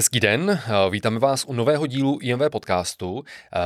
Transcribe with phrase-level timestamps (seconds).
[0.00, 0.60] Hezký den,
[0.90, 3.22] vítáme vás u nového dílu IMV podcastu.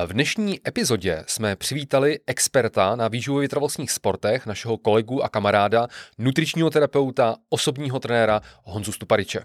[0.07, 6.71] V dnešní epizodě jsme přivítali experta na výživu vytrvalostních sportech, našeho kolegu a kamaráda, nutričního
[6.71, 9.41] terapeuta, osobního trenéra Honzu Stupariče.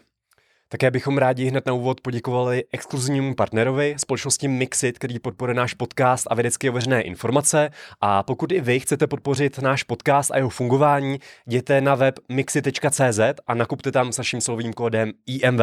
[0.69, 6.27] Také bychom rádi hned na úvod poděkovali exkluzivnímu partnerovi, společnosti Mixit, který podporuje náš podcast
[6.29, 7.69] a vědecky ověřené informace.
[8.01, 13.19] A pokud i vy chcete podpořit náš podcast a jeho fungování, jděte na web mixit.cz
[13.47, 15.61] a nakupte tam s naším slovým kódem IMV.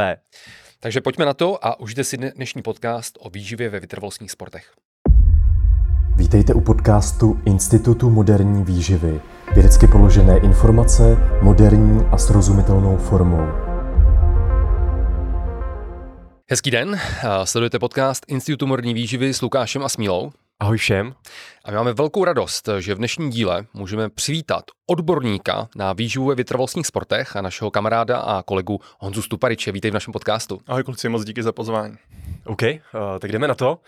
[0.80, 4.73] Takže pojďme na to a užijte si dnešní podcast o výživě ve vytrvalostních sportech.
[6.16, 9.20] Vítejte u podcastu Institutu moderní výživy.
[9.54, 13.46] Vědecky položené informace moderní a srozumitelnou formou.
[16.51, 17.01] Hezký den,
[17.45, 20.32] sledujete podcast Institutu moderní výživy s Lukášem a Smílou.
[20.60, 21.15] Ahoj všem.
[21.65, 26.34] A my máme velkou radost, že v dnešním díle můžeme přivítat odborníka na výživu ve
[26.34, 29.73] vytrvalostních sportech a našeho kamaráda a kolegu Honzu Stupariče.
[29.73, 30.60] Vítej v našem podcastu.
[30.66, 31.96] Ahoj kluci, moc díky za pozvání.
[32.45, 32.70] OK, uh,
[33.19, 33.79] tak jdeme na to.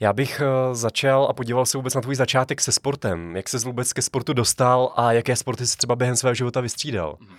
[0.00, 3.36] Já bych uh, začal a podíval se vůbec na tvůj začátek se sportem.
[3.36, 7.16] Jak se vůbec ke sportu dostal a jaké sporty jsi třeba během svého života vystřídal?
[7.20, 7.36] Mm.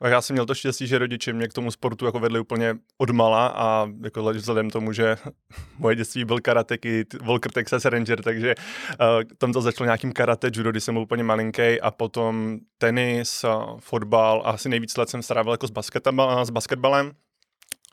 [0.00, 2.74] A já jsem měl to štěstí, že rodiče mě k tomu sportu jako vedli úplně
[2.98, 5.16] odmala a jako vzhledem tomu, že
[5.78, 8.54] moje dětství byl karate kid, Volker Texas Ranger, takže
[9.00, 9.06] uh,
[9.38, 13.78] tam to začalo nějakým karate, judo, když jsem byl úplně malinký a potom tenis, uh,
[13.80, 17.12] fotbal a asi nejvíc let jsem strávil jako s, basketbal, s basketbalem.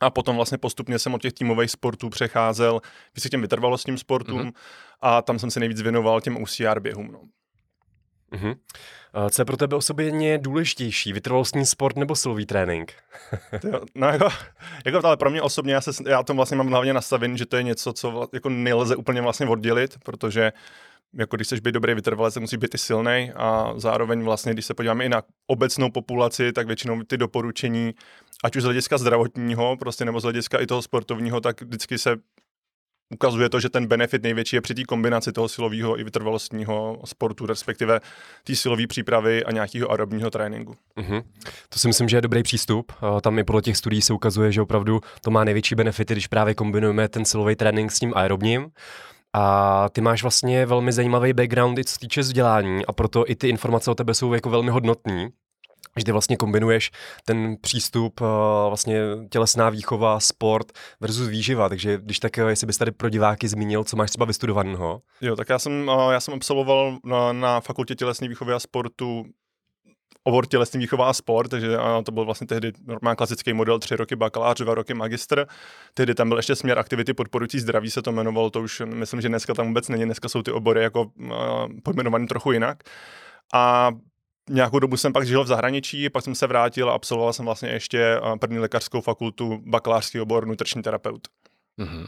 [0.00, 2.80] A potom vlastně postupně jsem od těch týmových sportů přecházel
[3.16, 4.52] víc k těm vytrvalostním sportům mm-hmm.
[5.00, 7.12] a tam jsem se nejvíc věnoval těm UCR běhům.
[7.12, 7.20] No.
[8.34, 8.56] Mm-hmm.
[9.30, 12.92] Co je pro tebe osobně důležitější, vytrvalostní sport nebo silový trénink?
[13.94, 14.28] no jako,
[14.84, 17.56] jako ale pro mě osobně, já, se, já to vlastně mám hlavně nastavený, že to
[17.56, 20.52] je něco, co jako nelze úplně vlastně oddělit, protože
[21.14, 24.74] jako když chceš být dobrý vytrvalec, musí být i silný a zároveň vlastně, když se
[24.74, 27.94] podíváme i na obecnou populaci, tak většinou ty doporučení,
[28.44, 32.16] ať už z hlediska zdravotního, prostě nebo z hlediska i toho sportovního, tak vždycky se
[33.10, 37.46] ukazuje to, že ten benefit největší je při té kombinaci toho silového i vytrvalostního sportu,
[37.46, 38.00] respektive
[38.44, 40.74] té silové přípravy a nějakého aerobního tréninku.
[40.98, 41.22] Mm-hmm.
[41.68, 42.92] To si myslím, že je dobrý přístup.
[43.20, 46.54] Tam i podle těch studií se ukazuje, že opravdu to má největší benefity, když právě
[46.54, 48.66] kombinujeme ten silový trénink s tím aerobním.
[49.36, 53.48] A ty máš vlastně velmi zajímavý background i co týče vzdělání a proto i ty
[53.48, 55.28] informace o tebe jsou jako velmi hodnotné
[55.98, 56.90] že ty vlastně kombinuješ
[57.24, 58.28] ten přístup uh,
[58.68, 59.00] vlastně
[59.30, 63.84] tělesná výchova, sport versus výživa, takže když tak, eh, jestli bys tady pro diváky zmínil,
[63.84, 65.00] co máš třeba vystudovaného?
[65.20, 69.24] Jo, tak já jsem, uh, já jsem absolvoval na, na fakultě tělesné výchovy a sportu
[70.24, 74.16] obor tělesný výchova a sport, takže to byl vlastně tehdy normální klasický model, tři roky
[74.16, 75.46] bakalář, dva roky magistr.
[75.94, 79.28] Tehdy tam byl ještě směr aktivity podporující zdraví, se to jmenovalo, to už myslím, že
[79.28, 81.30] dneska tam vůbec není, dneska jsou ty obory jako uh,
[81.82, 82.82] pojmenované trochu jinak.
[83.54, 83.90] A
[84.50, 87.68] Nějakou dobu jsem pak žil v zahraničí, pak jsem se vrátil a absolvoval jsem vlastně
[87.68, 91.28] ještě eh, první lékařskou fakultu, bakalářský obor nutriční terapeut.
[91.80, 92.06] Mm-hmm.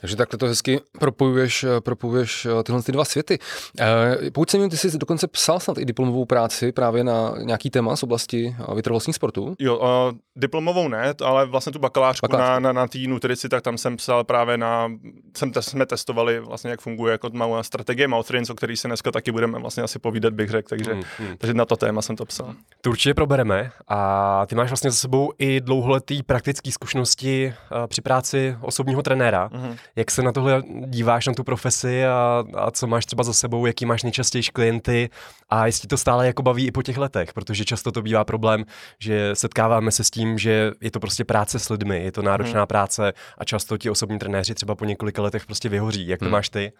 [0.00, 3.38] Takže takhle to hezky propojuješ, eh, propojuješ eh, tyhle ty dva světy.
[3.80, 7.96] E, pokud jsem ty jsi dokonce psal snad i diplomovou práci právě na nějaký téma
[7.96, 9.54] z oblasti vytrvalostních sportů?
[9.58, 12.62] Jo, uh, diplomovou ne, ale vlastně tu bakalářku, bakalářku.
[12.62, 14.92] na, na, na té nutrici, tak tam jsem psal právě na,
[15.36, 19.12] jsem te, jsme testovali vlastně, jak funguje jako má strategie Mouthrince, o který se dneska
[19.12, 21.36] taky budeme vlastně asi povídat, bych řekl, takže, mm, mm.
[21.38, 22.54] takže na to téma jsem to psal.
[22.80, 28.00] To určitě probereme a ty máš vlastně za sebou i dlouholetý praktický zkušenosti uh, při
[28.00, 29.48] práci osobního osobního trenéra.
[29.48, 29.76] Mm-hmm.
[29.96, 33.66] Jak se na tohle díváš, na tu profesi a, a co máš třeba za sebou,
[33.66, 35.10] jaký máš nejčastější klienty
[35.48, 38.64] a jestli to stále jako baví i po těch letech, protože často to bývá problém,
[38.98, 42.62] že setkáváme se s tím, že je to prostě práce s lidmi, je to náročná
[42.62, 42.66] mm-hmm.
[42.66, 46.08] práce a často ti osobní trenéři třeba po několika letech prostě vyhoří.
[46.08, 46.32] Jak to mm.
[46.32, 46.72] máš ty?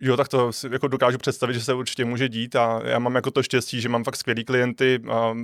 [0.00, 3.14] Jo, tak to si jako dokážu představit, že se určitě může dít a já mám
[3.14, 5.34] jako to štěstí, že mám fakt skvělý klienty a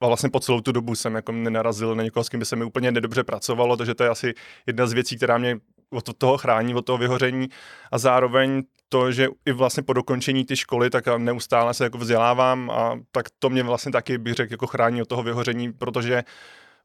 [0.00, 2.56] a vlastně po celou tu dobu jsem jako nenarazil na někoho, s kým by se
[2.56, 4.34] mi úplně nedobře pracovalo, takže to je asi
[4.66, 5.56] jedna z věcí, která mě
[5.90, 7.48] od toho chrání, od toho vyhoření
[7.92, 12.70] a zároveň to, že i vlastně po dokončení ty školy, tak neustále se jako vzdělávám
[12.70, 16.22] a tak to mě vlastně taky bych řekl jako chrání od toho vyhoření, protože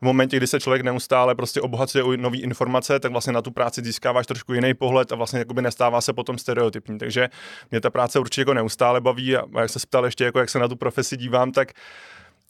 [0.01, 3.51] v momentě, kdy se člověk neustále prostě obohacuje o nové informace, tak vlastně na tu
[3.51, 6.97] práci získáváš trošku jiný pohled a vlastně jakoby nestává se potom stereotypní.
[6.97, 7.29] Takže
[7.71, 10.59] mě ta práce určitě jako neustále baví a jak se ptal ještě, jako jak se
[10.59, 11.71] na tu profesi dívám, tak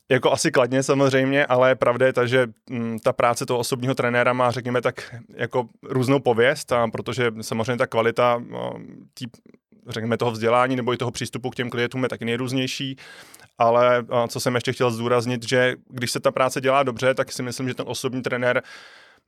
[0.09, 4.33] jako asi kladně samozřejmě, ale pravda je ta, že m, ta práce toho osobního trenéra
[4.33, 8.43] má, řekněme tak, jako různou pověst, a protože samozřejmě ta kvalita
[9.13, 9.25] tý,
[9.87, 12.95] řekněme toho vzdělání nebo i toho přístupu k těm klientům je taky nejrůznější,
[13.57, 17.43] ale co jsem ještě chtěl zdůraznit, že když se ta práce dělá dobře, tak si
[17.43, 18.63] myslím, že ten osobní trenér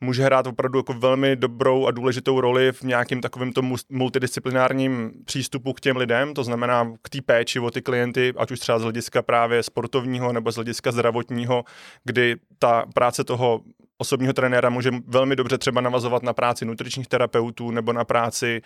[0.01, 5.73] může hrát opravdu jako velmi dobrou a důležitou roli v nějakým takovém tom multidisciplinárním přístupu
[5.73, 8.83] k těm lidem, to znamená k té péči o ty klienty, ať už třeba z
[8.83, 11.63] hlediska právě sportovního nebo z hlediska zdravotního,
[12.03, 13.61] kdy ta práce toho
[13.97, 18.61] osobního trenéra může velmi dobře třeba navazovat na práci nutričních terapeutů nebo na práci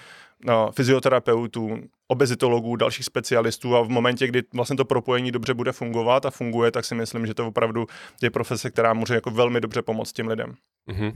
[0.46, 6.26] no, fyzioterapeutů, obezitologů, dalších specialistů a v momentě, kdy vlastně to propojení dobře bude fungovat
[6.26, 7.88] a funguje, tak si myslím, že to opravdu
[8.22, 10.54] je profese, která může jako velmi dobře pomoct těm lidem.
[10.90, 11.16] Uh-huh.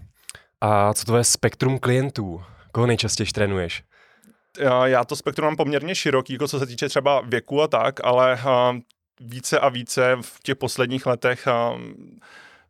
[0.61, 2.43] A co tvoje spektrum klientů?
[2.71, 3.83] Koho nejčastěji trénuješ?
[4.83, 8.39] Já to spektrum mám poměrně široký, jako co se týče třeba věku a tak, ale
[9.19, 11.47] více a více v těch posledních letech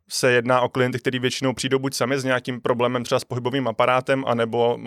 [0.08, 3.68] se jedná o klienty, kteří většinou přijdou buď sami s nějakým problémem třeba s pohybovým
[3.68, 4.78] aparátem, anebo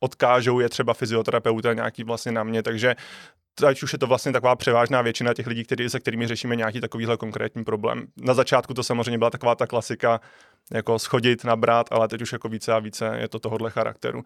[0.00, 2.96] odkážou je třeba fyzioterapeuta nějaký vlastně na mě, takže
[3.66, 6.80] ať už je to vlastně taková převážná většina těch lidí, který, se kterými řešíme nějaký
[6.80, 8.06] takovýhle konkrétní problém.
[8.22, 10.20] Na začátku to samozřejmě byla taková ta klasika,
[10.72, 14.22] jako schodit, nabrat, ale teď už jako více a více je to tohohle charakteru.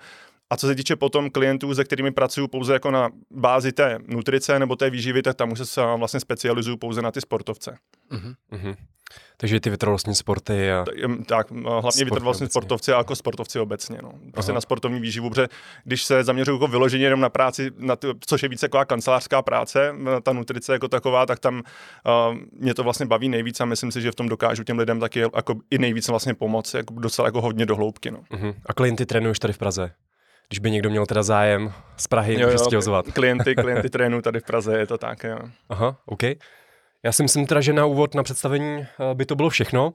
[0.51, 4.59] A co se týče potom klientů, se kterými pracuju pouze jako na bázi té nutrice
[4.59, 7.77] nebo té výživy, tak tam už se vlastně specializuju pouze na ty sportovce.
[8.51, 8.77] Uh-huh.
[9.37, 10.85] Takže ty vytrvalostní sporty a...
[11.27, 13.99] Tak, hlavně vytrvalostní sportovci a jako sportovci obecně.
[14.03, 14.13] No.
[14.33, 14.55] Prostě Aha.
[14.55, 15.49] na sportovní výživu, protože
[15.85, 19.43] když se zaměřuju jako vyloženě jenom na práci, na t- což je více jako kancelářská
[19.43, 21.63] práce, ta nutrice jako taková, tak tam uh,
[22.53, 25.21] mě to vlastně baví nejvíc a myslím si, že v tom dokážu těm lidem taky
[25.21, 28.11] jako i nejvíc vlastně pomoct, jako docela jako hodně dohloubky.
[28.11, 28.19] No.
[28.19, 28.55] Uh-huh.
[28.67, 29.91] A klienty trénuješ tady v Praze?
[30.49, 33.13] Když by někdo měl teda zájem z Prahy, jo, jo, ozvat.
[33.13, 35.39] Klienty, klienty trénují tady v Praze, je to tak, jo.
[35.69, 36.23] Aha, OK.
[37.03, 39.95] Já si myslím teda, že na úvod, na představení eh, by to bylo všechno.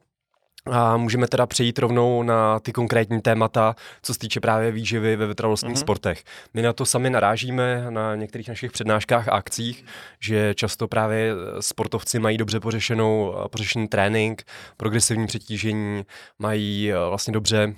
[0.72, 5.28] A můžeme teda přejít rovnou na ty konkrétní témata, co se týče právě výživy ve
[5.28, 5.80] vytrvalostních mm-hmm.
[5.80, 6.24] sportech.
[6.54, 9.86] My na to sami narážíme na některých našich přednáškách a akcích,
[10.20, 14.44] že často právě sportovci mají dobře pořešenou, pořešený trénink,
[14.78, 16.04] progresivní přetížení,
[16.40, 17.74] mají eh, vlastně dobře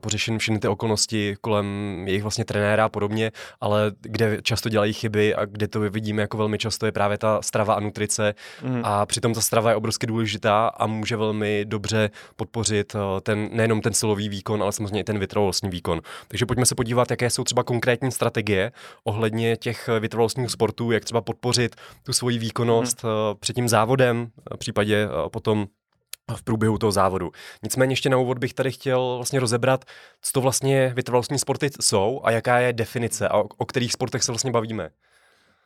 [0.00, 1.66] pořešený všechny ty okolnosti kolem
[2.06, 6.36] jejich vlastně trenéra a podobně, ale kde často dělají chyby a kde to vidíme jako
[6.36, 8.80] velmi často je právě ta strava a nutrice mm-hmm.
[8.84, 13.80] a přitom ta strava je obrovsky důležitá a může velmi dobře podpořit eh, ten, nejenom
[13.80, 16.00] ten silový výkon, ale samozřejmě i ten vytrvalostní výkon.
[16.28, 18.72] Takže pojďme se podívat, jaké jsou třeba konkrétní strategie
[19.04, 23.12] ohledně těch vytrvalostních sportů, jak třeba podpořit tu svoji výkonnost hmm.
[23.40, 25.66] před tím závodem, v případě eh, potom
[26.36, 27.30] v průběhu toho závodu.
[27.62, 29.84] Nicméně ještě na úvod bych tady chtěl vlastně rozebrat,
[30.22, 34.22] co to vlastně vytrvalostní sporty jsou a jaká je definice a o, o kterých sportech
[34.22, 34.90] se vlastně bavíme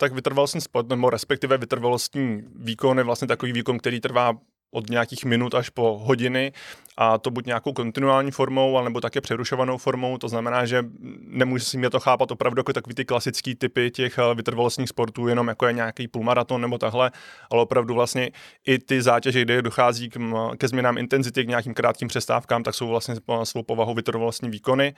[0.00, 4.32] tak vytrvalostní sport, nebo respektive vytrvalostní výkon je vlastně takový výkon, který trvá
[4.70, 6.52] od nějakých minut až po hodiny
[6.96, 10.84] a to buď nějakou kontinuální formou, alebo také přerušovanou formou, to znamená, že
[11.20, 15.67] nemusíme to chápat opravdu jako takový ty klasický typy těch eh, vytrvalostních sportů, jenom jako
[15.67, 17.11] je nějaký půlmaraton nebo tahle,
[17.50, 18.31] ale opravdu vlastně
[18.67, 20.19] i ty zátěže, kde dochází k,
[20.58, 23.14] ke změnám intenzity, k nějakým krátkým přestávkám, tak jsou vlastně
[23.44, 24.94] svou povahou vytrvalostní výkony.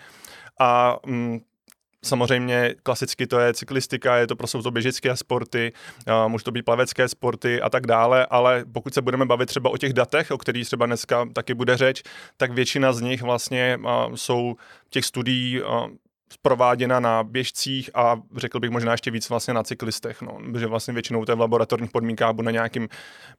[0.60, 1.40] A mm,
[2.04, 5.72] Samozřejmě klasicky to je cyklistika, je to prostě to běžické sporty,
[6.28, 9.76] může to být plavecké sporty a tak dále, ale pokud se budeme bavit třeba o
[9.76, 12.02] těch datech, o kterých třeba dneska taky bude řeč,
[12.36, 13.78] tak většina z nich vlastně
[14.14, 14.56] jsou
[14.90, 15.60] těch studií
[16.42, 20.94] prováděna na běžcích a řekl bych možná ještě víc vlastně na cyklistech, no, protože vlastně
[20.94, 22.88] většinou to je v laboratorních podmínkách nebo na nějakým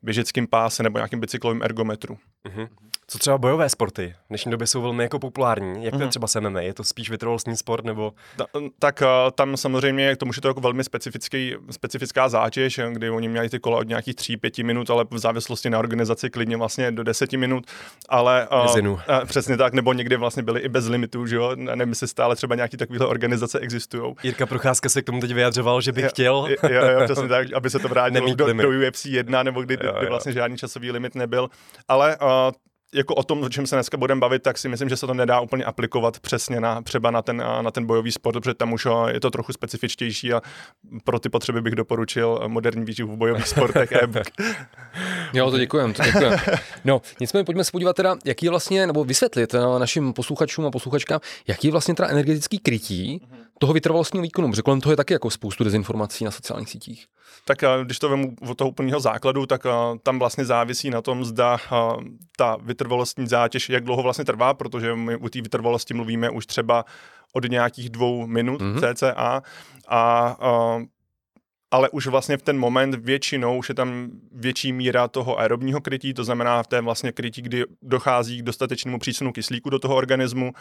[0.01, 2.17] běžeckým páse nebo nějakým bicyklovým ergometru.
[2.45, 2.67] Mm-hmm.
[3.07, 4.15] Co třeba bojové sporty?
[4.25, 5.85] V dnešní době jsou velmi jako populární.
[5.85, 6.09] Jak to je mhm.
[6.09, 6.61] třeba s MMA?
[6.61, 8.13] Je to spíš vytrvalostní sport nebo?
[8.37, 8.45] Ta,
[8.79, 13.29] tak eh, tam samozřejmě k tomu, že to jako velmi specifický, specifická zátěž, kdy oni
[13.29, 17.03] měli ty kola od nějakých 3-5 minut, ale v závislosti na organizaci klidně vlastně do
[17.03, 17.67] 10 minut.
[18.09, 21.51] Ale uh, přesně tak, nebo někdy vlastně byli i bez limitů, že jo?
[21.55, 24.13] Nevím, jestli stále třeba nějaký takovéhle organizace existují.
[24.23, 26.47] Jirka Procházka se k tomu teď vyjadřoval, že by jo, chtěl.
[26.69, 29.89] Jo, jo, přesně tak, aby se to vrátilo do, do UFC 1, nebo kdy, jo,
[29.89, 29.95] jo.
[29.99, 31.49] kdy vlastně žádný časový limit nebyl.
[31.87, 32.27] Ale uh,
[32.93, 35.13] jako o tom, o čem se dneska budeme bavit, tak si myslím, že se to
[35.13, 38.87] nedá úplně aplikovat přesně na třeba na ten, na ten bojový sport, protože tam už
[39.07, 40.41] je to trochu specifičtější a
[41.03, 44.27] pro ty potřeby bych doporučil moderní výživu v bojových sportech e-book.
[45.33, 46.39] jo, to děkujem, to děkujem.
[46.85, 50.71] No, nicméně pojďme se podívat teda, jaký je vlastně, nebo vysvětlit eh, našim posluchačům a
[50.71, 53.21] posluchačkám, jaký je vlastně teda energetický krytí
[53.59, 57.05] toho vytrvalostního výkonu, protože kolem toho je taky jako spoustu dezinformací na sociálních sítích.
[57.45, 59.61] Tak když to vemu od toho úplného základu, tak
[60.03, 61.57] tam vlastně závisí na tom, zda
[62.37, 66.85] ta vytrvalostní zátěž, jak dlouho vlastně trvá, protože my u té vytrvalosti mluvíme už třeba
[67.33, 68.93] od nějakých dvou minut mm-hmm.
[68.93, 69.41] cca a,
[69.87, 70.35] a
[71.73, 76.13] ale už vlastně v ten moment většinou už je tam větší míra toho aerobního krytí,
[76.13, 80.53] to znamená v té vlastně krytí, kdy dochází k dostatečnému přísunu kyslíku do toho organismu.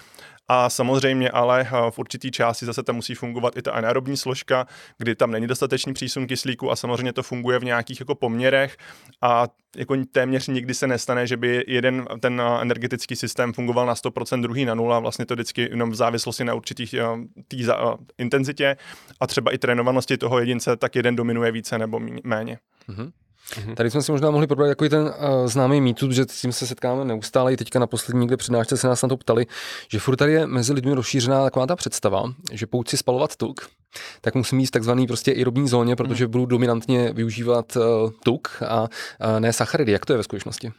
[0.49, 4.67] A samozřejmě ale eh, v určitý části zase tam musí fungovat i ta anaerobní složka,
[4.99, 8.77] kdy tam není dostatečný přísun kyslíku a samozřejmě to funguje v nějakých jako poměrech.
[9.23, 13.95] A jako téměř nikdy se nestane, že by jeden ten eh, energetický systém fungoval na
[13.95, 17.85] 100%, druhý na nula, vlastně to vždycky jenom v závislosti na určitých uh, tý za,
[17.85, 18.77] uh, intenzitě
[19.21, 22.59] a třeba i trénovanosti toho jedince, tak jeden dominuje více nebo méně.
[22.89, 23.13] Mm-hmm.
[23.51, 23.75] Mm-hmm.
[23.75, 26.67] Tady jsme si možná mohli probrat jako ten uh, známý mýtus, že s tím se
[26.67, 27.53] setkáme neustále.
[27.53, 29.47] I teďka na poslední někde přednášce se nás na to ptali,
[29.89, 32.23] že furt tady je mezi lidmi rozšířená taková ta představa,
[32.53, 33.69] že pokud si spalovat tuk,
[34.21, 36.31] tak musím mít takzvaný prostě aerobní zóně, protože mm.
[36.31, 38.89] budu dominantně využívat uh, tuk a uh,
[39.39, 39.93] ne sacharidy.
[39.93, 40.73] Jak to je ve skutečnosti?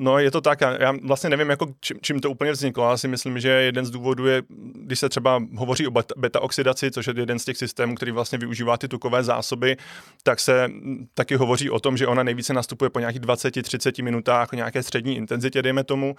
[0.00, 0.60] No, je to tak.
[0.60, 2.90] Já vlastně nevím, jako čím, čím to úplně vzniklo.
[2.90, 4.42] Já si myslím, že jeden z důvodů je,
[4.74, 8.76] když se třeba hovoří o beta-oxidaci, což je jeden z těch systémů, který vlastně využívá
[8.76, 9.76] ty tukové zásoby,
[10.22, 10.68] tak se
[11.14, 15.62] taky hovoří o tom, že ona nejvíce nastupuje po nějakých 20-30 minutách, nějaké střední intenzitě,
[15.62, 16.16] dejme tomu.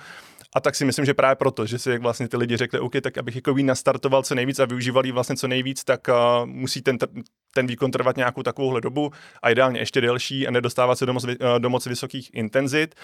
[0.56, 2.94] A tak si myslím, že právě proto, že si jak vlastně ty lidi řekli, OK,
[3.02, 6.98] tak abych jako nastartoval co nejvíc a využíval vlastně co nejvíc, tak uh, musí ten,
[7.54, 11.26] ten výkon trvat nějakou takovouhle dobu a ideálně ještě delší a nedostávat se do moc,
[11.58, 12.96] do moc vysokých intenzit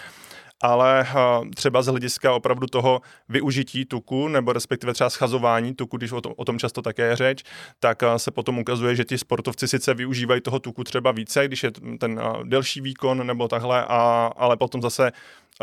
[0.62, 1.14] ale eh,
[1.54, 6.32] třeba z hlediska opravdu toho využití tuku, nebo respektive třeba schazování tuku, když o tom,
[6.36, 7.42] o tom často také je řeč,
[7.80, 11.62] tak eh, se potom ukazuje, že ti sportovci sice využívají toho tuku třeba více, když
[11.62, 11.70] je
[12.00, 15.12] ten eh, delší výkon nebo takhle, a, ale potom zase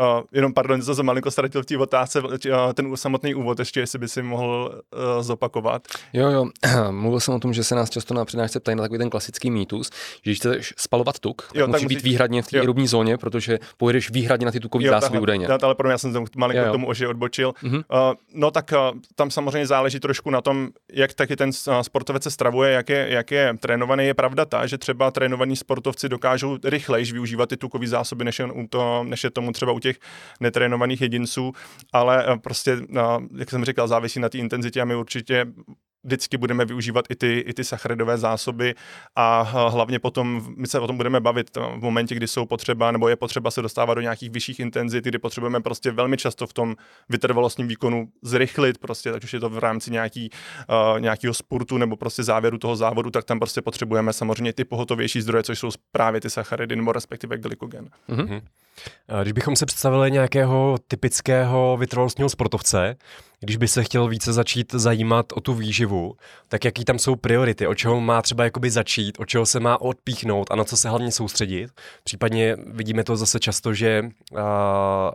[0.00, 2.28] Uh, jenom pardon, to jsem malinko ztratil v té otázce, uh,
[2.74, 5.82] ten samotný úvod ještě, jestli by si mohl uh, zopakovat.
[6.12, 6.46] Jo, jo,
[6.90, 9.50] mluvil jsem o tom, že se nás často na přednášce ptají na takový ten klasický
[9.50, 12.04] mýtus, že když chceš spalovat tuk, tak jo, musí tak být musí...
[12.04, 15.48] výhradně v té aerobní zóně, protože pojedeš výhradně na ty tukové zásoby údajně.
[15.48, 16.72] Ale pro mě já jsem tam malinko jo, jo.
[16.72, 17.52] tomu oži odbočil.
[17.62, 17.76] Mm-hmm.
[17.76, 22.22] Uh, no tak uh, tam samozřejmě záleží trošku na tom, jak taky ten uh, sportovec
[22.22, 24.06] se stravuje, jak je, jak je trénovaný.
[24.06, 28.48] Je pravda ta, že třeba trénovaní sportovci dokážou rychleji využívat ty tukové zásoby, než je,
[28.70, 29.98] to, než je tomu třeba u těch
[30.40, 31.52] netrénovaných jedinců,
[31.92, 35.46] ale eh, prostě, no, jak jsem říkal, závisí na té intenzitě a my určitě
[36.04, 38.74] vždycky budeme využívat i ty, i ty sacharidové zásoby
[39.16, 43.08] a hlavně potom, my se o tom budeme bavit v momentě, kdy jsou potřeba, nebo
[43.08, 46.76] je potřeba se dostávat do nějakých vyšších intenzit, kdy potřebujeme prostě velmi často v tom
[47.08, 50.30] vytrvalostním výkonu zrychlit, prostě, ať už je to v rámci nějaký,
[50.92, 55.20] uh, nějakého sportu nebo prostě závěru toho závodu, tak tam prostě potřebujeme samozřejmě ty pohotovější
[55.20, 57.88] zdroje, což jsou právě ty sacharidy nebo respektive glykogen.
[58.08, 58.42] Mm-hmm.
[59.22, 62.96] Když bychom se představili nějakého typického vytrvalostního sportovce,
[63.40, 66.16] když by se chtěl více začít zajímat o tu výživu,
[66.48, 69.80] tak jaký tam jsou priority, o čeho má třeba jakoby začít, o čeho se má
[69.80, 71.70] odpíchnout a na co se hlavně soustředit.
[72.04, 74.02] Případně vidíme to zase často, že
[74.32, 74.38] uh,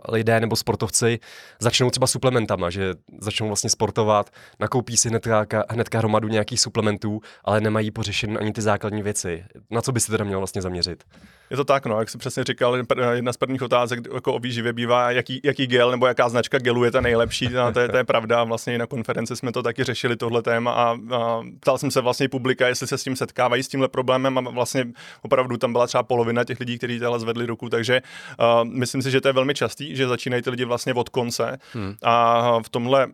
[0.08, 1.18] lidé nebo sportovci
[1.60, 7.60] začnou třeba suplementama, že začnou vlastně sportovat, nakoupí si hnedka, hnedka hromadu nějakých suplementů, ale
[7.60, 9.44] nemají pořešen ani ty základní věci.
[9.70, 11.04] Na co by se teda měl vlastně zaměřit?
[11.50, 12.76] Je to tak, no, jak jsem přesně říkal,
[13.12, 16.84] jedna z prvních otázek jako o výživě bývá, jaký, jaký gel nebo jaká značka gelu
[16.84, 19.62] je ta nejlepší, no, to, je, to je pravda, vlastně i na konferenci jsme to
[19.62, 23.16] taky řešili, tohle téma a, a ptal jsem se vlastně publika, jestli se s tím
[23.16, 24.86] setkávají, s tímhle problémem a vlastně
[25.22, 28.02] opravdu tam byla třeba polovina těch lidí, kteří tohle zvedli ruku, takže
[28.40, 31.58] uh, myslím si, že to je velmi častý, že začínají ty lidi vlastně od konce
[31.72, 31.94] hmm.
[32.02, 33.06] a v tomhle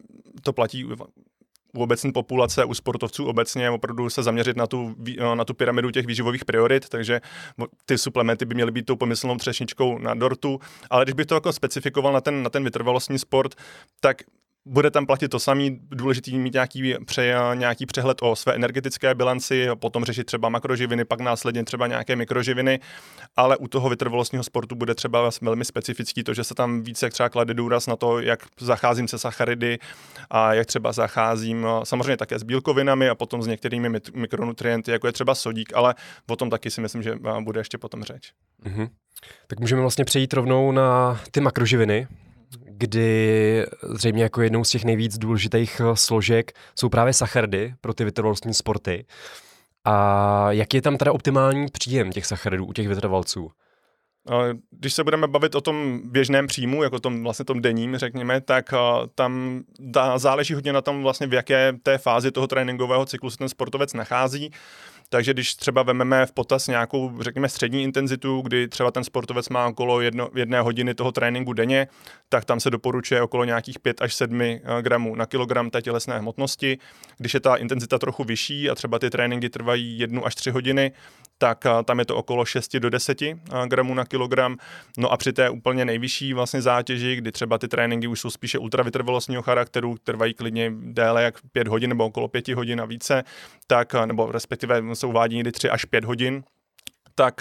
[0.42, 0.84] to platí
[1.76, 4.94] u obecní populace, u sportovců obecně opravdu se zaměřit na tu,
[5.34, 7.20] na tu pyramidu těch výživových priorit, takže
[7.86, 11.52] ty suplementy by měly být tou pomyslnou třešničkou na dortu, ale když bych to jako
[11.52, 13.54] specifikoval na ten, na ten vytrvalostní sport,
[14.00, 14.22] tak
[14.66, 19.68] bude tam platit to samý, důležitý mít nějaký, pře, nějaký přehled o své energetické bilanci,
[19.74, 22.80] potom řešit třeba makroživiny, pak následně třeba nějaké mikroživiny,
[23.36, 27.28] ale u toho vytrvalostního sportu bude třeba velmi specifický to, že se tam více třeba
[27.28, 29.78] klade důraz na to, jak zacházím se sacharidy
[30.30, 35.12] a jak třeba zacházím samozřejmě také s bílkovinami a potom s některými mikronutrienty, jako je
[35.12, 35.94] třeba sodík, ale
[36.30, 38.32] o tom taky si myslím, že bude ještě potom řeč.
[38.64, 38.88] Mm-hmm.
[39.46, 42.08] Tak můžeme vlastně přejít rovnou na ty makroživiny
[42.50, 48.04] kdy zřejmě jako jednou z těch nejvíc důležitých eh, složek jsou právě sachardy pro ty
[48.04, 49.06] vytrvalostní sporty.
[49.84, 53.50] A jaký je tam teda optimální příjem těch sacharidů u těch vytrvalců?
[54.70, 58.72] Když se budeme bavit o tom běžném příjmu, jako tom vlastně tom denním, řekněme, tak
[58.72, 58.76] eh,
[59.14, 59.62] tam
[60.16, 63.94] záleží hodně na tom vlastně v jaké té fázi toho tréninkového cyklu se ten sportovec
[63.94, 64.50] nachází.
[65.08, 69.66] Takže když třeba vememe v potaz nějakou, řekněme, střední intenzitu, kdy třeba ten sportovec má
[69.66, 71.88] okolo jedno, jedné hodiny toho tréninku denně,
[72.28, 76.18] tak tam se doporučuje okolo nějakých 5 až 7 eh, gramů na kilogram té tělesné
[76.18, 76.78] hmotnosti.
[77.18, 80.92] Když je ta intenzita trochu vyšší a třeba ty tréninky trvají jednu až tři hodiny,
[81.38, 84.56] tak eh, tam je to okolo 6 do 10 eh, gramů na kilogram.
[84.98, 88.58] No a při té úplně nejvyšší vlastně zátěži, kdy třeba ty tréninky už jsou spíše
[88.58, 93.24] ultravytrvalostního charakteru, trvají klidně déle jak 5 hodin nebo okolo 5 hodin a více,
[93.66, 96.44] tak, nebo respektive se uvádí někdy 3 až 5 hodin,
[97.14, 97.40] tak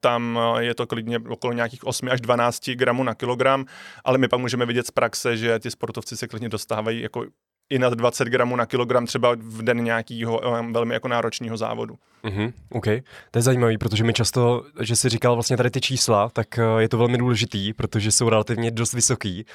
[0.00, 3.64] tam je to klidně okolo nějakých 8 až 12 gramů na kilogram,
[4.04, 7.24] ale my pak můžeme vidět z praxe, že ty sportovci se klidně dostávají jako
[7.70, 10.40] i nad 20 gramů na kilogram třeba v den nějakého
[10.72, 11.94] velmi jako náročného závodu.
[12.24, 12.84] Mm-hmm, OK,
[13.30, 16.46] to je zajímavý, protože mi často, že si říkal vlastně tady ty čísla, tak
[16.78, 19.46] je to velmi důležitý, protože jsou relativně dost vysoký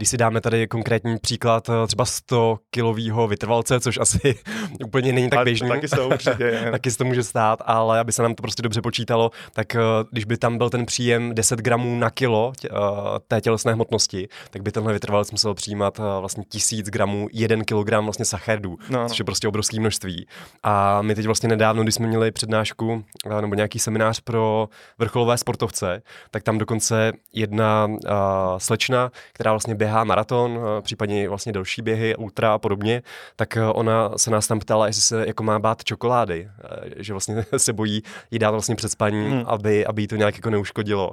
[0.00, 4.34] Když si dáme tady konkrétní příklad eh, třeba 100 kilového vytrvalce, což asi
[4.84, 5.68] úplně není tak běžný.
[5.68, 6.68] Taky se určitě.
[6.70, 9.80] taky se to může stát, ale aby se nám to prostě dobře počítalo, tak eh,
[10.10, 12.76] když by tam byl ten příjem 10 gramů na kilo tě, uh,
[13.28, 18.24] té tělesné hmotnosti, tak by tenhle vytrvalec musel přijímat vlastně 1000 gramů, 1 kilogram vlastně
[18.24, 20.26] sacharidů, no, což je prostě obrovské množství.
[20.62, 23.04] A my teď vlastně nedávno, když jsme měli přednášku
[23.40, 27.96] nebo nějaký seminář pro vrcholové sportovce, tak tam dokonce jedna uh,
[28.58, 33.02] slečna, která vlastně běhá maraton, uh, případně vlastně delší běhy, ultra a podobně,
[33.36, 37.12] tak uh, ona se nás tam ptala, jestli se jako má bát čokolády, uh, že
[37.12, 39.44] vlastně se bojí jí dát vlastně před spaním, hmm.
[39.46, 41.12] aby, aby jí to nějak jako neuškodilo.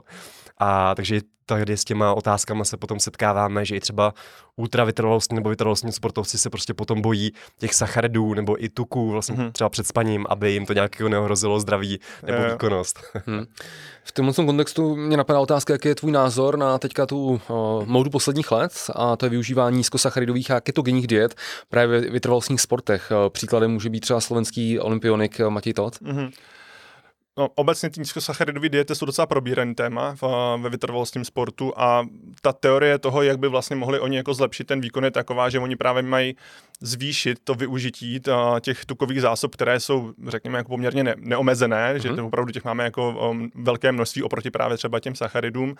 [0.57, 4.13] A takže tady s těma otázkama se potom setkáváme, že i třeba
[4.55, 9.51] ultravytrvalostní nebo vytrvalostní sportovci se prostě potom bojí těch sacharidů nebo i tuků vlastně mm-hmm.
[9.51, 12.51] třeba před spaním, aby jim to nějak jako neohrozilo zdraví nebo je.
[12.51, 12.99] výkonnost.
[13.27, 13.45] Hmm.
[14.03, 17.39] V tomhle kontextu mě napadá otázka, jaký je tvůj názor na teďka tu uh,
[17.85, 21.35] módu posledních let a to je využívání nízkosacharidových a ketogenních diet
[21.69, 23.11] právě v vytrvalostních sportech.
[23.29, 25.95] Příkladem může být třeba slovenský olympionik Matěj Tot.
[25.95, 26.31] Mm-hmm.
[27.37, 30.23] No, obecně ty nízkosacharidové diety jsou docela probíraný téma v,
[30.61, 32.05] ve vytrvalostním sportu a
[32.41, 35.59] ta teorie toho, jak by vlastně mohli oni jako zlepšit ten výkon je taková, že
[35.59, 36.35] oni právě mají
[36.81, 38.21] zvýšit to využití
[38.61, 42.01] těch tukových zásob, které jsou, řekněme, jako poměrně ne, neomezené, mm-hmm.
[42.01, 42.25] že mhm.
[42.25, 45.75] opravdu těch máme jako um, velké množství oproti právě třeba těm sacharidům.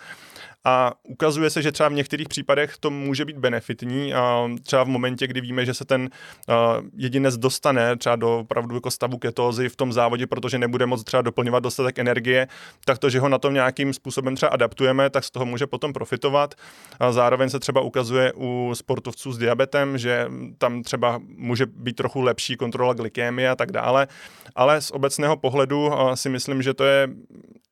[0.64, 4.88] A ukazuje se, že třeba v některých případech to může být benefitní, a třeba v
[4.88, 9.68] momentě, kdy víme, že se ten uh, jedinec dostane třeba do opravdu jako stavu ketózy
[9.68, 12.48] v tom závodě, protože nebude moc třeba doplňovat dostatek energie,
[12.84, 15.92] tak to, že ho na tom nějakým způsobem třeba adaptujeme, tak z toho může potom
[15.92, 16.54] profitovat.
[17.00, 20.28] A zároveň se třeba ukazuje u sportovců s diabetem, že
[20.58, 24.06] tam třeba může být trochu lepší kontrola glykémie a tak dále,
[24.54, 27.08] ale z obecného pohledu si myslím, že to je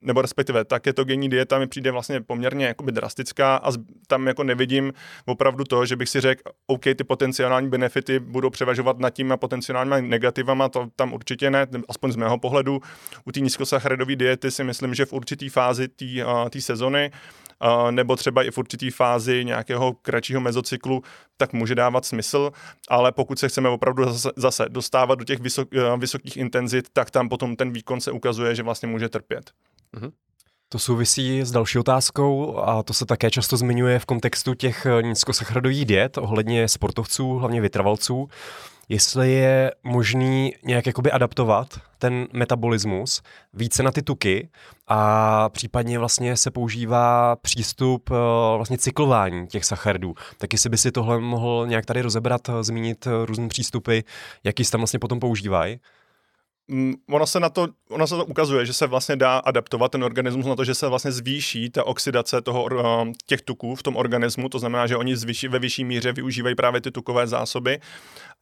[0.07, 3.73] nebo respektive ta ketogenní dieta mi přijde vlastně poměrně jakoby drastická a
[4.07, 4.93] tam jako nevidím
[5.27, 9.37] opravdu to, že bych si řekl, OK, ty potenciální benefity budou převažovat nad tím a
[9.37, 12.81] potenciálními negativama, to tam určitě ne, aspoň z mého pohledu.
[13.25, 15.89] U té nízkosacharidové diety si myslím, že v určitý fázi
[16.51, 17.11] té sezony
[17.91, 21.03] nebo třeba i v určitý fázi nějakého kratšího mezocyklu,
[21.37, 22.53] tak může dávat smysl,
[22.89, 24.05] ale pokud se chceme opravdu
[24.37, 28.63] zase, dostávat do těch vysok, vysokých intenzit, tak tam potom ten výkon se ukazuje, že
[28.63, 29.51] vlastně může trpět.
[29.95, 30.11] Mm-hmm.
[30.69, 35.85] To souvisí s další otázkou a to se také často zmiňuje v kontextu těch nízkosacharidových
[35.85, 38.29] diet ohledně sportovců, hlavně vytrvalců
[38.89, 43.23] jestli je možný nějak jakoby adaptovat ten metabolismus
[43.55, 44.49] více na ty tuky
[44.89, 48.17] a případně vlastně se používá přístup uh,
[48.57, 50.15] vlastně cyklování těch sacharidů.
[50.39, 54.01] Tak jestli by si tohle mohl nějak tady rozebrat, zmínit různé přístupy,
[54.45, 55.81] jaký se tam vlastně potom používají?
[56.69, 60.05] Mm, ono se na to, ono se to ukazuje, že se vlastně dá adaptovat ten
[60.05, 62.69] organismus na to, že se vlastně zvýší ta oxidace toho,
[63.27, 66.81] těch tuků v tom organismu, to znamená, že oni zvýší, ve vyšší míře využívají právě
[66.81, 67.81] ty tukové zásoby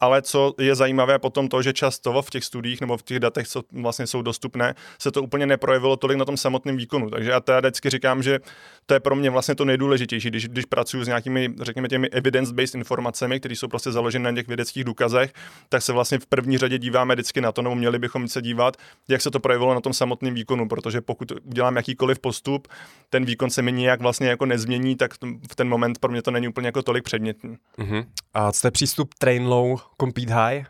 [0.01, 3.49] ale co je zajímavé potom to, že často v těch studiích nebo v těch datech,
[3.49, 7.11] co vlastně jsou dostupné, se to úplně neprojevilo tolik na tom samotném výkonu.
[7.11, 8.41] Takže já teda vždycky říkám, že
[8.87, 12.75] to je pro mě vlastně to nejdůležitější, když, když pracuji s nějakými, řekněme, těmi evidence-based
[12.75, 15.33] informacemi, které jsou prostě založeny na těch vědeckých důkazech,
[15.69, 18.77] tak se vlastně v první řadě díváme vždycky na to, nebo měli bychom se dívat,
[19.09, 22.69] jak se to projevilo na tom samotném výkonu, protože pokud udělám jakýkoliv postup,
[23.11, 25.15] ten výkon se mi nijak vlastně jako nezmění, tak
[25.51, 27.57] v ten moment pro mě to není úplně jako tolik předmětný.
[27.79, 28.07] Uh-huh.
[28.35, 30.65] A je přístup train low, compete high?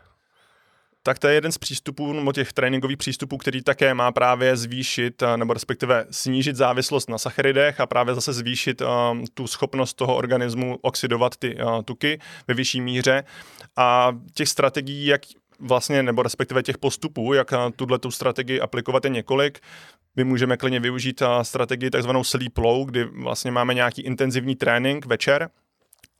[1.05, 5.21] tak to je jeden z přístupů, nebo těch tréninkových přístupů, který také má právě zvýšit,
[5.21, 10.15] eh, nebo respektive snížit závislost na sacharidech a právě zase zvýšit um, tu schopnost toho
[10.15, 13.23] organismu oxidovat ty uh, tuky ve vyšší míře.
[13.77, 15.21] A těch strategií, jak
[15.59, 19.59] vlastně, nebo respektive těch postupů, jak tuhle tu strategii aplikovat je několik.
[20.15, 25.49] My můžeme klidně využít strategii takzvanou sleep low, kdy vlastně máme nějaký intenzivní trénink večer,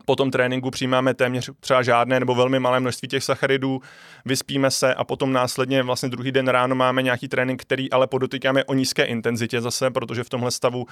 [0.06, 3.82] po tom tréninku přijímáme téměř třeba žádné nebo velmi malé množství těch sacharidů,
[4.26, 8.63] vyspíme se a potom následně vlastně druhý den ráno máme nějaký trénink, který ale podotýkáme
[8.63, 10.86] o nízké intenzitě zase, protože v tomhle stavu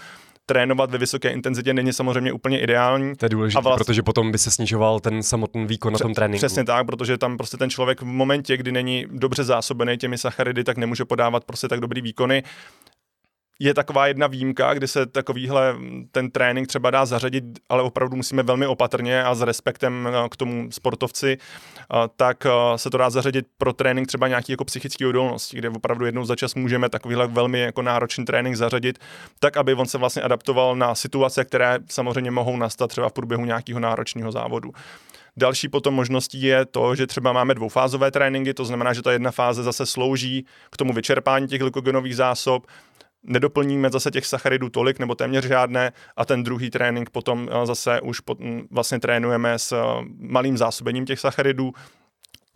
[0.45, 3.15] trénovat ve vysoké intenzitě není samozřejmě úplně ideální.
[3.15, 6.38] To je důležité, vlastně, protože potom by se snižoval ten samotný výkon na tom tréninku.
[6.38, 10.63] Přesně tak, protože tam prostě ten člověk v momentě, kdy není dobře zásobený těmi sacharidy,
[10.63, 12.43] tak nemůže podávat prostě tak dobrý výkony
[13.59, 15.75] je taková jedna výjimka, kdy se takovýhle
[16.11, 20.35] ten trénink třeba dá zařadit, ale opravdu musíme velmi opatrně a s respektem eh, k
[20.35, 25.05] tomu sportovci, eh, tak eh, se to dá zařadit pro trénink třeba nějaký jako psychický
[25.05, 28.99] odolnosti, kde opravdu jednou za čas můžeme takovýhle velmi jako náročný trénink zařadit,
[29.39, 33.45] tak aby on se vlastně adaptoval na situace, které samozřejmě mohou nastat třeba v průběhu
[33.45, 34.71] nějakého náročného závodu.
[35.37, 39.31] Další potom možností je to, že třeba máme dvoufázové tréninky, to znamená, že ta jedna
[39.31, 42.67] fáze zase slouží k tomu vyčerpání těch glykogenových zásob,
[43.23, 48.19] nedoplníme zase těch sacharidů tolik nebo téměř žádné a ten druhý trénink potom zase už
[48.19, 48.38] pot,
[48.71, 49.75] vlastně trénujeme s
[50.19, 51.73] malým zásobením těch sacharidů,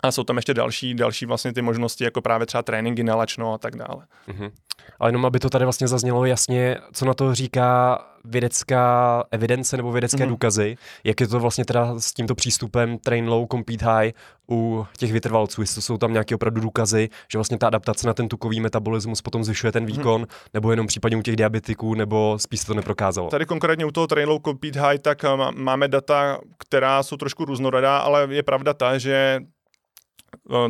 [0.03, 3.53] a jsou tam ještě další, další vlastně ty možnosti, jako právě třeba tréninky na lačno
[3.53, 4.05] a tak dále.
[4.27, 4.51] Mm-hmm.
[4.99, 9.91] Ale jenom, aby to tady vlastně zaznělo jasně, co na to říká vědecká evidence nebo
[9.91, 10.29] vědecké mm-hmm.
[10.29, 14.11] důkazy, jak je to vlastně teda s tímto přístupem train low, compete high
[14.51, 18.27] u těch vytrvalců, jestli jsou tam nějaké opravdu důkazy, že vlastně ta adaptace na ten
[18.27, 19.91] tukový metabolismus potom zvyšuje ten mhm.
[19.91, 20.49] výkon, mm-hmm.
[20.53, 23.29] nebo jenom případně u těch diabetiků, nebo spíš to neprokázalo.
[23.29, 27.45] Tady konkrétně u toho train low, compete high, tak eh, máme data, která jsou trošku
[27.45, 29.39] různorodá, ale je pravda ta, že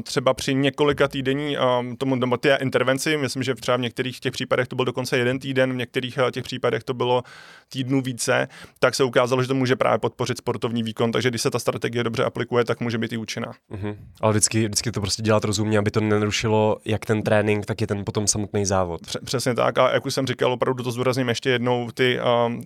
[0.04, 4.32] třeba při několika týdenní um, tomu nebo té intervenci, myslím, že třeba v některých těch
[4.32, 7.24] případech to byl dokonce jeden týden, v některých uh, těch případech to bylo
[7.70, 8.48] týdnů více,
[8.80, 12.04] tak se ukázalo, že to může právě podpořit sportovní výkon, takže když se ta strategie
[12.04, 13.54] dobře aplikuje, tak může být i účinná.
[13.72, 13.98] Uh-huh.
[14.22, 17.88] Ale vždycky, vždycky to prostě dělat rozumně, aby to nenarušilo jak ten trénink, tak i
[17.88, 19.02] ten potom samotný závod.
[19.26, 22.62] Přesně tak a jak už jsem říkal, opravdu to zdůrazním ještě jednou, ty, um,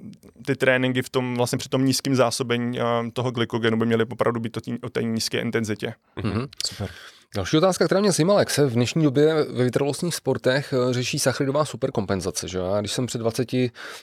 [0.45, 4.39] ty tréninky v tom vlastně při tom nízkém zásobení um, toho glykogenu by měly opravdu
[4.39, 5.93] být o, o té nízké intenzitě.
[6.17, 6.47] Uh-huh.
[6.65, 6.89] Super.
[7.35, 11.19] Další otázka, která mě zajímala, jak se v dnešní době ve vytrvalostních sportech eh, řeší
[11.19, 12.47] sacharidová superkompenzace.
[12.47, 12.57] Že?
[12.57, 13.51] Já, když jsem před 20,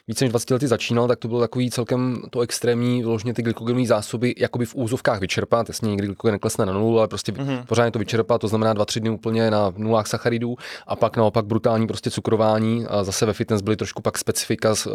[0.08, 3.86] více než 20 lety začínal, tak to bylo takový celkem to extrémní, vyloženě ty glykogenové
[3.86, 5.68] zásoby jakoby v úzovkách vyčerpat.
[5.68, 7.64] Jasně, někdy glykogen neklesne na nulu, ale prostě mm-hmm.
[7.66, 11.86] pořádně to vyčerpat, to znamená 2-3 dny úplně na nulách sacharidů a pak naopak brutální
[11.86, 12.86] prostě cukrování.
[12.86, 14.86] A zase ve fitness byly trošku pak specifika z,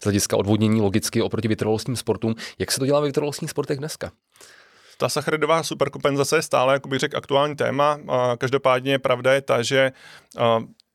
[0.00, 2.34] z hlediska odvodnění logicky oproti vytrvalostním sportům.
[2.58, 4.10] Jak se to dělá ve vytrvalostních sportech dneska?
[4.98, 7.98] Ta sacharidová superkompenzace je stále, jako bych řekl, aktuální téma.
[8.38, 9.92] Každopádně pravda je ta, že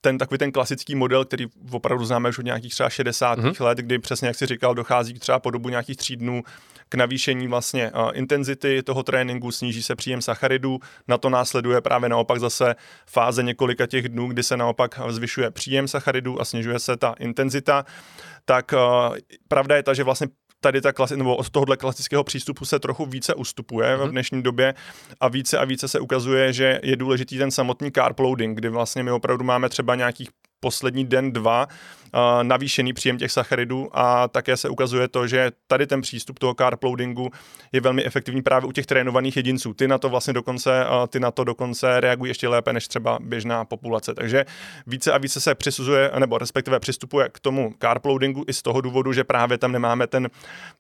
[0.02, 3.40] ten takový ten klasický model, který opravdu známe už od nějakých třeba 60.
[3.40, 3.64] Mm-hmm.
[3.64, 6.44] let, kdy přesně, jak si říkal, dochází třeba po dobu nějakých tří dnů
[6.90, 12.10] k navýšení vlastně uh, intenzity toho tréninku, sníží se příjem sacharidů, na to následuje právě
[12.10, 16.98] naopak zase fáze několika těch dnů, kdy se naopak zvyšuje příjem sacharidů a snižuje se
[16.98, 17.86] ta intenzita,
[18.46, 19.16] tak uh,
[19.48, 20.28] pravda je ta, že vlastně
[20.62, 23.98] tady ta klasi- nebo od tohohle klasického přístupu se trochu více ustupuje mm-hmm.
[23.98, 24.12] v mhm.
[24.12, 24.74] dnešní době
[25.20, 29.04] a více a více se ukazuje, že je důležitý ten samotný carb loading, kdy vlastně
[29.04, 31.68] my opravdu máme třeba nějakých poslední den, dva
[32.44, 36.84] navýšený příjem těch sacharidů a také se ukazuje to, že tady ten přístup toho carb
[36.84, 37.30] loadingu
[37.72, 39.74] je velmi efektivní právě u těch trénovaných jedinců.
[39.74, 43.20] Ty na to vlastně dokonce, uh, ty na to dokonce reagují ještě lépe než třeba
[43.22, 44.14] běžná populace.
[44.14, 44.46] Takže
[44.88, 48.82] více a více se přisuzuje, nebo respektive přistupuje k tomu carb loadingu i z toho
[48.82, 50.30] důvodu, že právě tam nemáme ten,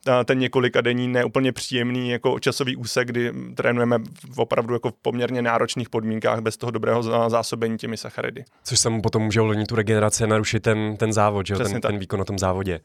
[0.08, 3.98] uh, ten několika denní neúplně příjemný jako časový úsek, kdy trénujeme
[4.34, 8.44] v opravdu jako v poměrně náročných podmínkách bez toho dobrého zásobení těmi sacharidy.
[8.64, 11.56] Což se mu potom může ovlivnit tu regeneraci narušit ten, ten závod, že?
[11.56, 12.80] Ten, ten výkon na tom závodě.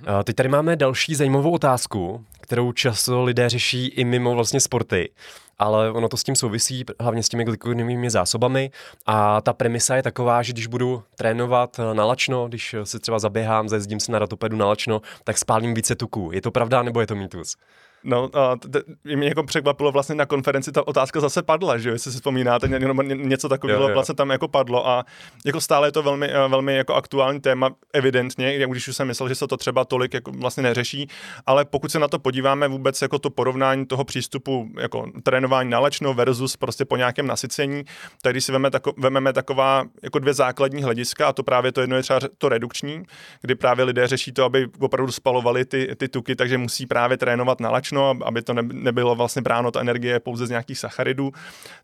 [0.00, 5.10] Uh, teď tady máme další zajímavou otázku, kterou často lidé řeší i mimo vlastně sporty,
[5.58, 8.70] ale ono to s tím souvisí, hlavně s těmi glykogenovými zásobami
[9.06, 13.18] a ta premisa je taková, že když budu trénovat eh, na lačno, když si třeba
[13.18, 16.30] zaběhám, zajezdím se na ratopedu na lačno, tak spálím více tuků.
[16.32, 17.56] Je to pravda nebo je to mýtus?
[18.04, 18.82] No, a t-
[19.16, 22.68] mě jako překvapilo vlastně na konferenci ta otázka zase padla, že jo, jestli si vzpomínáte,
[22.68, 22.78] ně,
[23.14, 24.88] něco takového vlastně tam jako padlo.
[24.88, 25.04] A
[25.44, 29.06] jako stále je to velmi, eh, velmi jako aktuální téma, evidentně, jak když už jsem
[29.06, 31.08] myslel, že se to třeba tolik jako vlastně neřeší,
[31.46, 35.78] ale pokud se na to podíváme vůbec jako to porovnání toho přístupu jako trénování na
[35.78, 37.84] lečno versus prostě po nějakém nasycení,
[38.22, 41.80] tak když si veme tako, vememe taková jako dvě základní hlediska a to právě to
[41.80, 43.02] jedno je třeba to redukční,
[43.40, 47.60] kdy právě lidé řeší to, aby opravdu spalovali ty, ty tuky, takže musí právě trénovat
[47.60, 51.32] na lečno všechno, aby to nebylo vlastně bráno ta energie pouze z nějakých sacharidů,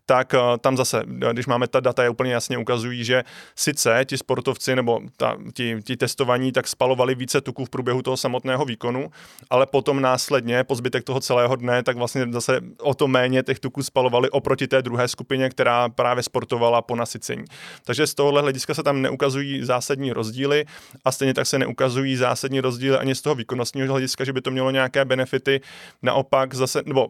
[0.05, 3.23] tak eh, tam zase, když máme ta data, je úplně jasně ukazují, že
[3.55, 8.17] sice ti sportovci nebo ta, ti, ti testovaní tak spalovali více tuků v průběhu toho
[8.17, 9.11] samotného výkonu,
[9.49, 13.59] ale potom následně, po zbytek toho celého dne, tak vlastně zase o to méně těch
[13.59, 17.45] tuků spalovali oproti té druhé skupině, která právě sportovala po nasycení.
[17.85, 20.65] Takže z tohohle hlediska se tam neukazují zásadní rozdíly
[21.05, 24.51] a stejně tak se neukazují zásadní rozdíly ani z toho výkonnostního hlediska, že by to
[24.51, 25.61] mělo nějaké benefity
[26.01, 27.07] Naopak zase, nebo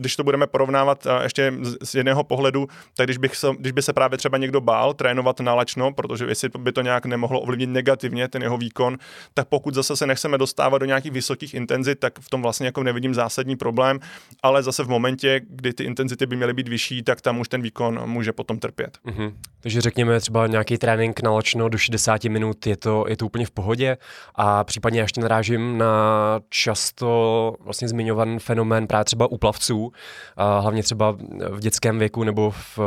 [0.00, 3.92] když to budeme porovnávat ještě z jedného pohledu, tak když, bych se, když by se
[3.92, 8.42] právě třeba někdo bál trénovat nálačno, protože jestli by to nějak nemohlo ovlivnit negativně ten
[8.42, 8.98] jeho výkon,
[9.34, 12.82] tak pokud zase se nechceme dostávat do nějakých vysokých intenzit, tak v tom vlastně jako
[12.82, 14.00] nevidím zásadní problém,
[14.42, 17.62] ale zase v momentě, kdy ty intenzity by měly být vyšší, tak tam už ten
[17.62, 18.98] výkon může potom trpět.
[19.06, 19.32] Mm-hmm.
[19.60, 23.50] Takže řekněme třeba nějaký trénink nálačno do 60 minut, je to, je to úplně v
[23.50, 23.96] pohodě
[24.34, 29.89] a případně ještě narážím na často vlastně zmiňovaný fenomén právě třeba u plavců,
[30.36, 31.16] a hlavně třeba
[31.50, 32.78] v dětském věku nebo v,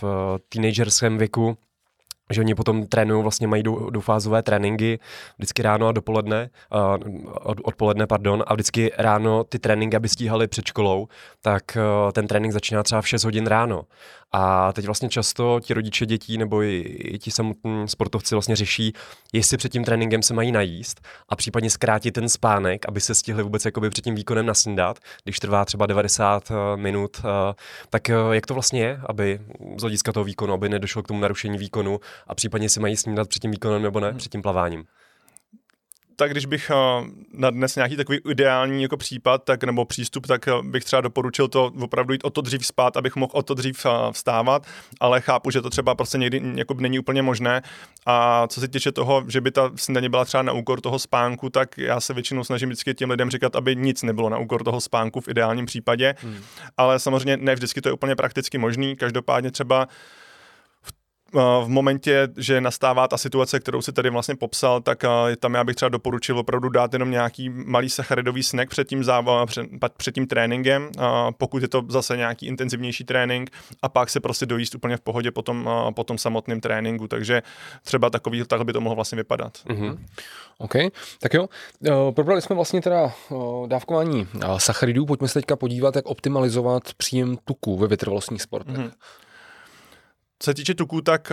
[0.00, 0.04] v
[0.48, 1.56] teenagerském věku,
[2.30, 4.98] že oni potom trénují, vlastně mají dvoufázové tréninky,
[5.38, 10.66] vždycky ráno a dopoledne, uh, odpoledne, pardon, a vždycky ráno ty tréninky, aby stíhali před
[10.66, 11.08] školou,
[11.42, 13.82] tak uh, ten trénink začíná třeba v 6 hodin ráno.
[14.36, 18.92] A teď vlastně často ti rodiče dětí nebo i, i ti samotní sportovci vlastně řeší,
[19.32, 23.42] jestli před tím tréninkem se mají najíst a případně zkrátit ten spánek, aby se stihli
[23.42, 27.16] vůbec jakoby před tím výkonem nasnídat, když trvá třeba 90 eh, minut.
[27.18, 27.54] Eh,
[27.90, 29.40] tak eh, jak to vlastně je, aby
[29.78, 33.28] z hlediska toho výkonu, aby nedošlo k tomu narušení výkonu a případně si mají snídat
[33.28, 34.84] před tím výkonem nebo ne, před tím plaváním?
[36.16, 40.46] Tak když bych uh, na dnes nějaký takový ideální jako případ, tak nebo přístup, tak
[40.46, 43.54] uh, bych třeba doporučil to opravdu jít o to dřív spát, abych mohl o to
[43.54, 44.66] dřív uh, vstávat,
[45.00, 47.62] ale chápu, že to třeba prostě někdy jako není úplně možné.
[48.06, 51.50] A co se týče toho, že by ta snídaně byla třeba na úkor toho spánku,
[51.50, 54.80] tak já se většinou snažím vždycky těm lidem říkat, aby nic nebylo na úkor toho
[54.80, 56.14] spánku v ideálním případě.
[56.18, 56.36] Hmm.
[56.76, 58.96] Ale samozřejmě ne vždycky to je úplně prakticky možný.
[58.96, 59.88] Každopádně třeba
[61.34, 65.04] v momentě, že nastává ta situace, kterou si tady vlastně popsal, tak
[65.38, 69.46] tam já bych třeba doporučil opravdu dát jenom nějaký malý sacharidový snack před tím, závo,
[69.46, 69.66] před,
[69.96, 70.90] před tím tréninkem,
[71.38, 73.50] pokud je to zase nějaký intenzivnější trénink
[73.82, 77.42] a pak se prostě dojíst úplně v pohodě po tom, po tom samotném tréninku, takže
[77.82, 79.52] třeba takový, tak by to mohlo vlastně vypadat.
[79.66, 79.98] Mm-hmm.
[80.58, 80.74] OK,
[81.20, 81.48] tak jo.
[82.10, 83.12] Probrali jsme vlastně teda
[83.66, 88.76] dávkování sacharidů, pojďme se teďka podívat, jak optimalizovat příjem tuku ve vytrvalostních sportech.
[88.76, 88.90] Mm-hmm.
[90.44, 91.32] Se týče tuků, tak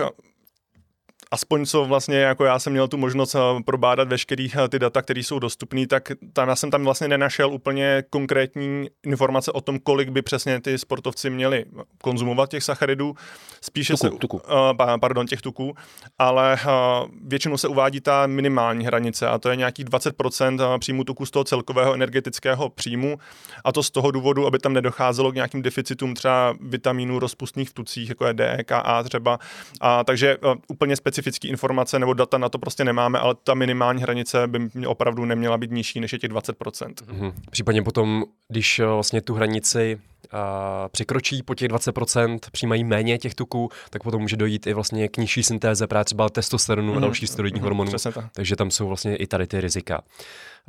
[1.32, 5.02] aspoň co vlastně jako já jsem měl tu možnost eh, probádat veškerý eh, ty data,
[5.02, 9.78] které jsou dostupné, tak tam já jsem tam vlastně nenašel úplně konkrétní informace o tom,
[9.78, 11.64] kolik by přesně ty sportovci měli
[12.02, 13.14] konzumovat těch sacharidů,
[13.60, 14.36] spíše tuku, se, tuku.
[14.36, 15.74] Uh, pardon, těch tuků,
[16.18, 21.26] ale uh, většinou se uvádí ta minimální hranice a to je nějakých 20% příjmu tuku
[21.26, 23.18] z toho celkového energetického příjmu
[23.64, 27.72] a to z toho důvodu, aby tam nedocházelo k nějakým deficitům třeba vitamínů rozpustných v
[27.72, 29.38] tucích, jako je D, K, A třeba.
[29.80, 33.54] A, takže uh, úplně specifické specifické informace nebo data na to prostě nemáme, ale ta
[33.54, 36.94] minimální hranice by opravdu neměla být nižší než je těch 20%.
[36.94, 37.32] Mm-hmm.
[37.50, 39.98] Případně potom, když eh, vlastně tu hranici
[40.32, 40.38] uh,
[40.92, 45.16] překročí po těch 20%, přijímají méně těch tuků, tak potom může dojít i vlastně k
[45.16, 46.96] nižší syntéze právě třeba testosteronu mm-hmm.
[46.96, 47.02] a mhm.
[47.02, 47.66] dalších steroidních mm-hmm.
[47.66, 47.92] hormonů.
[48.02, 48.14] Tak.
[48.34, 50.02] Takže tam jsou vlastně i tady ty rizika.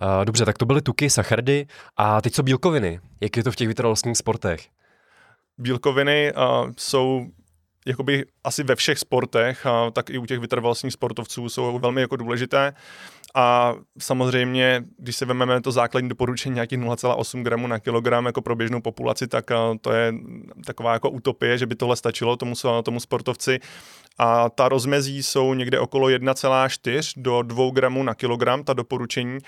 [0.02, 3.00] Uh, dobře, tak to byly tuky, sachardy a teď co bílkoviny?
[3.22, 4.68] Jak je to v těch vytrvalostních sportech?
[5.58, 7.26] Bílkoviny uh, jsou
[7.86, 12.16] jakoby asi ve všech sportech, a tak i u těch vytrvalostních sportovců jsou velmi jako
[12.16, 12.74] důležité.
[13.36, 18.56] A samozřejmě, když se vezmeme to základní doporučení nějakých 0,8 gramů na kilogram jako pro
[18.56, 20.14] běžnou populaci, tak to je
[20.66, 23.60] taková jako utopie, že by tohle stačilo tomu, tomu sportovci.
[24.18, 29.40] A ta rozmezí jsou někde okolo 1,4 do 2 gramů na kilogram, ta doporučení,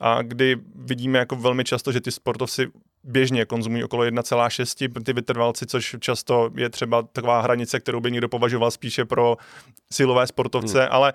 [0.00, 2.68] a kdy vidíme jako velmi často, že ty sportovci
[3.04, 8.28] běžně konzumují okolo 1,6 ty vytrvalci, což často je třeba taková hranice, kterou by někdo
[8.28, 9.36] považoval spíše pro
[9.92, 10.88] silové sportovce, hmm.
[10.90, 11.12] ale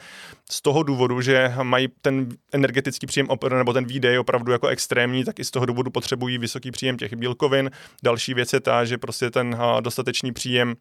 [0.52, 5.39] z toho důvodu, že mají ten energetický příjem nebo ten výdej opravdu jako extrémní, tak
[5.39, 7.71] i z toho důvodu potřebují vysoký příjem těch bílkovin.
[8.04, 10.76] Další věc je ta, že prostě ten dostatečný příjem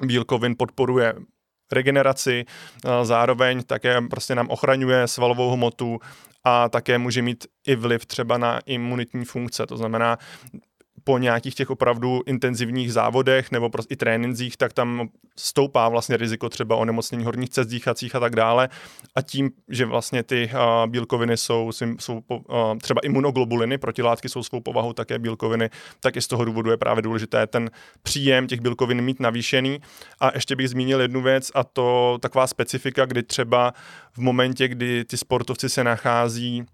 [0.00, 1.14] bílkovin podporuje
[1.72, 2.44] regeneraci,
[3.02, 5.98] zároveň také prostě nám ochraňuje svalovou hmotu
[6.44, 9.66] a také může mít i vliv třeba na imunitní funkce.
[9.66, 10.18] To znamená,
[11.08, 16.48] po nějakých těch opravdu intenzivních závodech nebo prostě i trénincích, tak tam stoupá vlastně riziko
[16.48, 18.68] třeba onemocnění horních cest dýchacích a tak dále.
[19.14, 22.44] A tím, že vlastně ty uh, bílkoviny jsou, jsou uh,
[22.82, 27.02] třeba imunoglobuliny, protilátky jsou svou povahou také bílkoviny, tak i z toho důvodu je právě
[27.02, 27.70] důležité ten
[28.02, 29.80] příjem těch bílkovin mít navýšený.
[30.20, 33.72] A ještě bych zmínil jednu věc a to taková specifika, kdy třeba
[34.12, 36.66] v momentě, kdy ty sportovci se nachází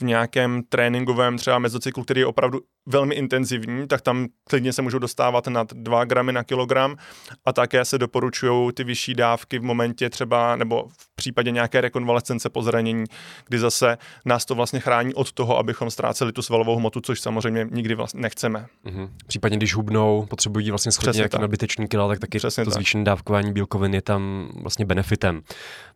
[0.00, 4.98] v nějakém tréninkovém třeba mezocyklu, který je opravdu velmi intenzivní, tak tam klidně se můžou
[4.98, 6.96] dostávat nad 2 gramy na kilogram
[7.44, 12.50] a také se doporučují ty vyšší dávky v momentě třeba nebo v případě nějaké rekonvalescence
[12.50, 13.04] po zranění,
[13.48, 17.66] kdy zase nás to vlastně chrání od toho, abychom ztráceli tu svalovou hmotu, což samozřejmě
[17.70, 18.66] nikdy vlastně nechceme.
[18.86, 19.08] Mm-hmm.
[19.26, 22.74] Případně když hubnou, potřebují vlastně schodit nějaký nadbytečný kilo, tak taky Přesně to tak.
[22.74, 25.42] zvýšené dávkování bílkovin je tam vlastně benefitem.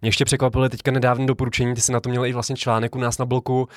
[0.03, 2.99] Mě ještě překvapilo teďka nedávné doporučení, ty jsi na to měl i vlastně článek u
[2.99, 3.69] nás na bloku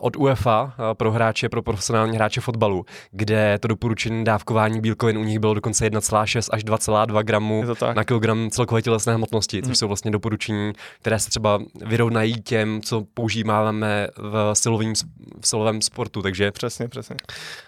[0.00, 5.38] od UEFA pro hráče, pro profesionální hráče fotbalu, kde to doporučení dávkování bílkovin u nich
[5.38, 9.74] bylo dokonce 1,6 až 2,2 gramů na kilogram celkové tělesné hmotnosti, což mm.
[9.74, 14.94] jsou vlastně doporučení, které se třeba vyrovnají těm, co používáme v, silovým,
[15.40, 16.22] v silovém sportu.
[16.22, 17.16] Takže přesně, přesně.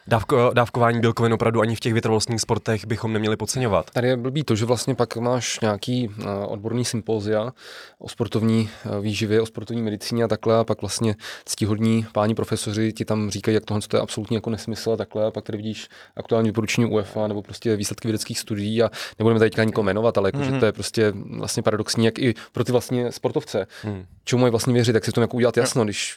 [0.06, 3.90] Dávko, dávkování bílkovin opravdu ani v těch vytrvalostních sportech bychom neměli podceňovat.
[3.90, 6.14] Tady je blbý to, že vlastně pak máš nějaký uh,
[6.46, 7.52] odborný sympózia
[7.98, 11.81] o sportovní uh, výživě, o sportovní medicíně a takhle, a pak vlastně ctihodní
[12.12, 15.30] páni profesoři ti tam říkají, jak tohle to je absolutně jako nesmysl a takhle, a
[15.30, 19.64] pak tady vidíš aktuální doporučení UEFA nebo prostě výsledky vědeckých studií a nebudeme tady teďka
[19.64, 20.44] nikoho jmenovat, ale jako, mm-hmm.
[20.44, 20.60] že mhm.
[20.60, 23.66] to je prostě vlastně paradoxní, jak i pro ty vlastně sportovce.
[23.82, 24.06] Hmm.
[24.24, 26.16] Čemu mají vlastně věřit, tak si to jako udělat jasno, když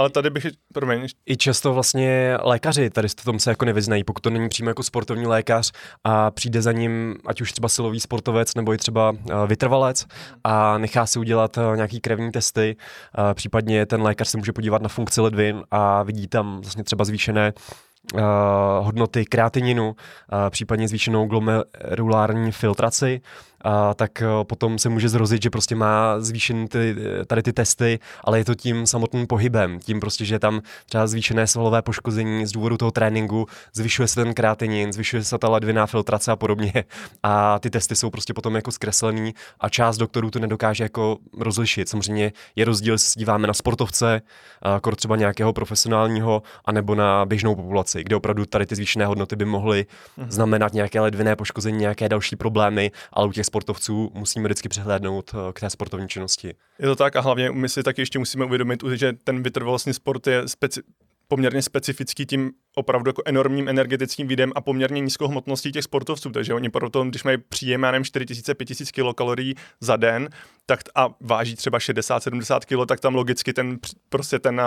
[0.00, 1.06] Ale tady bych, promiň.
[1.26, 4.82] I často vlastně lékaři tady v tom se jako nevyznají, pokud to není přímo jako
[4.82, 5.72] sportovní lékař
[6.04, 10.06] a přijde za ním, ať už třeba silový sportovec nebo i třeba eh, vytrvalec
[10.44, 12.76] a nechá si udělat eh, nějaký krevní testy,
[13.34, 17.52] případně ten lékař se může podívat na funkci ledvin a vidí tam vlastně třeba zvýšené
[18.80, 19.96] hodnoty kreatininu,
[20.50, 23.20] případně zvýšenou glomerulární filtraci,
[23.64, 26.96] a tak uh, potom se může zrozit, že prostě má zvýšený ty,
[27.26, 31.46] tady ty testy, ale je to tím samotným pohybem, tím prostě, že tam třeba zvýšené
[31.46, 36.32] svalové poškození z důvodu toho tréninku, zvyšuje se ten kreatinin, zvyšuje se ta ledviná filtrace
[36.32, 36.72] a podobně
[37.22, 41.88] a ty testy jsou prostě potom jako zkreslený a část doktorů to nedokáže jako rozlišit.
[41.88, 44.22] Samozřejmě je rozdíl, jestli se díváme na sportovce,
[44.84, 49.44] uh, třeba nějakého profesionálního, anebo na běžnou populaci kde opravdu tady ty zvýšené hodnoty by
[49.44, 49.86] mohly
[50.18, 50.26] mm-hmm.
[50.28, 55.52] znamenat nějaké ledviné poškození, nějaké další problémy, ale u těch sportovců musíme vždycky přehlédnout eh,
[55.52, 56.54] k té sportovní činnosti.
[56.78, 60.26] Je to tak a hlavně my si taky ještě musíme uvědomit, že ten vytrvalostní sport
[60.26, 60.82] je speci-
[61.28, 66.30] poměrně specifický tím opravdu jako enormním energetickým výdem a poměrně nízkou hmotností těch sportovců.
[66.30, 70.28] Takže oni proto, když mají příjem, já nevím, 4000-5000 kilokalorií za den,
[70.66, 74.62] tak a váží třeba 60-70 kg, tak tam logicky ten, prostě ten,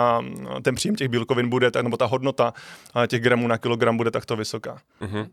[0.62, 2.52] ten příjem těch bílkovin bude, tak, nebo ta hodnota
[3.06, 4.78] těch gramů na kilogram bude takto vysoká.
[5.00, 5.28] Mm-hmm.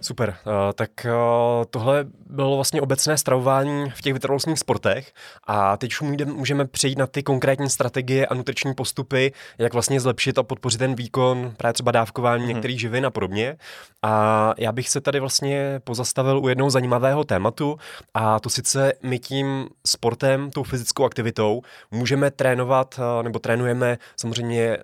[0.00, 5.12] Super, uh, tak uh, tohle bylo vlastně obecné stravování v těch vytrvalostních sportech
[5.46, 10.38] a teď už můžeme přejít na ty konkrétní strategie a nutriční postupy, jak vlastně zlepšit
[10.38, 12.48] a podpořit ten výkon, právě třeba dávkování mm-hmm.
[12.48, 13.56] některých živin a podobně.
[14.02, 17.78] A já bych se tady vlastně pozastavil u jednoho zajímavého tématu
[18.14, 24.78] a to sice my tím sportem, tou fyzickou aktivitou můžeme trénovat, uh, nebo trénujeme samozřejmě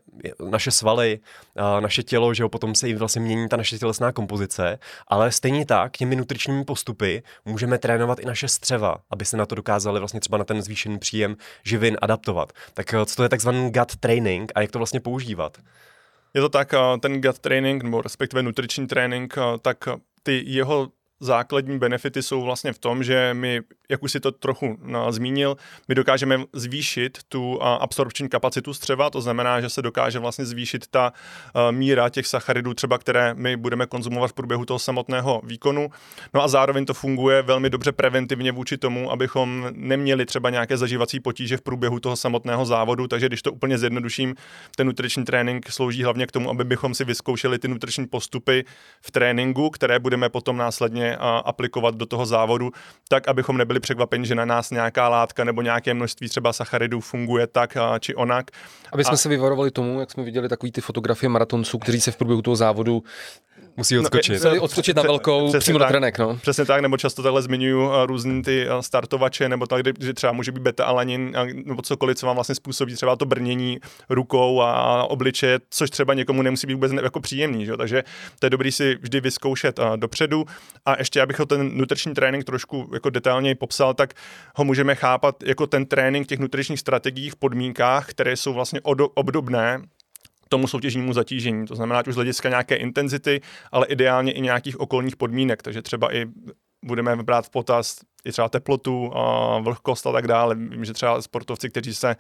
[0.51, 1.21] naše svaly,
[1.81, 5.67] naše tělo, že jo, potom se i vlastně mění ta naše tělesná kompozice, ale stejně
[5.67, 10.21] tak těmi nutričními postupy můžeme trénovat i naše střeva, aby se na to dokázali vlastně
[10.21, 12.53] třeba na ten zvýšený příjem živin adaptovat.
[12.75, 15.59] Tak eh, co to je takzvaný gut training a jak to vlastně používat?
[16.35, 19.89] Je to tak, eh, ten gut training, nebo respektive nutriční trénink, eh, tak
[20.23, 20.89] ty jeho
[21.21, 25.57] základní benefity jsou vlastně v tom, že my, jak už si to trochu no, zmínil,
[25.89, 31.13] my dokážeme zvýšit tu absorpční kapacitu střeva, to znamená, že se dokáže vlastně zvýšit ta
[31.71, 35.91] míra těch sacharidů třeba, které my budeme konzumovat v průběhu toho samotného výkonu.
[36.35, 41.21] No a zároveň to funguje velmi dobře preventivně vůči tomu, abychom neměli třeba nějaké zažívací
[41.21, 44.35] potíže v průběhu toho samotného závodu, takže když to úplně zjednoduším,
[44.77, 48.65] ten nutriční trénink slouží hlavně k tomu, aby bychom si vyzkoušeli ty nutriční postupy
[49.01, 52.71] v tréninku, které budeme potom následně a aplikovat do toho závodu,
[53.09, 57.47] tak abychom nebyli překvapeni, že na nás nějaká látka nebo nějaké množství třeba sacharidů funguje
[57.47, 58.51] tak a, či onak.
[58.95, 59.17] Aby jsme a...
[59.17, 62.57] se vyvarovali tomu, jak jsme viděli takový ty fotografie maratonců, kteří se v průběhu toho
[62.57, 63.03] závodu
[63.77, 64.45] Musí odskočit.
[64.45, 66.37] No, odskočit na velkou, Přesně přímo tak, na trenek, no.
[66.37, 70.63] Přesně tak, nebo často takhle zmiňuju různý ty startovače, nebo tak, že třeba může být
[70.63, 71.33] beta-alanin,
[71.67, 73.79] nebo cokoliv, co vám vlastně způsobí třeba to brnění
[74.09, 77.77] rukou a obličeje, což třeba někomu nemusí být vůbec jako příjemný, že?
[77.77, 78.05] takže
[78.39, 80.45] to je dobrý si vždy vyzkoušet dopředu.
[80.87, 84.15] A ještě, abych ho ten nutriční trénink trošku jako detailněji popsal, tak
[84.57, 88.81] ho můžeme chápat jako ten trénink těch nutričních strategií v podmínkách, které jsou vlastně
[89.15, 89.83] obdobné
[90.49, 91.67] tomu soutěžnímu zatížení.
[91.67, 93.41] To znamená, už z hlediska nějaké intenzity,
[93.73, 95.63] ale ideálně i nějakých okolních podmínek.
[95.63, 96.27] Takže třeba i
[96.85, 100.55] budeme brát v potaz i třeba teplotu, a vlhkost a tak dále.
[100.55, 102.17] Vím, že třeba sportovci, kteří se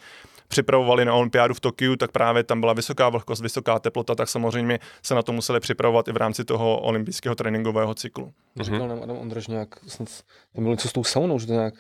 [0.49, 4.79] připravovali na olympiádu v Tokiu, tak právě tam byla vysoká vlhkost, vysoká teplota, tak samozřejmě
[5.03, 8.33] se na to museli připravovat i v rámci toho olympijského tréninkového cyklu.
[8.61, 10.09] Říkal nám Adam Ondraž nějak, snad,
[10.55, 11.75] tam bylo něco s tou saunou, že to nějak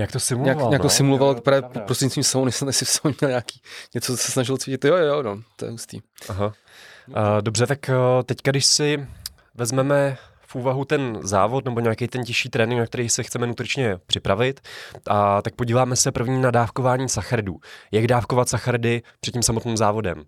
[0.00, 0.56] jak to simuloval?
[0.56, 0.88] Nějak, nějak no?
[0.88, 3.60] to simuloval jo, právě prostřednictvím sauny, jsem si v sauně měl nějaký,
[3.94, 4.84] něco, co se snažil cítit.
[4.84, 6.00] Jo, jo, no, to je hustý.
[6.28, 6.46] Aha.
[6.46, 9.06] Uh, dobře, tak uh, teďka, když si
[9.54, 13.98] vezmeme v úvahu ten závod nebo nějaký ten těžší trénink, na který se chceme nutričně
[14.06, 14.60] připravit,
[15.06, 17.56] a tak podíváme se první na dávkování sacharidů.
[17.92, 20.24] Jak dávkovat sacharidy před tím samotným závodem?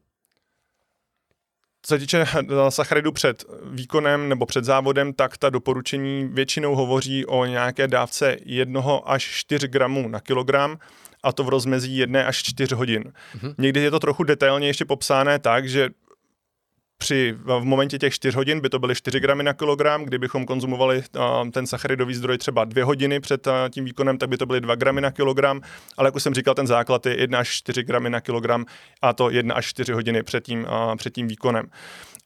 [1.82, 2.24] Co se týče
[2.68, 8.82] sacharidu před výkonem nebo před závodem, tak ta doporučení většinou hovoří o nějaké dávce 1
[9.04, 10.78] až 4 gramů na kilogram
[11.22, 13.02] a to v rozmezí 1 až 4 hodin.
[13.02, 13.54] Mm-hmm.
[13.58, 15.88] Někdy je to trochu detailně ještě popsané tak, že
[17.00, 21.02] při, v momentě těch 4 hodin by to byly 4 gramy na kilogram, kdybychom konzumovali
[21.16, 24.60] uh, ten sacharidový zdroj třeba 2 hodiny před uh, tím výkonem, tak by to byly
[24.60, 25.60] 2 gramy na kilogram,
[25.96, 28.64] ale jak už jsem říkal, ten základ je 1 až 4 gramy na kilogram
[29.02, 31.66] a to 1 až 4 hodiny před tím, uh, před tím výkonem.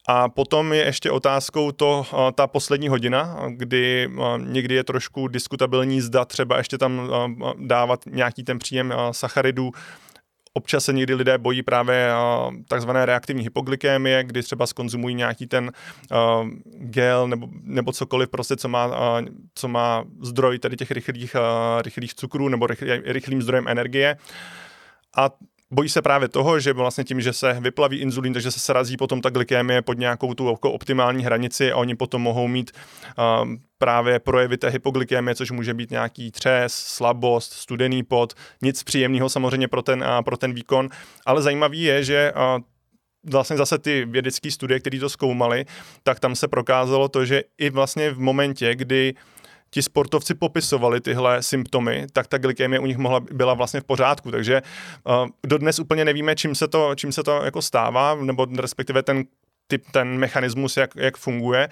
[0.08, 6.24] A potom je ještě otázkou to, ta poslední hodina, kdy někdy je trošku diskutabilní, zda
[6.24, 7.10] třeba ještě tam
[7.58, 9.72] dávat nějaký ten příjem sacharidů
[10.56, 15.72] Občas se někdy lidé bojí právě uh, takzvané reaktivní hypoglykémie, kdy třeba skonzumují nějaký ten
[16.10, 21.36] uh, gel nebo, nebo cokoliv prostě, co má, uh, co má zdroj tady těch rychlých,
[21.82, 24.16] rychlých cukrů nebo rychlý, rychlým zdrojem energie.
[25.16, 25.30] A
[25.74, 29.20] bojí se právě toho, že vlastně tím, že se vyplaví inzulín, takže se srazí potom
[29.20, 32.70] ta glykémie pod nějakou tu jako optimální hranici a oni potom mohou mít
[33.42, 39.28] um, právě projevy té hypoglykémie, což může být nějaký třes, slabost, studený pot, nic příjemného
[39.28, 40.88] samozřejmě pro ten, uh, pro ten výkon,
[41.26, 42.62] ale zajímavý je, že uh,
[43.30, 45.64] vlastně zase ty vědecké studie, které to zkoumaly,
[46.02, 49.14] tak tam se prokázalo to, že i vlastně v momentě, kdy
[49.74, 54.30] ti sportovci popisovali tyhle symptomy, tak ta glykémie u nich mohla, byla vlastně v pořádku.
[54.30, 54.62] Takže
[55.04, 59.24] uh, dodnes úplně nevíme, čím se to, čím se to jako stává, nebo respektive ten
[59.66, 61.68] typ, ten mechanismus, jak, jak funguje,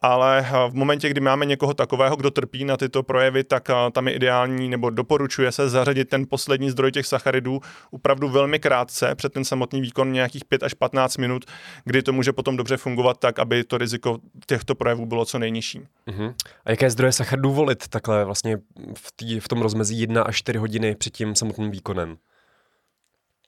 [0.00, 3.74] ale eh, v momentě, kdy máme někoho takového, kdo trpí na tyto projevy, tak eh,
[3.92, 9.14] tam je ideální nebo doporučuje se zařadit ten poslední zdroj těch sacharidů opravdu velmi krátce
[9.14, 11.44] před ten samotný výkon nějakých 5 až 15 minut,
[11.84, 15.80] kdy to může potom dobře fungovat tak, aby to riziko těchto projevů bylo co nejnižší.
[16.06, 16.34] Uh-huh.
[16.64, 18.56] A jaké zdroje sacharidů volit takhle vlastně
[18.98, 22.16] v, tý, v tom rozmezí 1 až 4 hodiny před tím samotným výkonem?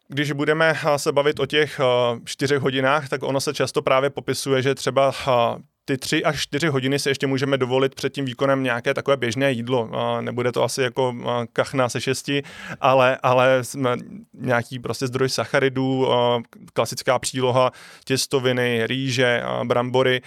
[0.09, 1.81] Když budeme eh, se bavit o těch
[2.25, 5.13] čtyřech hodinách, tak ono se často právě popisuje, že třeba
[5.85, 9.53] ty tři až čtyři hodiny si ještě můžeme dovolit před tím výkonem nějaké takové běžné
[9.53, 9.91] jídlo.
[10.21, 11.15] Nebude to asi jako
[11.53, 12.43] kachna se šesti,
[12.81, 13.63] ale, ale
[14.35, 16.09] nějaký prostě zdroj sacharidů,
[16.73, 17.71] klasická příloha,
[18.05, 20.23] těstoviny, rýže, brambory,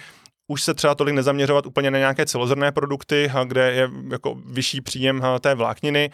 [0.48, 5.22] už se třeba tolik nezaměřovat úplně na nějaké celozrné produkty, kde je jako vyšší příjem
[5.40, 6.10] té vlákniny,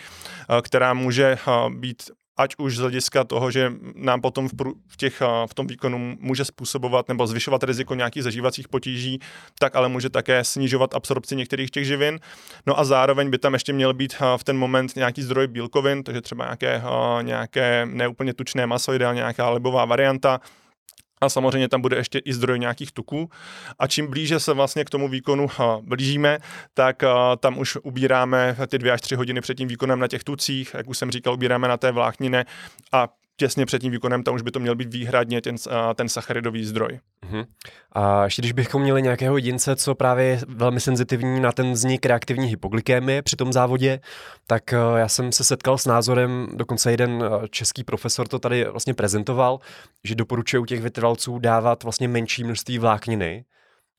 [0.63, 1.39] která může
[1.69, 2.03] být
[2.37, 6.17] ať už z hlediska toho, že nám potom v, prů, v, těch, v tom výkonu
[6.21, 9.21] může způsobovat nebo zvyšovat riziko nějakých zažívacích potíží,
[9.59, 12.21] tak ale může také snižovat absorpci některých těch živin.
[12.67, 16.21] No a zároveň by tam ještě měl být v ten moment nějaký zdroj bílkovin, takže
[16.21, 16.83] třeba nějaké,
[17.23, 20.41] nějaké neúplně tučné maso, ideálně nějaká libová varianta,
[21.21, 23.31] a samozřejmě tam bude ještě i zdroj nějakých tuků.
[23.79, 25.47] A čím blíže se vlastně k tomu výkonu
[25.83, 26.39] blížíme,
[26.75, 27.03] tak
[27.41, 30.89] tam už ubíráme ty dvě až tři hodiny před tím výkonem na těch tucích, jak
[30.89, 32.45] už jsem říkal, ubíráme na té vláknine
[32.93, 35.57] a těsně před tím výkonem, tam už by to měl být výhradně ten,
[35.95, 37.01] ten sacharidový zdroj.
[37.31, 37.47] Uh-huh.
[37.93, 42.07] A ještě když bychom měli nějakého jedince, co právě je velmi senzitivní na ten vznik
[42.07, 44.01] reaktivní hypoglykémie při tom závodě,
[44.47, 48.65] tak e, já jsem se setkal s názorem, dokonce jeden e, český profesor to tady
[48.65, 49.59] vlastně prezentoval,
[50.05, 53.45] že doporučuje u těch vytrvalců dávat vlastně menší množství vlákniny,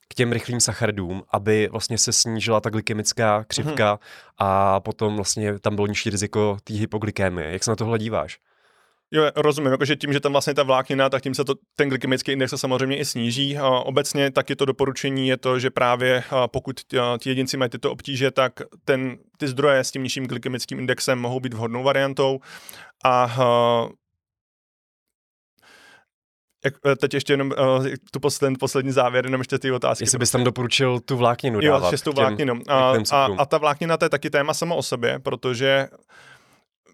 [0.09, 3.97] k těm rychlým sacharidům, aby vlastně se snížila ta glykemická křivka hmm.
[4.37, 7.51] a potom vlastně tam bylo nižší riziko té hypoglykémie.
[7.51, 8.39] Jak se na tohle díváš?
[9.11, 12.31] Jo, rozumím, jakože tím, že tam vlastně ta vláknina, tak tím se to, ten glykemický
[12.31, 13.57] index se samozřejmě i sníží.
[13.57, 16.79] A obecně taky to doporučení je to, že právě pokud
[17.19, 18.53] ti jedinci mají tyto obtíže, tak
[18.85, 22.39] ten, ty zdroje s tím nižším glykemickým indexem mohou být vhodnou variantou.
[23.05, 23.37] A
[26.65, 30.03] jak, e, teď ještě jenom uh, tu poslední, poslední závěr, jenom ještě ty otázky.
[30.03, 31.93] Jestli bys tam doporučil tu vlákninu dávat.
[31.93, 32.61] Jo, tu vlákninu.
[32.67, 35.87] A, a, a ta vláknina to je taky téma samo o sobě, protože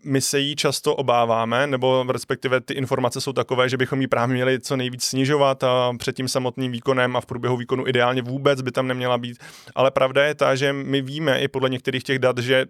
[0.03, 4.33] my se jí často obáváme, nebo respektive ty informace jsou takové, že bychom ji právě
[4.33, 8.61] měli co nejvíc snižovat a před tím samotným výkonem a v průběhu výkonu ideálně vůbec
[8.61, 9.37] by tam neměla být.
[9.75, 12.65] Ale pravda je ta, že my víme i podle některých těch dat, že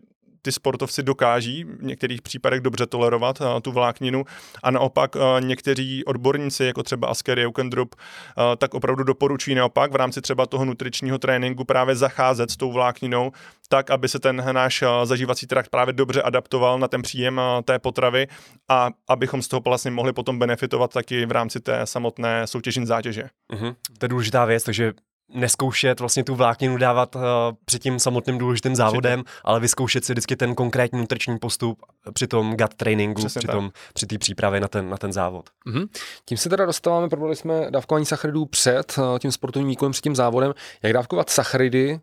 [0.46, 4.26] ty sportovci dokáží v některých případech dobře tolerovat uh, tu vlákninu
[4.64, 9.96] a naopak uh, někteří odborníci, jako třeba Asker Jeukendrup, uh, tak opravdu doporučují naopak v
[9.96, 13.32] rámci třeba toho nutričního tréninku právě zacházet s tou vlákninou
[13.70, 18.28] tak, aby se ten náš zažívací trakt právě dobře adaptoval na ten příjem té potravy
[18.70, 23.30] a abychom z toho vlastně mohli potom benefitovat taky v rámci té samotné soutěžní zátěže.
[23.54, 23.76] Uh-huh.
[23.98, 24.94] To je důležitá věc, takže
[25.34, 27.22] neskoušet vlastně tu vlákninu dávat uh,
[27.66, 31.82] před tím samotným důležitým závodem, Při ale vyzkoušet si vždycky ten konkrétní nutriční postup
[32.14, 35.50] při tom gut tréninku, při, tom, při té přípravě na ten, na ten závod.
[35.68, 35.88] Mm-hmm.
[36.26, 40.16] Tím se teda dostáváme, probrali jsme dávkování sacharidů před uh, tím sportovním výkonem, před tím
[40.16, 40.54] závodem.
[40.84, 42.00] Jak dávkovat sacharidy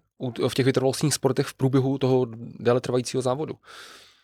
[0.49, 2.27] v těch vytrvalostních sportech v průběhu toho
[2.59, 3.55] déle trvajícího závodu?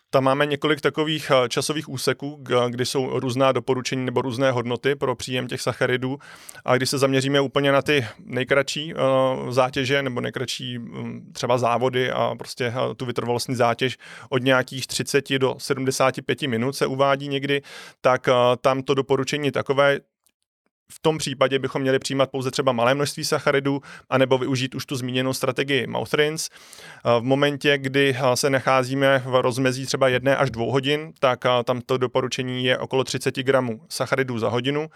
[0.09, 5.15] Tam máme několik takových eh, časových úseků, kdy jsou různá doporučení nebo různé hodnoty pro
[5.15, 6.17] příjem těch sacharidů.
[6.65, 12.11] A když se zaměříme úplně na ty nejkratší uh, zátěže nebo nejkratší um, třeba závody
[12.11, 13.97] a prostě uh, tu vytrvalostní zátěž
[14.29, 17.61] od nějakých 30 do 75 minut se uvádí někdy,
[18.01, 18.29] tak
[18.61, 19.99] tam to doporučení takové,
[20.91, 24.95] v tom případě bychom měli přijímat pouze třeba malé množství sacharidů, anebo využít už tu
[24.95, 26.49] zmíněnou strategii mouth rinse.
[27.19, 31.97] V momentě, kdy se nacházíme v rozmezí třeba jedné až dvou hodin, tak tam to
[31.97, 34.89] doporučení je okolo 30 gramů sacharidů za hodinu.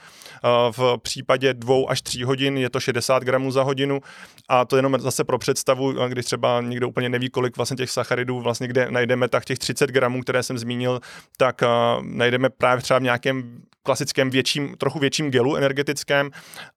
[0.71, 4.01] V případě dvou až tří hodin je to 60 gramů za hodinu
[4.49, 8.39] a to jenom zase pro představu, když třeba někdo úplně neví, kolik vlastně těch sacharidů
[8.39, 10.99] vlastně kde najdeme, tak těch 30 gramů, které jsem zmínil,
[11.37, 11.61] tak
[12.01, 16.29] najdeme právě třeba v nějakém klasickém větším, trochu větším gelu energetickém,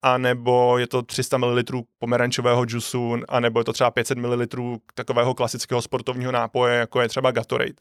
[0.02, 1.62] anebo je to 300 ml
[1.98, 4.46] pomerančového džusu, anebo je to třeba 500 ml
[4.94, 7.74] takového klasického sportovního nápoje, jako je třeba Gatorade.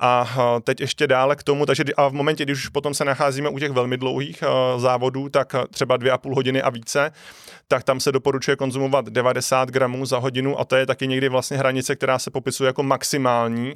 [0.00, 0.26] A
[0.64, 3.58] teď ještě dále k tomu, takže a v momentě, když už potom se nacházíme u
[3.58, 4.44] těch velmi dlouhých
[4.76, 7.12] závodů, tak třeba dvě a půl hodiny a více,
[7.68, 11.56] tak tam se doporučuje konzumovat 90 gramů za hodinu a to je taky někdy vlastně
[11.56, 13.74] hranice, která se popisuje jako maximální,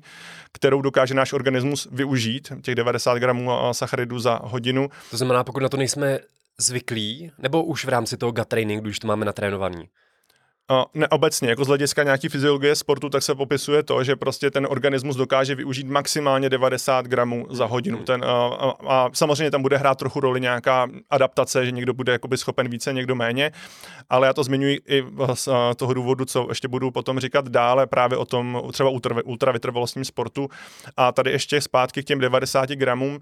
[0.53, 4.89] kterou dokáže náš organismus využít, těch 90 gramů sacharidů za hodinu.
[5.11, 6.19] To znamená, pokud na to nejsme
[6.59, 9.89] zvyklí, nebo už v rámci toho gut trainingu, když to máme natrénovaný?
[10.71, 14.51] Uh, ne, obecně, jako z hlediska nějaký fyziologie sportu, tak se popisuje to, že prostě
[14.51, 17.99] ten organismus dokáže využít maximálně 90 gramů za hodinu.
[17.99, 22.13] Ten, uh, a, a samozřejmě tam bude hrát trochu roli nějaká adaptace, že někdo bude
[22.13, 23.53] jakoby schopen více, někdo méně,
[24.11, 25.05] ale já to zmiňuji i
[25.35, 28.91] z toho důvodu, co ještě budu potom říkat dále, právě o tom třeba
[29.25, 30.49] ultravytrvalostním sportu.
[30.97, 33.21] A tady ještě zpátky k těm 90 gramům,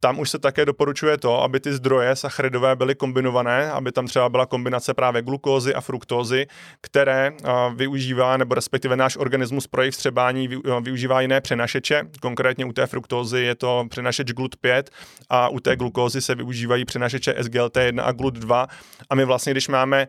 [0.00, 4.28] tam už se také doporučuje to, aby ty zdroje sacharidové byly kombinované, aby tam třeba
[4.28, 6.46] byla kombinace právě glukózy a fruktózy,
[6.80, 7.32] které
[7.74, 10.48] využívá, nebo respektive náš organismus pro jejich vstřebání
[10.80, 12.02] využívá jiné přenašeče.
[12.20, 14.82] Konkrétně u té fruktózy je to přenašeč GLUT5
[15.30, 18.66] a u té glukózy se využívají přenašeče SGLT1 a GLUT2.
[19.10, 20.08] A my vlastně, když máme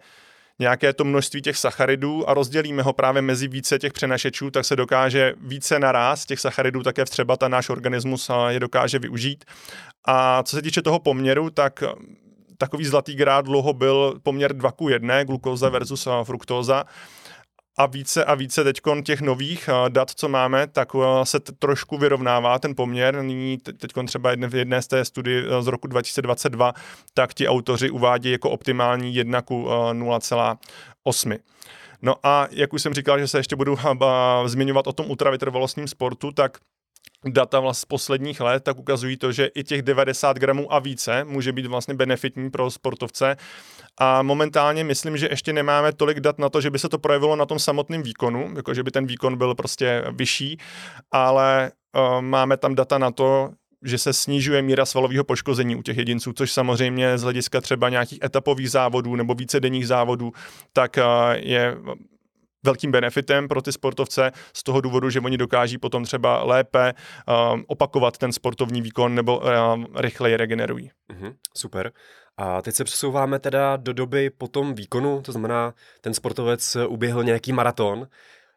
[0.60, 4.76] nějaké to množství těch sacharidů a rozdělíme ho právě mezi více těch přenašečů, tak se
[4.76, 9.46] dokáže více naraz těch sacharidů také vstřebat a náš organismus je dokáže využít.
[10.06, 11.84] A co se týče toho poměru, tak
[12.58, 16.86] takový zlatý grát dlouho byl poměr 2 k 1, glukóza versus fruktóza
[17.78, 21.52] a více a více teď těch nových eh, dat, co máme, tak eh, se t-
[21.52, 23.22] trošku vyrovnává ten poměr.
[23.22, 26.74] Nyní teď třeba jedne, v jedné z té studii eh, z roku 2022,
[27.14, 31.38] tak ti autoři uvádí jako optimální 1 ku 0,8.
[32.02, 33.78] No a jak už jsem říkal, že se ještě budu
[34.46, 36.58] zmiňovat o tom ultravytrvalostním sportu, tak
[37.26, 41.24] data vlastně z posledních let tak ukazují to, že i těch 90 gramů a více
[41.24, 43.36] může být vlastně benefitní pro sportovce.
[43.98, 47.36] A momentálně myslím, že ještě nemáme tolik dat na to, že by se to projevilo
[47.36, 50.58] na tom samotném výkonu, jako že by ten výkon byl prostě vyšší,
[51.12, 53.50] ale uh, máme tam data na to,
[53.86, 58.20] že se snižuje míra svalového poškození u těch jedinců, což samozřejmě z hlediska třeba nějakých
[58.24, 60.32] etapových závodů nebo vícedenních závodů,
[60.74, 61.04] tak uh,
[61.36, 61.78] je
[62.64, 66.94] velkým benefitem pro ty sportovce z toho důvodu, že oni dokáží potom třeba lépe
[67.54, 70.92] um, opakovat ten sportovní výkon nebo um, rychleji regenerují.
[71.14, 71.92] Mm-hmm, super.
[72.38, 77.24] A teď se přesouváme teda do doby po tom výkonu, to znamená, ten sportovec uběhl
[77.24, 78.08] nějaký maraton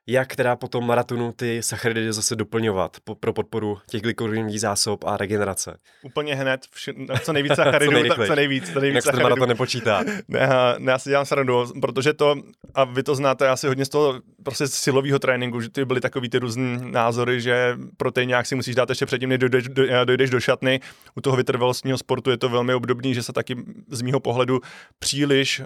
[0.06, 5.04] jak teda po tom maratonu ty sacharidy zase doplňovat po, pro podporu těch glykogénových zásob
[5.04, 5.78] a regenerace?
[6.02, 10.04] Úplně hned, vši, co nejvíc sacharidů, co, co nejvíc, co nejvíc Jak se maraton nepočítá.
[10.28, 10.48] Ne,
[10.78, 12.36] ne, já si dělám srandu, protože to,
[12.74, 16.28] a vy to znáte asi hodně z toho prostě silového tréninku, že ty byly takový
[16.28, 20.40] ty různé názory, že proteinák si musíš dát ještě předtím, než dojdeš do, dojdeš do
[20.40, 20.80] šatny.
[21.14, 23.56] U toho vytrvalostního sportu je to velmi obdobný, že se taky
[23.88, 24.60] z mýho pohledu
[24.98, 25.62] příliš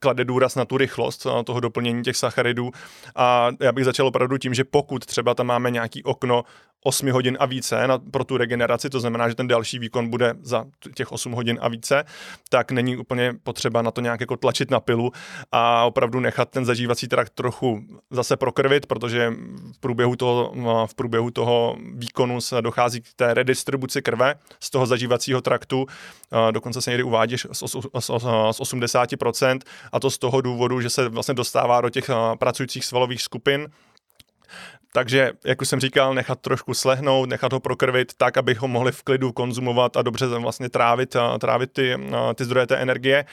[0.00, 2.70] klade důraz na tu rychlost toho doplnění těch sacharidů
[3.16, 6.44] a já bych začal opravdu tím, že pokud třeba tam máme nějaký okno
[6.84, 10.34] 8 hodin a více na, pro tu regeneraci, to znamená, že ten další výkon bude
[10.42, 10.64] za
[10.94, 12.04] těch 8 hodin a více,
[12.48, 15.12] tak není úplně potřeba na to nějak jako tlačit na pilu
[15.52, 19.32] a opravdu nechat ten zažívací trakt trochu zase prokrvit, protože
[19.72, 20.52] v průběhu toho,
[20.86, 25.86] v průběhu toho výkonu se dochází k té redistribuci krve z toho zažívacího traktu,
[26.50, 29.58] dokonce se někdy uvádí z 80%
[29.92, 33.68] a to z toho důvodu, že se vlastně dostává do těch pracujících svalových skupin,
[34.92, 38.92] takže, jak už jsem říkal, nechat trošku slehnout, nechat ho prokrvit tak, aby ho mohli
[38.92, 41.96] v klidu konzumovat a dobře vlastně trávit, trávit ty,
[42.34, 43.24] ty zdroje té energie.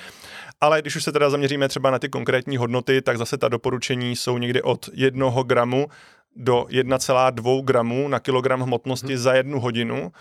[0.61, 4.15] Ale když už se teda zaměříme třeba na ty konkrétní hodnoty, tak zase ta doporučení
[4.15, 5.87] jsou někdy od jednoho gramu
[6.35, 9.17] do 1,2 gramů na kilogram hmotnosti hmm.
[9.17, 10.11] za jednu hodinu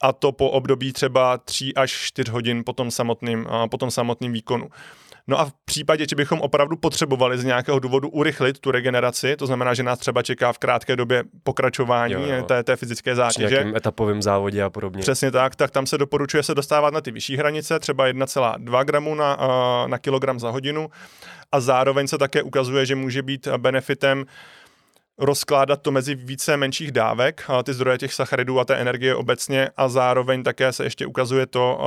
[0.00, 4.32] a to po období třeba 3 až 4 hodin po tom samotným, po tom samotným
[4.32, 4.68] výkonu.
[5.28, 9.46] No a v případě, že bychom opravdu potřebovali z nějakého důvodu urychlit tu regeneraci, to
[9.46, 12.42] znamená, že nás třeba čeká v krátké době pokračování jo, jo.
[12.42, 13.60] Té, té fyzické zátěže.
[13.60, 15.00] Při etapovém závodě a podobně.
[15.00, 19.14] Přesně tak, tak tam se doporučuje se dostávat na ty vyšší hranice, třeba 1,2 gramu
[19.14, 19.38] na,
[19.86, 20.88] na kilogram za hodinu
[21.52, 24.24] a zároveň se také ukazuje, že může být benefitem
[25.18, 29.88] rozkládat to mezi více menších dávek, ty zdroje těch sacharidů a té energie obecně a
[29.88, 31.78] zároveň také se ještě ukazuje to,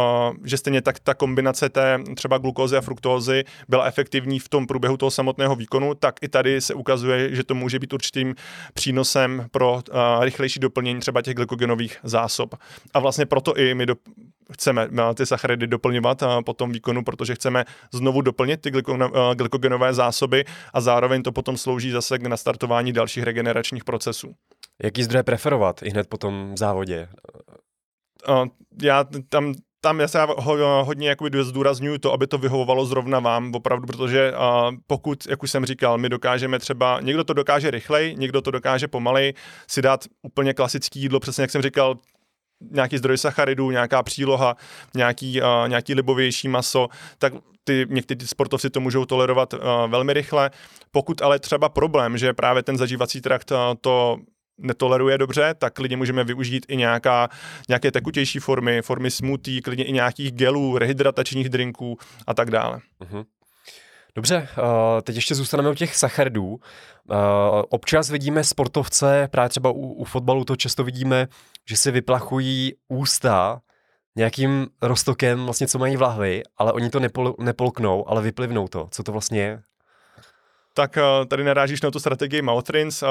[0.44, 4.98] že stejně tak ta kombinace té třeba glukózy a fruktózy byla efektivní v tom průběhu
[4.98, 8.36] toho samotného výkonu, tak i tady se ukazuje, že to může být určitým
[8.74, 9.82] přínosem pro
[10.20, 12.56] rychlejší doplnění třeba těch glykogenových zásob.
[12.94, 13.96] A vlastně proto i my do,
[14.52, 18.72] chceme ty sacharidy doplňovat po tom výkonu, protože chceme znovu doplnit ty
[19.36, 24.34] glykogenové zásoby a zároveň to potom slouží zase k nastartování dalších regeneračních procesů.
[24.84, 27.08] Jaký zdroje preferovat i hned po tom závodě?
[28.82, 33.56] Já tam tam já se ho, hodně jakoby zdůraznuju to, aby to vyhovovalo zrovna vám,
[33.56, 38.16] opravdu, protože uh, pokud, jak už jsem říkal, my dokážeme třeba, někdo to dokáže rychleji,
[38.16, 39.34] někdo to dokáže pomalej,
[39.68, 41.96] si dát úplně klasický jídlo, přesně jak jsem říkal,
[42.72, 44.56] nějaký zdroj sacharidů, nějaká příloha,
[44.96, 46.88] nějaký, uh, nějaký libovější maso,
[47.18, 47.34] tak
[47.64, 50.52] ty, někteří sportovci to můžou tolerovat uh, velmi rychle.
[50.92, 54.18] Pokud ale třeba problém, že právě ten zažívací trakt uh, to
[54.58, 57.30] netoleruje dobře, tak klidně můžeme využít i nějaká,
[57.70, 61.98] nějaké tekutější formy, formy smoothie, klidně i nějakých gelů, rehydratačních drinků
[62.28, 62.80] a tak dále.
[63.02, 63.26] Uh-huh.
[64.16, 64.48] Dobře,
[65.04, 66.60] teď ještě zůstaneme u těch sacharidů.
[67.70, 71.28] Občas vidíme sportovce, právě třeba u, u fotbalu to často vidíme,
[71.70, 73.62] že si vyplachují ústa
[74.16, 78.88] nějakým roztokem, vlastně co mají v lahvi, ale oni to nepol, nepolknou, ale vyplivnou to.
[78.92, 79.62] Co to vlastně je?
[80.74, 80.98] Tak
[81.28, 83.04] tady narážíš na tu strategii Mouth v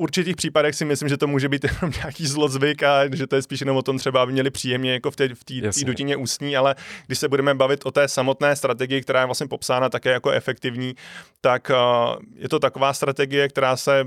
[0.00, 3.42] určitých případech si myslím, že to může být jenom nějaký zlozvyk a že to je
[3.42, 5.28] spíš jenom o tom třeba, aby měli příjemně jako v té
[5.72, 6.74] v dutině ústní, ale
[7.06, 10.94] když se budeme bavit o té samotné strategii, která je vlastně popsána také jako efektivní,
[11.40, 14.06] tak uh, je to taková strategie, která se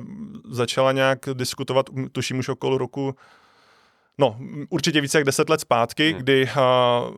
[0.50, 3.16] začala nějak diskutovat, tuším už okolo roku
[4.18, 4.38] No,
[4.70, 6.22] určitě více jak deset let zpátky, hmm.
[6.22, 7.16] kdy uh,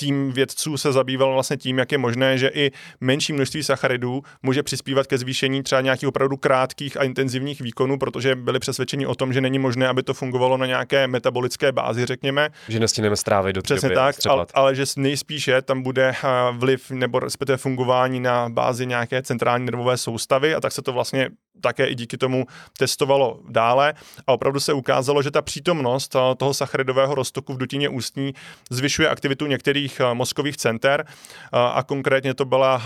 [0.00, 2.70] tým vědců se zabýval vlastně tím, jak je možné, že i
[3.00, 8.34] menší množství sacharidů může přispívat ke zvýšení třeba nějakých opravdu krátkých a intenzivních výkonů, protože
[8.34, 12.48] byli přesvědčeni o tom, že není možné, aby to fungovalo na nějaké metabolické bázi, řekněme.
[12.68, 17.18] Že nestíneme strávy do Přesně tak, ale, ale že nejspíše tam bude eh, vliv nebo
[17.18, 21.30] respektive fungování na bázi nějaké centrální nervové soustavy a tak se to vlastně
[21.60, 22.46] také i díky tomu
[22.78, 23.94] testovalo dále.
[24.26, 28.34] A opravdu se ukázalo, že ta přítomnost eh, toho sacharidového roztoku v dutině ústní
[28.70, 31.04] zvyšuje aktivitu některých eh, mozkových center.
[31.06, 31.12] Eh,
[31.52, 32.82] a konkrétně to byla,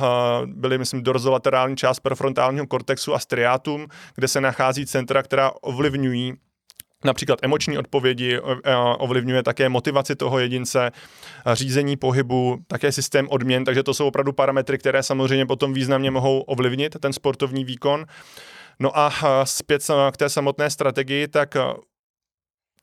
[0.46, 6.34] byly, myslím, dorzolaterální část prefrontálního kortexu a striátum, kde se nachází centra, která ovlivňují
[7.04, 8.38] Například emoční odpovědi
[8.98, 10.90] ovlivňuje také motivaci toho jedince,
[11.52, 16.40] řízení pohybu, také systém odměn, takže to jsou opravdu parametry, které samozřejmě potom významně mohou
[16.40, 18.06] ovlivnit ten sportovní výkon.
[18.78, 19.12] No a
[19.44, 21.56] zpět k té samotné strategii, tak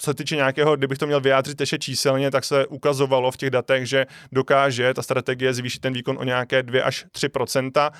[0.01, 3.49] co se týče nějakého, kdybych to měl vyjádřit ještě číselně, tak se ukazovalo v těch
[3.49, 7.91] datech, že dokáže ta strategie zvýšit ten výkon o nějaké 2 až 3%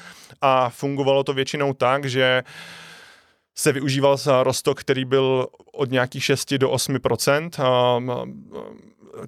[0.41, 2.43] a fungovalo to většinou tak, že
[3.57, 8.33] se využíval rostok, který byl od nějakých 6 do 8%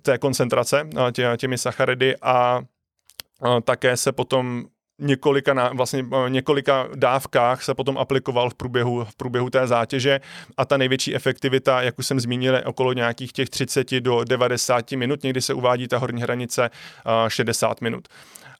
[0.01, 2.61] té koncentrace tě, těmi sacharidy a
[3.63, 4.65] také se potom
[4.99, 10.19] několika, na, vlastně eh, několika dávkách se potom aplikoval v průběhu, v průběhu té zátěže
[10.57, 14.91] a ta největší efektivita, jak už jsem zmínil, je okolo nějakých těch 30 do 90
[14.91, 16.69] minut, někdy se uvádí ta horní hranice
[17.27, 18.07] 60 eh, minut.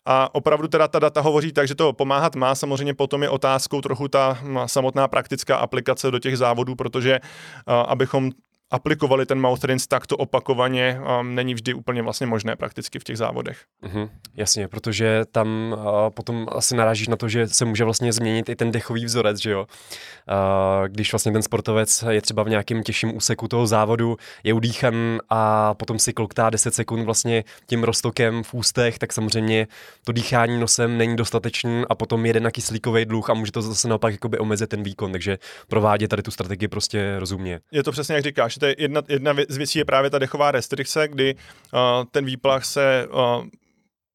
[0.06, 2.56] A opravdu teda ta data hovoří tak, že to pomáhat má.
[2.56, 7.74] Samozřejmě potom je otázkou trochu ta hm, samotná praktická aplikace do těch závodů, protože uh,
[7.88, 8.32] abychom
[8.72, 13.17] aplikovali ten mouth rinse takto opakovaně um, není vždy úplně vlastně možné prakticky v těch
[13.17, 13.61] závodech.
[13.84, 18.49] Mm-hmm, jasně, protože tam uh, potom asi narážíš na to, že se může vlastně změnit
[18.49, 19.59] i ten dechový vzorec, že jo?
[19.61, 25.19] Uh, když vlastně ten sportovec je třeba v nějakém těžším úseku toho závodu, je udýchan
[25.30, 29.67] a potom si kloktá 10 sekund vlastně tím roztokem v ústech, tak samozřejmě
[30.05, 33.88] to dýchání nosem není dostatečný a potom jede na kyslíkový dluh a může to zase
[33.88, 37.59] naopak jakoby omezit ten výkon, takže provádět tady tu strategii prostě rozumně.
[37.72, 41.07] Je to přesně jak říkáš, je jedna, jedna z věcí je právě ta dechová restrikce,
[41.07, 41.80] kdy uh,
[42.12, 43.45] ten výplach se uh,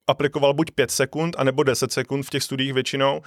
[0.06, 3.16] aplikoval buď 5 sekund, anebo 10 sekund v těch studiích většinou.
[3.16, 3.22] Uh,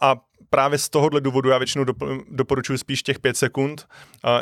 [0.00, 0.16] a
[0.50, 1.84] právě z tohohle důvodu já většinou
[2.30, 3.86] doporučuji spíš těch 5 sekund,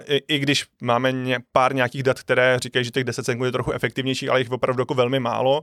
[0.07, 3.53] i, i když máme ně, pár nějakých dat, které říkají, že těch 10 sekund je
[3.53, 5.62] trochu efektivnější, ale jich opravdu jako velmi málo.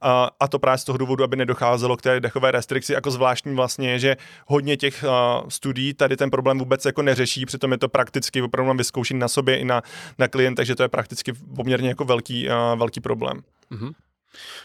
[0.00, 2.92] A, a to právě z toho důvodu, aby nedocházelo k té dechové restrikci.
[2.92, 4.16] Jako zvláštní vlastně je, že
[4.46, 8.66] hodně těch uh, studií tady ten problém vůbec jako neřeší, přitom je to prakticky opravdu
[8.66, 9.82] mám vyzkoušet na sobě i na,
[10.18, 13.40] na klientech, že to je prakticky poměrně jako velký, uh, velký problém.
[13.72, 13.92] Mm-hmm.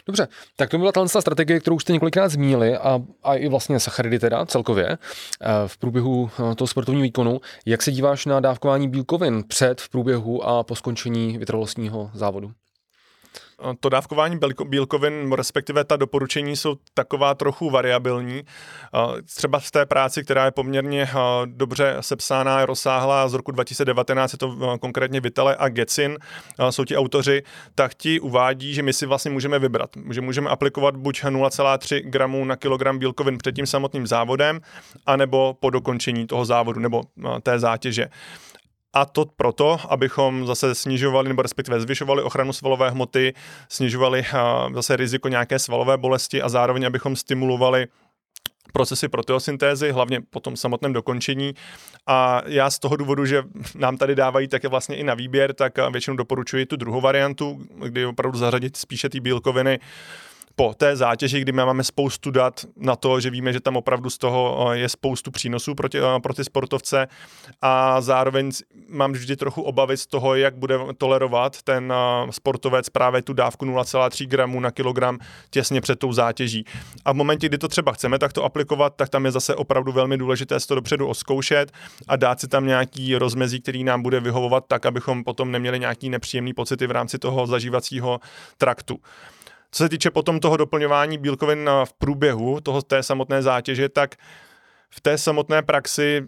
[0.05, 4.19] Dobře, tak to byla ta strategie, kterou jste několikrát zmínili a, a i vlastně sacharidy
[4.19, 4.97] teda celkově eh,
[5.67, 7.41] v průběhu eh, toho sportovního výkonu.
[7.65, 12.51] Jak se díváš na dávkování bílkovin před, v průběhu a po skončení vytrvalostního závodu?
[13.79, 18.43] To dávkování bílkovin, respektive ta doporučení jsou taková trochu variabilní.
[19.35, 21.09] Třeba v té práci, která je poměrně
[21.45, 26.17] dobře sepsána, rozsáhlá z roku 2019, je to konkrétně Vitale a Getsin,
[26.69, 27.43] jsou ti autoři,
[27.75, 29.89] tak ti uvádí, že my si vlastně můžeme vybrat.
[30.11, 34.59] Že můžeme aplikovat buď 0,3 gramů na kilogram bílkovin před tím samotným závodem,
[35.05, 37.01] anebo po dokončení toho závodu nebo
[37.43, 38.07] té zátěže.
[38.93, 43.33] A to proto, abychom zase snižovali nebo respektive zvyšovali ochranu svalové hmoty,
[43.69, 44.25] snižovali
[44.73, 47.87] zase riziko nějaké svalové bolesti a zároveň abychom stimulovali
[48.73, 51.53] procesy proteosyntézy, hlavně po tom samotném dokončení.
[52.07, 53.43] A já z toho důvodu, že
[53.75, 58.05] nám tady dávají také vlastně i na výběr, tak většinou doporučuji tu druhou variantu, kdy
[58.05, 59.79] opravdu zařadit spíše ty bílkoviny
[60.55, 64.09] po té zátěži, kdy my máme spoustu dat na to, že víme, že tam opravdu
[64.09, 67.07] z toho je spoustu přínosů pro, tě, pro ty sportovce
[67.61, 68.51] a zároveň
[68.89, 71.93] mám vždy trochu obavy z toho, jak bude tolerovat ten
[72.29, 76.65] sportovec právě tu dávku 0,3 gramů na kilogram těsně před tou zátěží.
[77.05, 80.17] A v momentě, kdy to třeba chceme takto aplikovat, tak tam je zase opravdu velmi
[80.17, 81.71] důležité to dopředu oskoušet
[82.07, 86.09] a dát si tam nějaký rozmezí, který nám bude vyhovovat tak, abychom potom neměli nějaký
[86.09, 88.19] nepříjemný pocity v rámci toho zažívacího
[88.57, 88.99] traktu.
[89.71, 94.15] Co se týče potom toho doplňování bílkovin v průběhu toho té samotné zátěže, tak
[94.89, 96.27] v té samotné praxi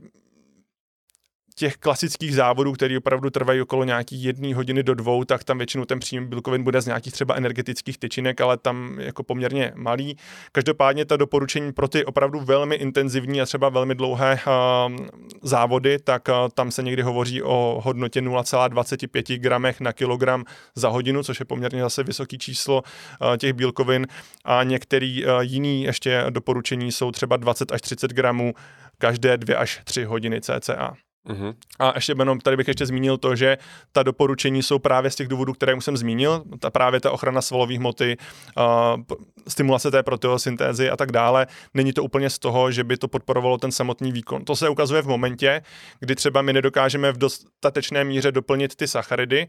[1.55, 5.85] těch klasických závodů, které opravdu trvají okolo nějaký jedné hodiny do dvou, tak tam většinou
[5.85, 10.17] ten příjem bílkovin bude z nějakých třeba energetických tyčinek, ale tam jako poměrně malý.
[10.51, 14.95] Každopádně ta doporučení pro ty opravdu velmi intenzivní a třeba velmi dlouhé uh,
[15.41, 20.43] závody, tak uh, tam se někdy hovoří o hodnotě 0,25 gramech na kilogram
[20.75, 24.07] za hodinu, což je poměrně zase vysoké číslo uh, těch bílkovin
[24.45, 28.53] a některý uh, jiný ještě doporučení jsou třeba 20 až 30 gramů
[28.97, 30.93] každé dvě až tři hodiny cca.
[31.29, 31.53] Mm-hmm.
[31.79, 33.57] A ještě jenom tady bych ještě zmínil to, že
[33.91, 37.77] ta doporučení jsou právě z těch důvodů, které jsem zmínil, ta právě ta ochrana svalové
[37.77, 38.17] hmoty,
[38.57, 38.63] uh,
[39.47, 41.47] stimulace té proteosyntézy a tak dále.
[41.73, 44.45] Není to úplně z toho, že by to podporovalo ten samotný výkon.
[44.45, 45.61] To se ukazuje v momentě,
[45.99, 49.47] kdy třeba my nedokážeme v dostatečné míře doplnit ty sacharidy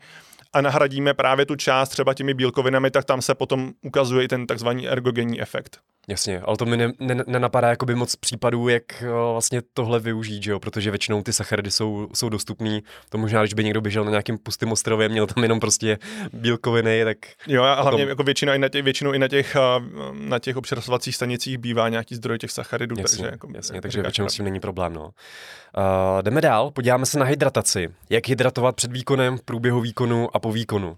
[0.52, 4.46] a nahradíme právě tu část třeba těmi bílkovinami, tak tam se potom ukazuje i ten
[4.46, 5.78] takzvaný ergogenní efekt.
[6.08, 10.42] Jasně, ale to mi ne, ne, nenapadá jakoby moc případů, jak uh, vlastně tohle využít,
[10.42, 10.60] že jo?
[10.60, 12.82] protože většinou ty sacharidy jsou, jsou dostupný.
[13.08, 15.98] To možná, když by někdo běžel na nějakým pustým ostrově, měl tam jenom prostě
[16.32, 17.18] bílkoviny, tak...
[17.46, 18.08] Jo, a hlavně potom...
[18.08, 21.88] jako většina i na těch, většinou i na těch, uh, na těch občerstvovacích stanicích bývá
[21.88, 22.96] nějaký zdroj těch sacharidů.
[22.98, 24.92] Jasně, takže, jako, jasně, takže většinou s tím není problém.
[24.92, 25.04] No.
[25.04, 27.88] Uh, jdeme dál, podíváme se na hydrataci.
[28.10, 30.96] Jak hydratovat před výkonem, v průběhu výkonu a po výkonu.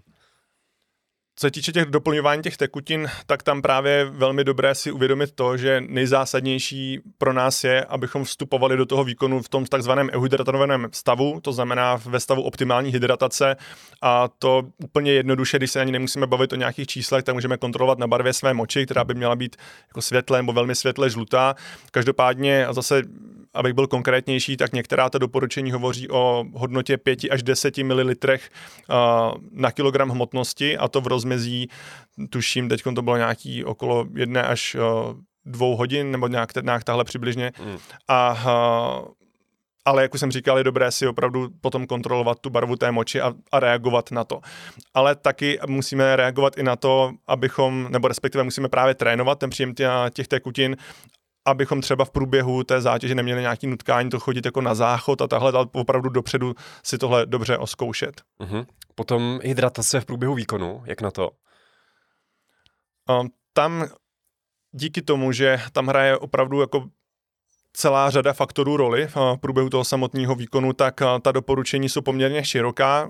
[1.39, 5.31] Co se týče těch doplňování těch tekutin, tak tam právě je velmi dobré si uvědomit
[5.31, 10.87] to, že nejzásadnější pro nás je, abychom vstupovali do toho výkonu v tom takzvaném euhydratovaném
[10.91, 13.55] stavu, to znamená ve stavu optimální hydratace
[14.01, 17.99] a to úplně jednoduše, když se ani nemusíme bavit o nějakých číslech, tak můžeme kontrolovat
[17.99, 19.55] na barvě své moči, která by měla být
[19.87, 21.55] jako světlé nebo velmi světle žlutá.
[21.91, 23.01] Každopádně a zase
[23.53, 28.13] abych byl konkrétnější, tak některá ta doporučení hovoří o hodnotě 5 až 10 ml
[29.51, 31.69] na kilogram hmotnosti a to v rozmezí,
[32.29, 34.77] tuším, teď to bylo nějaký okolo jedné až
[35.45, 37.51] dvou hodin, nebo nějak, nějak tahle přibližně.
[37.65, 37.77] Mm.
[38.07, 38.37] A
[39.87, 43.21] ale jak už jsem říkal, je dobré si opravdu potom kontrolovat tu barvu té moči
[43.21, 44.41] a, a reagovat na to.
[44.93, 49.73] Ale taky musíme reagovat i na to, abychom, nebo respektive musíme právě trénovat ten příjem
[50.13, 50.77] těch tekutin,
[51.47, 55.27] abychom třeba v průběhu té zátěže neměli nějaký nutkání, to chodit jako na záchod a
[55.27, 58.21] tahle, ale opravdu dopředu si tohle dobře oskoušet.
[58.39, 58.65] Uh-huh.
[58.95, 61.31] Potom hydratace v průběhu výkonu, jak na to?
[63.09, 63.85] Um, tam
[64.71, 66.89] díky tomu, že tam hraje opravdu jako
[67.73, 73.09] celá řada faktorů roli v průběhu toho samotného výkonu, tak ta doporučení jsou poměrně široká.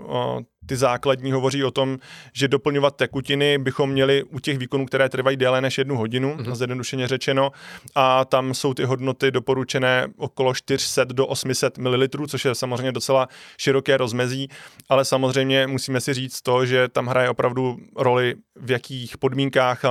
[0.68, 1.97] Ty základní hovoří o tom,
[2.34, 6.55] že doplňovat tekutiny bychom měli u těch výkonů, které trvají déle než jednu hodinu, mm-hmm.
[6.55, 7.51] zjednodušeně řečeno,
[7.95, 13.28] a tam jsou ty hodnoty doporučené okolo 400 do 800 ml, což je samozřejmě docela
[13.57, 14.47] široké rozmezí,
[14.89, 19.82] ale samozřejmě musíme si říct to, že tam hraje opravdu roli, v jakých podmínkách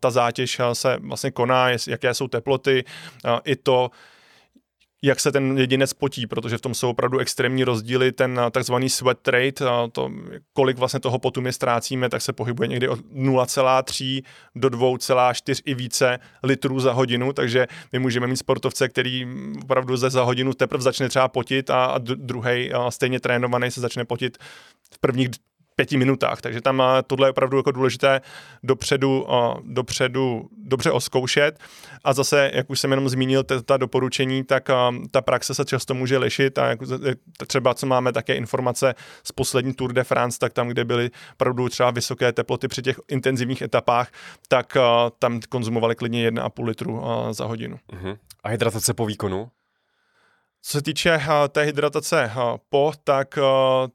[0.00, 2.84] ta zátěž se vlastně koná, jaké jsou teploty,
[3.44, 3.90] i to,
[5.04, 8.90] jak se ten jedinec potí, protože v tom jsou opravdu extrémní rozdíly, ten eh, takzvaný
[8.90, 10.10] sweat rate, to,
[10.52, 14.22] kolik vlastně toho potu my ztrácíme, tak se pohybuje někdy od 0,3
[14.54, 19.26] do 2,4 i více litrů za hodinu, takže my můžeme mít sportovce, který
[19.62, 24.04] opravdu ze za hodinu teprve začne třeba potit a, a druhý stejně trénovaný se začne
[24.04, 24.38] potit
[24.94, 25.28] v prvních
[25.76, 28.20] pěti minutách, takže tam tohle je opravdu jako důležité
[28.62, 29.26] dopředu,
[29.64, 31.58] dopředu dobře oskoušet
[32.04, 34.68] a zase, jak už jsem jenom zmínil, ta doporučení, tak
[35.10, 36.76] ta praxe se často může lišit a
[37.46, 38.94] třeba, co máme také informace
[39.24, 43.00] z poslední Tour de France, tak tam, kde byly opravdu třeba vysoké teploty při těch
[43.08, 44.08] intenzivních etapách,
[44.48, 44.76] tak
[45.18, 47.76] tam konzumovali klidně 1,5 litru za hodinu.
[47.92, 48.16] Uh-huh.
[48.44, 49.48] A hydratace po výkonu?
[50.66, 53.44] Co se týče uh, té hydratace uh, po, tak uh,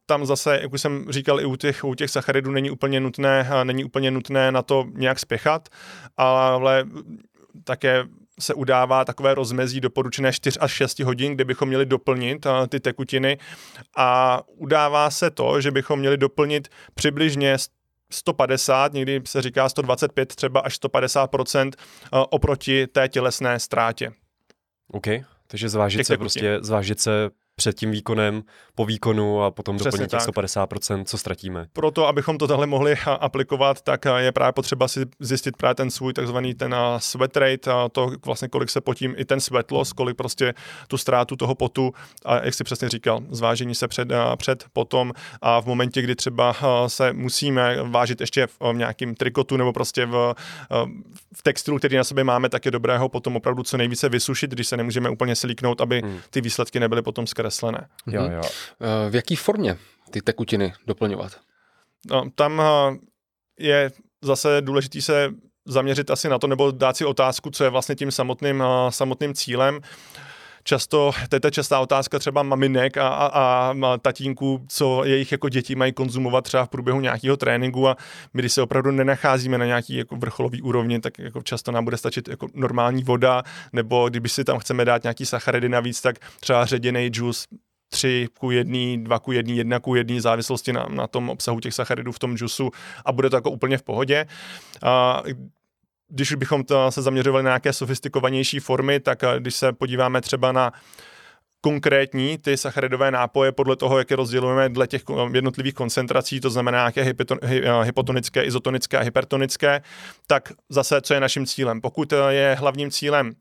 [0.05, 3.49] tam zase, jak už jsem říkal, i u těch, u těch sacharidů není úplně nutné,
[3.63, 5.69] není úplně nutné na to nějak spěchat,
[6.17, 6.85] ale
[7.63, 8.03] také
[8.39, 13.37] se udává takové rozmezí doporučené 4 až 6 hodin, kde bychom měli doplnit ty tekutiny
[13.97, 17.57] a udává se to, že bychom měli doplnit přibližně
[18.11, 21.71] 150, někdy se říká 125 třeba až 150%
[22.29, 24.11] oproti té tělesné ztrátě.
[24.91, 25.07] OK,
[25.51, 27.29] takže zvážit se prostě, zvážit se
[27.59, 28.43] před tím výkonem,
[28.75, 31.67] po výkonu a potom Přesně doplnit těch 150%, co ztratíme.
[31.73, 36.13] Proto, abychom to tohle mohli aplikovat, tak je právě potřeba si zjistit právě ten svůj
[36.13, 40.17] takzvaný ten sweat rate, a to vlastně kolik se potím, i ten sweat loss, kolik
[40.17, 40.53] prostě
[40.87, 41.93] tu ztrátu toho potu,
[42.25, 44.07] a jak si přesně říkal, zvážení se před,
[44.37, 46.55] před potom a v momentě, kdy třeba
[46.87, 50.35] se musíme vážit ještě v nějakým trikotu nebo prostě v,
[51.33, 54.67] v textilu, který na sobě máme, tak je dobrého potom opravdu co nejvíce vysušit, když
[54.67, 56.19] se nemůžeme úplně slíknout, aby hmm.
[56.29, 57.48] ty výsledky nebyly potom zkreslené.
[58.07, 58.41] Jo, jo.
[58.45, 59.77] Eh, v jaké formě
[60.11, 61.31] ty tekutiny doplňovat?
[62.05, 62.97] No, tam eh,
[63.59, 63.91] je
[64.21, 65.29] zase důležitý se
[65.65, 69.33] zaměřit asi na to, nebo dát si otázku, co je vlastně tím samotným, eh, samotným
[69.33, 69.79] cílem
[70.63, 75.49] často, to je ta častá otázka třeba maminek a, a, a tatínků, co jejich jako
[75.49, 77.87] děti mají konzumovat třeba v průběhu nějakého tréninku.
[77.87, 77.95] A
[78.33, 81.97] my, když se opravdu nenacházíme na nějaký jako vrcholový úrovni, tak jako často nám bude
[81.97, 83.43] stačit jako normální voda,
[83.73, 87.45] nebo kdyby si tam chceme dát nějaký sacharidy navíc, tak třeba ředěný džus
[87.89, 91.73] 3 ku 1, 2 ku 1, 1 ku 1 závislosti na, na tom obsahu těch
[91.73, 92.71] sacharidů v tom džusu.
[93.05, 94.25] A bude to jako úplně v pohodě.
[94.83, 95.23] A
[96.09, 100.71] když bychom to se zaměřovali na nějaké sofistikovanější formy, tak když se podíváme třeba na
[101.61, 105.01] konkrétní ty sacharidové nápoje podle toho, jak je rozdělujeme dle těch
[105.33, 107.15] jednotlivých koncentrací, to znamená nějaké
[107.83, 109.81] hypotonické, izotonické a hypertonické,
[110.27, 111.81] tak zase, co je naším cílem?
[111.81, 113.33] Pokud je hlavním cílem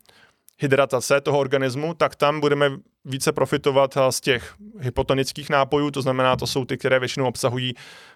[0.60, 2.70] hydratace toho organismu, tak tam budeme
[3.04, 7.74] více profitovat z těch hypotonických nápojů, to znamená, to jsou ty, které většinou obsahují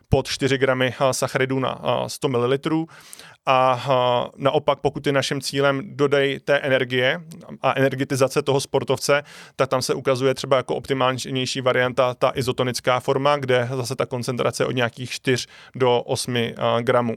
[0.09, 2.59] pod 4 gramy sacharidů na 100 ml.
[3.47, 3.85] A
[4.37, 7.21] naopak, pokud je naším cílem dodej té energie
[7.63, 9.23] a energetizace toho sportovce,
[9.57, 14.67] tak tam se ukazuje třeba jako optimálnější varianta ta izotonická forma, kde zase ta koncentrace
[14.67, 16.37] od nějakých 4 do 8
[16.81, 17.17] gramů.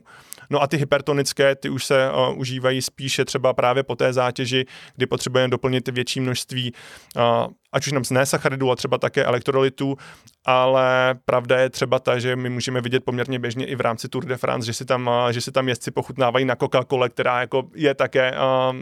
[0.50, 4.66] No a ty hypertonické, ty už se uh, užívají spíše třeba právě po té zátěži,
[4.96, 6.74] kdy potřebujeme doplnit větší množství
[7.16, 9.98] uh, ať už nám z sacharidů, a třeba také elektrolytů,
[10.46, 14.26] ale pravda je třeba ta, že my můžeme vidět poměrně běžně i v rámci Tour
[14.26, 17.94] de France, že si tam, že si tam jezdci pochutnávají na Coca-Cole, která jako je
[17.94, 18.34] také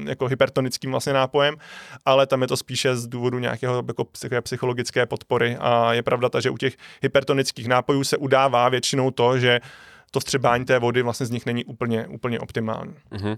[0.05, 1.55] jako hypertonickým vlastně nápojem,
[2.05, 4.05] ale tam je to spíše z důvodu nějakého jako
[4.41, 5.57] psychologické podpory.
[5.59, 9.59] A je pravda ta, že u těch hypertonických nápojů se udává většinou to, že
[10.13, 12.93] to vstřebání té vody vlastně z nich není úplně, úplně optimální.
[13.11, 13.37] Mm-hmm.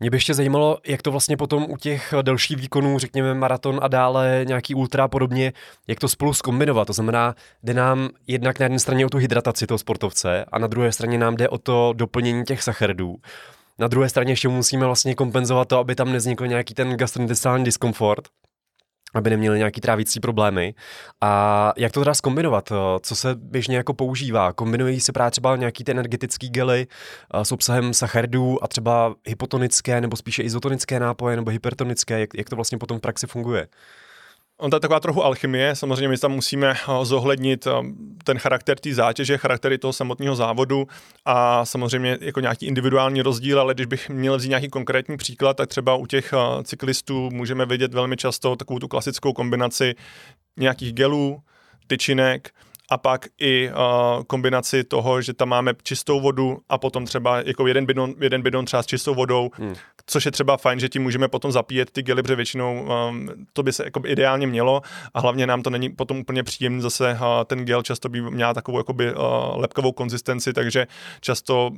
[0.00, 3.88] Mě by ještě zajímalo, jak to vlastně potom u těch delších výkonů, řekněme maraton a
[3.88, 5.52] dále nějaký ultra a podobně,
[5.88, 6.86] jak to spolu skombinovat.
[6.86, 10.66] To znamená, jde nám jednak na jedné straně o tu hydrataci toho sportovce a na
[10.66, 13.16] druhé straně nám jde o to doplnění těch sacharidů.
[13.78, 18.28] Na druhé straně ještě musíme vlastně kompenzovat to, aby tam neznikl nějaký ten gastrointestinální diskomfort,
[19.14, 20.74] aby neměli nějaký trávící problémy.
[21.20, 22.72] A jak to teda zkombinovat?
[23.00, 24.52] Co se běžně jako používá?
[24.52, 26.86] Kombinují se právě třeba nějaký ty energetický gely
[27.34, 32.20] eh, s obsahem sacharidů a třeba hypotonické nebo spíše izotonické nápoje nebo hypertonické?
[32.20, 33.68] Jak, jak to vlastně potom v praxi funguje?
[34.62, 37.70] On to je taková trochu alchymie, samozřejmě my tam musíme eh, zohlednit eh,
[38.24, 40.86] ten charakter té zátěže, charaktery toho samotného závodu
[41.24, 45.68] a samozřejmě jako nějaký individuální rozdíl, ale když bych měl vzít nějaký konkrétní příklad, tak
[45.68, 49.94] třeba u těch eh, cyklistů můžeme vidět velmi často takovou tu klasickou kombinaci
[50.56, 51.40] nějakých gelů,
[51.86, 52.50] tyčinek,
[52.90, 57.66] a pak i uh, kombinaci toho, že tam máme čistou vodu a potom třeba jako
[57.66, 59.74] jeden bidon, jeden bidon třeba s čistou vodou, hmm.
[60.06, 63.62] Což je třeba fajn, že tím můžeme potom zapíjet ty gely, protože většinou um, to
[63.62, 64.82] by se jako ideálně mělo
[65.14, 68.54] a hlavně nám to není potom úplně příjemný zase uh, ten gel často by měl
[68.54, 69.22] takovou jakoby uh,
[69.56, 70.86] lepkovou konzistenci, takže
[71.20, 71.70] často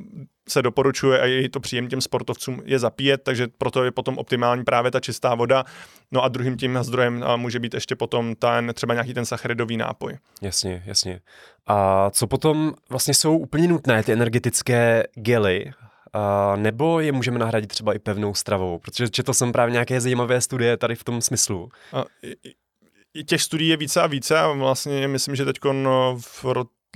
[0.48, 4.64] se doporučuje a je to příjem těm sportovcům je zapíjet, takže proto je potom optimální
[4.64, 5.64] právě ta čistá voda.
[6.12, 10.18] No a druhým tím zdrojem může být ještě potom ten třeba nějaký ten sacharidový nápoj.
[10.42, 11.20] Jasně, jasně.
[11.66, 15.72] A co potom vlastně jsou úplně nutné ty energetické gely,
[16.56, 18.78] nebo je můžeme nahradit třeba i pevnou stravou?
[18.78, 21.68] Protože četl jsem právě nějaké zajímavé studie tady v tom smyslu.
[21.92, 22.04] A,
[23.26, 25.58] těch studií je více a více a vlastně myslím, že teď
[26.18, 26.44] v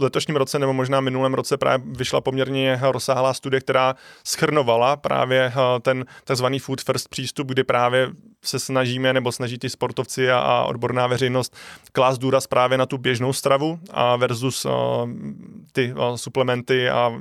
[0.01, 3.95] letošním roce nebo možná minulém roce právě vyšla poměrně rozsáhlá studie, která
[4.25, 8.11] schrnovala právě eh, ten takzvaný food first přístup, kdy právě
[8.45, 11.57] se snažíme nebo snaží ty sportovci a, a odborná veřejnost
[11.93, 14.73] klást důraz právě na tu běžnou stravu a versus uh,
[15.73, 17.13] ty uh, suplementy a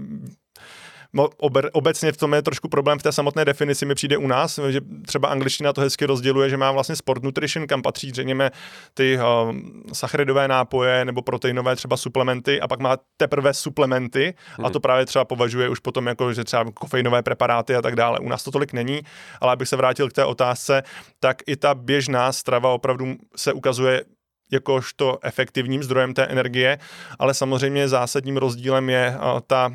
[1.74, 4.82] obecně v tom je trošku problém v té samotné definici, mi přijde u nás, že
[5.06, 8.52] třeba angličtina to hezky rozděluje, že má vlastně sport nutrition, kam patří, řekněme,
[8.94, 9.56] ty uh,
[9.94, 14.66] sacharidové nápoje nebo proteinové třeba suplementy a pak má teprve suplementy hmm.
[14.66, 18.20] a to právě třeba považuje už potom jako, že třeba kofeinové preparáty a tak dále.
[18.20, 19.02] U nás to tolik není,
[19.42, 20.84] ale abych se vrátil k té otázce,
[21.20, 24.04] tak i ta běžná strava opravdu se ukazuje
[24.52, 26.78] jakožto efektivním zdrojem té energie,
[27.20, 29.16] ale samozřejmě zásadním rozdílem je
[29.48, 29.74] ta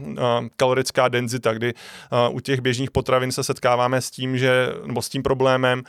[0.56, 1.74] kalorická denzita, kdy
[2.30, 5.82] u těch běžných potravin se setkáváme s tím, že, nebo s tím problémem,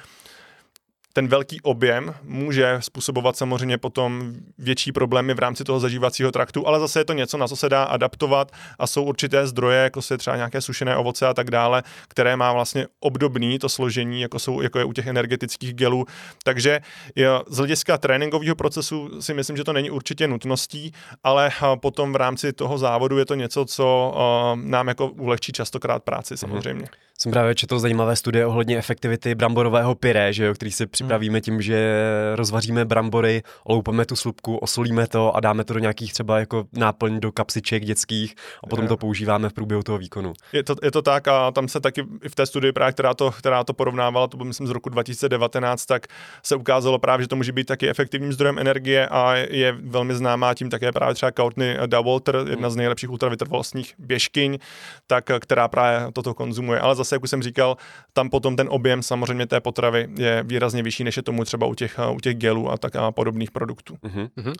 [1.14, 6.80] ten velký objem může způsobovat samozřejmě potom větší problémy v rámci toho zažívacího traktu, ale
[6.80, 10.18] zase je to něco, na co se dá adaptovat a jsou určité zdroje, jako se
[10.18, 14.62] třeba nějaké sušené ovoce a tak dále, které má vlastně obdobný to složení, jako, jsou,
[14.62, 16.06] jako je u těch energetických gelů.
[16.44, 16.80] Takže
[17.48, 20.92] z hlediska tréninkového procesu si myslím, že to není určitě nutností,
[21.24, 24.14] ale potom v rámci toho závodu je to něco, co
[24.56, 26.86] nám jako ulehčí častokrát práci samozřejmě.
[26.86, 27.13] Mm-hmm.
[27.20, 31.62] Jsem právě četl zajímavé studie ohledně efektivity bramborového pyré, že jo, který si připravíme tím,
[31.62, 31.94] že
[32.36, 37.20] rozvaříme brambory, oloupeme tu slupku, osolíme to a dáme to do nějakých třeba jako náplň
[37.20, 38.90] do kapsiček dětských a potom je.
[38.90, 40.34] to používáme v průběhu toho výkonu.
[40.54, 43.32] Je to, je to tak a tam se taky v té studii právě, která to,
[43.32, 46.08] která to porovnávala, to bylo myslím z roku 2019, tak
[46.44, 50.54] se ukázalo právě, že to může být taky efektivním zdrojem energie a je velmi známá
[50.54, 54.58] tím také právě třeba Courtney Dawalter, jedna z nejlepších ultravytrvalostních běžkyň,
[55.08, 56.80] tak, která právě toto konzumuje.
[56.80, 57.78] Ale zase, jak už jsem říkal,
[58.14, 61.74] tam potom ten objem samozřejmě té potravy je výrazně vyšší, než je tomu třeba u
[61.74, 63.96] těch, u těch gelů a tak a podobných produktů.
[64.04, 64.54] Mm-hmm.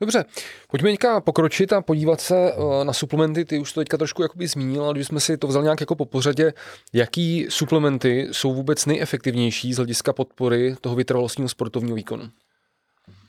[0.00, 0.24] Dobře,
[0.70, 3.44] pojďme teďka pokročit a podívat se uh, na suplementy.
[3.44, 5.94] Ty už to teďka trošku jakoby zmínil, ale když jsme si to vzali nějak jako
[5.94, 6.52] po pořadě,
[6.92, 12.24] jaký suplementy jsou vůbec nejefektivnější z hlediska podpory toho vytrvalostního sportovního výkonu?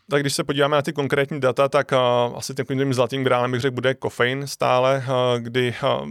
[0.09, 3.61] Tak když se podíváme na ty konkrétní data, tak uh, asi tím zlatým grálem bych
[3.61, 6.09] řekl bude kofein stále, uh, kdy uh,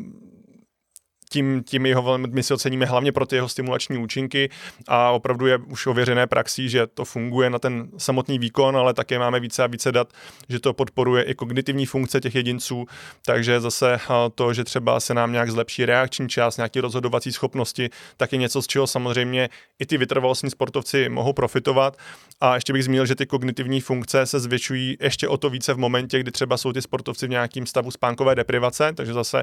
[1.33, 4.51] tím, tím jeho my si oceníme hlavně pro ty jeho stimulační účinky
[4.89, 9.19] a opravdu je už ověřené praxí, že to funguje na ten samotný výkon, ale také
[9.19, 10.13] máme více a více dat,
[10.49, 12.87] že to podporuje i kognitivní funkce těch jedinců,
[13.25, 13.99] takže zase
[14.35, 18.63] to, že třeba se nám nějak zlepší reakční čas, nějaké rozhodovací schopnosti, tak je něco,
[18.63, 21.97] z čeho samozřejmě i ty vytrvalostní sportovci mohou profitovat.
[22.41, 25.79] A ještě bych zmínil, že ty kognitivní funkce se zvětšují ještě o to více v
[25.79, 29.43] momentě, kdy třeba jsou ty sportovci v nějakém stavu spánkové deprivace, takže zase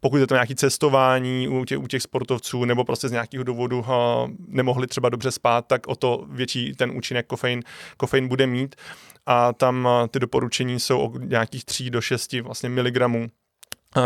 [0.00, 3.78] pokud je to nějaké cestování u těch, u těch sportovců nebo prostě z nějakého důvodu
[3.78, 3.86] uh,
[4.46, 7.62] nemohli třeba dobře spát, tak o to větší ten účinek kofein,
[7.96, 8.76] kofein bude mít.
[9.26, 13.28] A tam ty doporučení jsou o nějakých 3 do 6 vlastně miligramů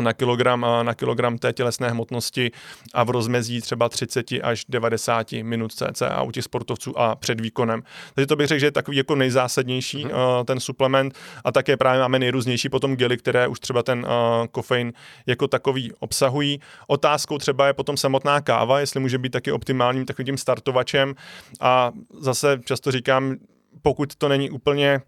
[0.00, 2.50] na kilogram, na kilogram té tělesné hmotnosti
[2.94, 7.82] a v rozmezí třeba 30 až 90 minut cca u těch sportovců a před výkonem.
[8.14, 10.44] Takže to bych řekl, že je takový jako nejzásadnější mm-hmm.
[10.44, 11.14] ten suplement
[11.44, 14.06] a také právě máme nejrůznější potom gely, které už třeba ten
[14.50, 14.92] kofein
[15.26, 16.60] jako takový obsahují.
[16.86, 21.14] Otázkou třeba je potom samotná káva, jestli může být taky optimálním takovým startovačem
[21.60, 23.36] a zase často říkám,
[23.82, 25.00] pokud to není úplně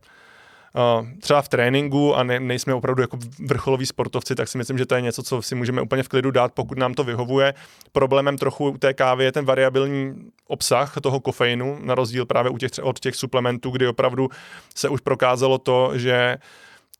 [1.21, 4.95] třeba v tréninku a ne, nejsme opravdu jako vrcholoví sportovci, tak si myslím, že to
[4.95, 7.55] je něco, co si můžeme úplně v klidu dát, pokud nám to vyhovuje.
[7.93, 10.15] Problémem trochu u té kávy je ten variabilní
[10.47, 14.29] obsah toho kofeinu, na rozdíl právě u těch, od těch suplementů, kdy opravdu
[14.75, 16.37] se už prokázalo to, že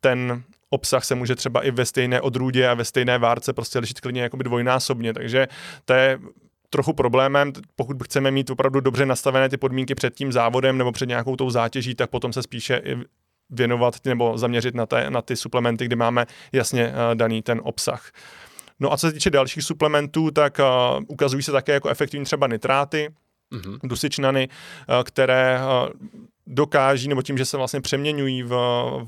[0.01, 4.01] ten obsah se může třeba i ve stejné odrůdě a ve stejné várce prostě lišit
[4.01, 5.47] klidně jakoby dvojnásobně, takže
[5.85, 6.19] to je
[6.69, 11.09] trochu problémem, pokud chceme mít opravdu dobře nastavené ty podmínky před tím závodem nebo před
[11.09, 12.81] nějakou tou zátěží, tak potom se spíše
[13.49, 18.11] věnovat nebo zaměřit na, té, na ty suplementy, kde máme jasně uh, daný ten obsah.
[18.79, 22.47] No a co se týče dalších suplementů, tak uh, ukazují se také jako efektivní třeba
[22.47, 23.13] nitráty,
[23.53, 23.79] mm-hmm.
[23.83, 25.59] dusičnany, uh, které
[26.47, 28.49] dokáží, nebo tím, že se vlastně přeměňují v,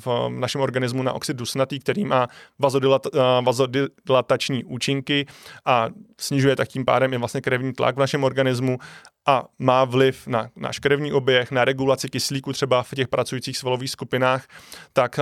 [0.06, 2.28] v našem organismu na oxid dusnatý, který má
[2.60, 3.08] vazodilat,
[3.42, 5.26] vazodilatační účinky
[5.66, 8.78] a snižuje tak tím pádem i vlastně krevní tlak v našem organismu
[9.26, 13.92] a má vliv na náš krevní oběh, na regulaci kyslíku třeba v těch pracujících svalových
[13.92, 14.48] skupinách,
[14.94, 15.20] tak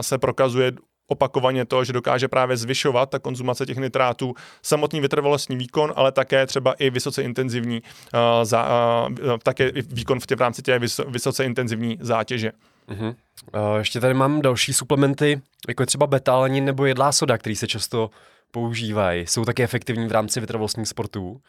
[0.00, 0.72] se prokazuje
[1.08, 6.46] opakovaně to, že dokáže právě zvyšovat ta konzumace těch nitrátů samotný vytrvalostní výkon, ale také
[6.46, 8.68] třeba i vysoce intenzivní, uh, za,
[9.08, 10.78] uh, také výkon v, tě, v rámci té
[11.08, 12.52] vysoce intenzivní zátěže.
[12.88, 13.14] Uh-huh.
[13.54, 17.66] Uh, ještě tady mám další suplementy, jako je třeba beta nebo jedlá soda, který se
[17.66, 18.10] často
[18.50, 19.26] používají.
[19.26, 21.40] Jsou také efektivní v rámci vytrvalostních sportů.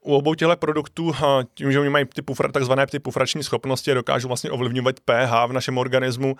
[0.00, 1.12] U obou těchto produktů,
[1.54, 5.52] tím, že oni mají ty pufra, takzvané ty pufrační schopnosti dokážou vlastně ovlivňovat pH v
[5.52, 6.36] našem organismu,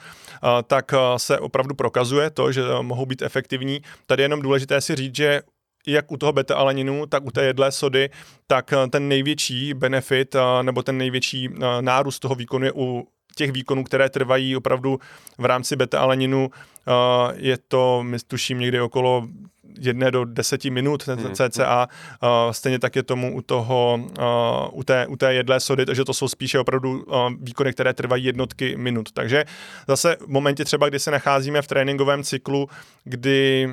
[0.67, 3.81] tak se opravdu prokazuje to, že mohou být efektivní.
[4.07, 5.43] Tady je jenom důležité si říct, že
[5.87, 8.11] jak u toho beta-alaninu, tak u té jedlé sody,
[8.47, 11.49] tak ten největší benefit nebo ten největší
[11.81, 13.07] nárůst toho výkonu je u
[13.37, 14.99] těch výkonů, které trvají opravdu
[15.39, 16.51] v rámci beta-alaninu.
[17.35, 19.29] Je to, my tuším, někdy okolo
[19.79, 21.35] jedné do deseti minut hmm.
[21.35, 21.89] cca.
[22.23, 26.05] Uh, stejně tak je tomu u toho, uh, u, té, u té jedlé sody, takže
[26.05, 29.13] to jsou spíše opravdu uh, výkony, které trvají jednotky minut.
[29.13, 29.45] Takže
[29.89, 32.69] zase v momentě třeba, kdy se nacházíme v tréninkovém cyklu,
[33.05, 33.69] kdy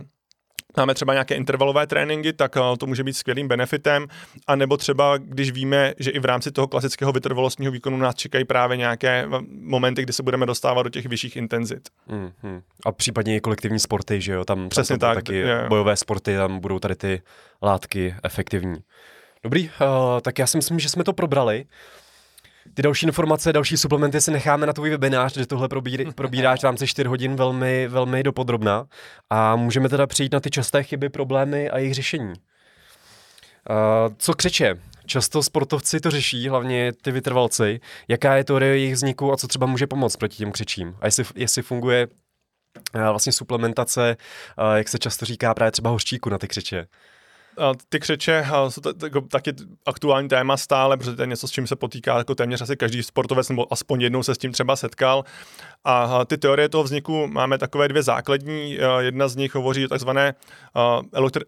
[0.78, 4.08] máme třeba nějaké intervalové tréninky, tak eh, to může být skvělým benefitem,
[4.48, 8.46] a nebo třeba, když víme, že i v rámci toho klasického vytrvalostního výkonu nás čekají
[8.46, 9.28] právě nějaké eh,
[9.62, 11.90] momenty, kdy se budeme dostávat do těch vyšších intenzit.
[12.10, 12.62] Mm-hmm.
[12.86, 15.66] A případně i kolektivní sporty, že jo, tam, Přesně tam tak, taky je.
[15.70, 17.22] bojové sporty, tam budou tady ty
[17.62, 18.76] látky efektivní.
[19.44, 21.66] Dobrý, uh, tak já si myslím, že jsme to probrali.
[22.78, 26.64] Ty další informace, další suplementy si necháme na tvůj webinář, kde tohle probír, probíráš v
[26.64, 28.86] rámci 4 hodin velmi, velmi dopodrobná.
[29.30, 32.30] A můžeme teda přijít na ty časté chyby, problémy a jejich řešení.
[32.30, 32.36] Uh,
[34.18, 34.76] co křeče?
[35.06, 37.80] Často sportovci to řeší, hlavně ty vytrvalci.
[38.08, 40.96] Jaká je teorie jejich vzniku a co třeba může pomoct proti těm křečím?
[41.02, 44.18] A jestli, jestli funguje uh, vlastně suplementace,
[44.58, 46.88] uh, jak se často říká, právě třeba hořčíku na ty křeče
[47.90, 48.82] ty křeče jsou
[49.32, 49.54] taky
[49.86, 53.04] aktuální téma stále, protože to je něco, s čím se potýká jako téměř asi každý
[53.04, 55.24] sportovec, nebo aspoň jednou se s tím třeba setkal.
[55.90, 58.78] A ty teorie toho vzniku máme takové dvě základní.
[59.00, 60.36] Jedna z nich hovoří o takzvané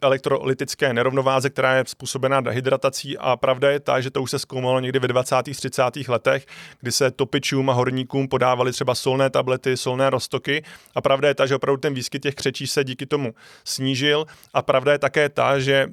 [0.01, 4.79] elektrolytické nerovnováze, která je způsobená dehydratací a pravda je ta, že to už se zkoumalo
[4.79, 5.35] někdy ve 20.
[5.55, 5.83] 30.
[6.07, 6.45] letech,
[6.81, 10.63] kdy se topičům a horníkům podávaly třeba solné tablety, solné roztoky
[10.95, 13.33] a pravda je ta, že opravdu ten výskyt těch křečí se díky tomu
[13.63, 15.87] snížil a pravda je také ta, že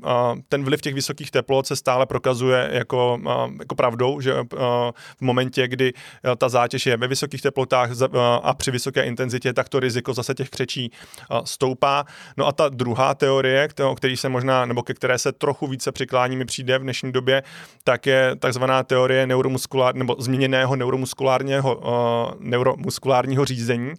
[0.49, 3.21] ten vliv těch vysokých teplot se stále prokazuje jako,
[3.59, 4.35] jako pravdou, že
[5.17, 5.93] v momentě, kdy
[6.39, 7.91] ta zátěž je ve vysokých teplotách
[8.43, 10.93] a při vysoké intenzitě, tak to riziko zase těch křečí
[11.45, 12.05] stoupá.
[12.37, 15.93] No a ta druhá teorie, o který se možná, nebo ke které se trochu více
[15.93, 17.43] přiklání mi přijde v dnešní době,
[17.85, 21.81] tak je takzvaná teorie neuromuskulár, nebo změněného neuromuskulárního,
[22.41, 23.93] neuromuskulárního řízení,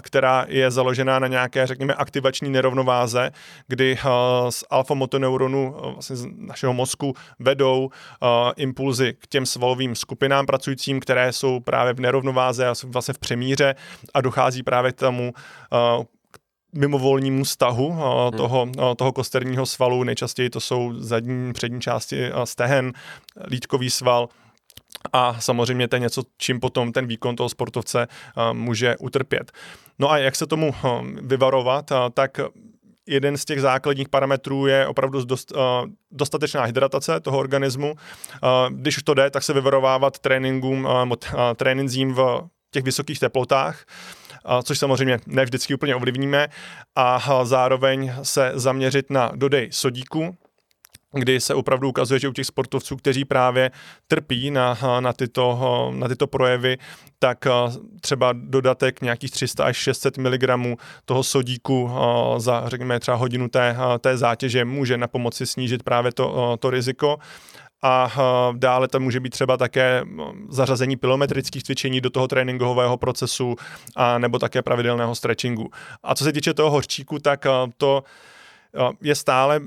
[0.00, 3.30] která je založená na nějaké, řekněme, aktivační nerovnováze,
[3.68, 3.98] kdy
[4.50, 7.90] z alfa motoneuronů vlastně z našeho mozku vedou
[8.56, 13.18] impulzy k těm svalovým skupinám pracujícím, které jsou právě v nerovnováze a jsou vlastně v
[13.26, 13.74] přemíře
[14.14, 15.32] a dochází právě k tomu
[16.72, 18.38] mimovolnímu stahu hmm.
[18.38, 20.04] toho, toho kosterního svalu.
[20.04, 22.92] Nejčastěji to jsou zadní, přední části stehen,
[23.50, 24.28] lítkový sval,
[25.12, 28.06] a samozřejmě to je něco, čím potom ten výkon toho sportovce
[28.52, 29.52] může utrpět.
[29.98, 30.74] No a jak se tomu
[31.22, 32.40] vyvarovat, tak
[33.06, 35.52] jeden z těch základních parametrů je opravdu dost,
[36.10, 37.94] dostatečná hydratace toho organismu.
[38.70, 40.88] Když už to jde, tak se vyvarovávat tréninkům,
[41.56, 43.84] tréninzím v těch vysokých teplotách,
[44.62, 46.48] což samozřejmě ne vždycky úplně ovlivníme,
[46.96, 50.36] a zároveň se zaměřit na dodej sodíku,
[51.12, 53.70] kdy se opravdu ukazuje, že u těch sportovců, kteří právě
[54.08, 55.56] trpí na, na, tyto,
[55.96, 56.78] na tyto projevy,
[57.18, 57.46] tak
[58.00, 61.90] třeba dodatek nějakých 300 až 600 mg toho sodíku
[62.36, 67.18] za, řekněme, třeba hodinu té, té zátěže může na pomoci snížit právě to, to riziko
[67.86, 68.12] a
[68.52, 70.04] dále tam může být třeba také
[70.48, 73.56] zařazení pilometrických cvičení do toho tréninkového procesu
[73.96, 75.70] a nebo také pravidelného stretchingu.
[76.02, 78.04] A co se týče toho horčíku, tak to
[79.02, 79.60] je stále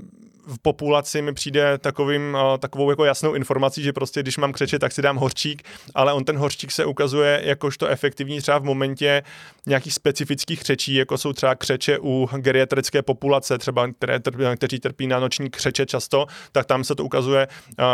[0.50, 4.92] v populaci mi přijde takovým, takovou jako jasnou informací, že prostě když mám křeče, tak
[4.92, 5.64] si dám horčík,
[5.96, 9.24] ale on ten horčík se ukazuje jakožto efektivní třeba v momentě
[9.66, 14.20] nějakých specifických křečí, jako jsou třeba křeče u geriatrické populace, třeba které
[14.56, 17.48] kteří trpí na noční křeče často, tak tam se to ukazuje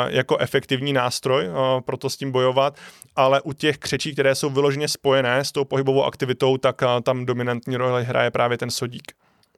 [0.08, 1.48] jako efektivní nástroj
[1.86, 2.78] pro to s tím bojovat,
[3.16, 7.78] ale u těch křečí, které jsou vyloženě spojené s tou pohybovou aktivitou, tak tam dominantní
[7.78, 9.12] roli hraje právě ten sodík.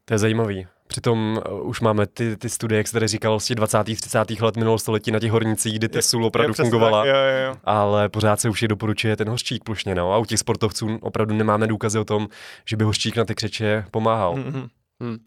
[0.05, 0.67] To je zajímavý.
[0.87, 3.83] Přitom uh, už máme ty, ty studie, jak jsi tady říkal, z 20.
[3.83, 4.41] 30.
[4.41, 7.47] let minulého století na těch hornicích, kdy ty sůl opravdu je, fungovala, tak, jo, jo,
[7.47, 7.55] jo.
[7.63, 9.95] ale pořád se už je doporučuje ten hořčík plošně.
[9.95, 10.13] No.
[10.13, 12.27] A u těch sportovců opravdu nemáme důkazy o tom,
[12.65, 14.35] že by hořčík na ty křeče pomáhal.
[14.35, 14.69] Mm-hmm.
[15.01, 15.17] Hmm.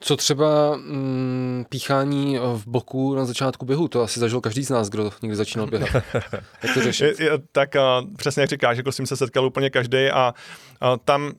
[0.00, 3.88] Co třeba mm, píchání v boku na začátku běhu?
[3.88, 6.02] To asi zažil každý z nás, kdo někdy začínal běhat.
[6.62, 7.20] jak to řešit?
[7.20, 10.34] Je, je, tak a, přesně jak říkáš, jako s tím se setkal úplně každý a,
[10.80, 11.32] a tam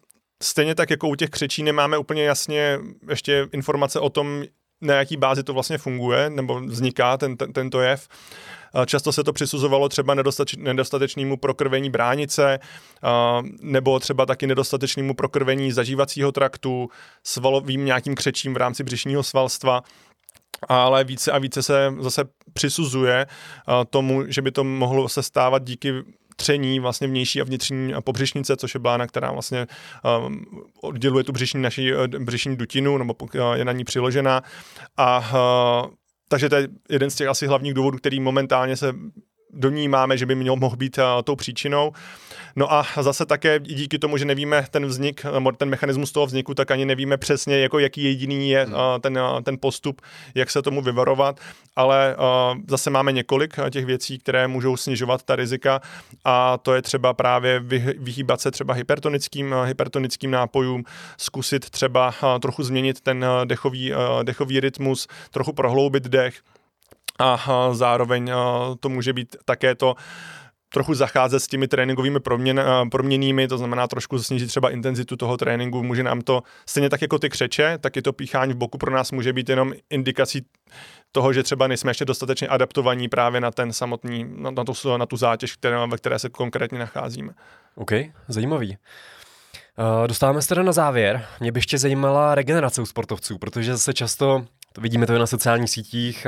[0.43, 2.79] Stejně tak jako u těch křečí nemáme úplně jasně
[3.09, 4.43] ještě informace o tom,
[4.81, 8.07] na jaký bázi to vlastně funguje nebo vzniká ten, ten, tento jev.
[8.85, 10.15] Často se to přisuzovalo třeba
[10.57, 12.59] nedostatečnému prokrvení bránice
[13.61, 16.89] nebo třeba taky nedostatečnému prokrvení zažívacího traktu,
[17.23, 19.81] svalovým nějakým křečím v rámci břišního svalstva
[20.67, 22.23] ale více a více se zase
[22.53, 23.27] přisuzuje
[23.89, 25.93] tomu, že by to mohlo se stávat díky
[26.39, 29.67] tření vlastně vnější a vnitřní pobřišnice, což je blána, která vlastně
[30.27, 30.45] um,
[30.81, 34.41] odděluje tu břišní naší uh, břišní dutinu, nebo uh, je na ní přiložená.
[34.97, 35.91] A uh,
[36.29, 38.93] takže to je jeden z těch asi hlavních důvodů, který momentálně se
[39.53, 41.91] domníváme, že by měl mohl být uh, tou příčinou.
[42.55, 45.25] No a zase také díky tomu, že nevíme ten vznik,
[45.57, 48.75] ten mechanismus toho vzniku, tak ani nevíme přesně, jako jaký jediný je hmm.
[49.01, 50.01] ten, ten postup,
[50.35, 51.39] jak se tomu vyvarovat,
[51.75, 52.15] ale
[52.67, 55.81] zase máme několik těch věcí, které můžou snižovat ta rizika
[56.25, 57.59] a to je třeba právě
[57.97, 60.83] vyhýbat se třeba hypertonickým, hypertonickým nápojům,
[61.17, 63.93] zkusit třeba trochu změnit ten dechový,
[64.23, 66.41] dechový rytmus, trochu prohloubit dech,
[67.19, 68.31] a zároveň
[68.79, 69.95] to může být také to,
[70.73, 75.83] trochu zacházet s těmi tréninkovými proměn, proměnými, to znamená trošku snížit třeba intenzitu toho tréninku,
[75.83, 78.91] může nám to, stejně tak jako ty křeče, tak i to píchání v boku pro
[78.91, 80.45] nás může být jenom indikací
[81.11, 85.05] toho, že třeba nejsme ještě dostatečně adaptovaní právě na ten samotný, na, na, tu, na
[85.05, 87.33] tu zátěž, které, ve které se konkrétně nacházíme.
[87.75, 87.91] OK,
[88.27, 88.77] zajímavý.
[89.77, 91.25] Uh, dostáváme se teda na závěr.
[91.39, 95.27] Mě by ještě zajímala regenerace u sportovců, protože zase často to vidíme to i na
[95.27, 96.27] sociálních sítích,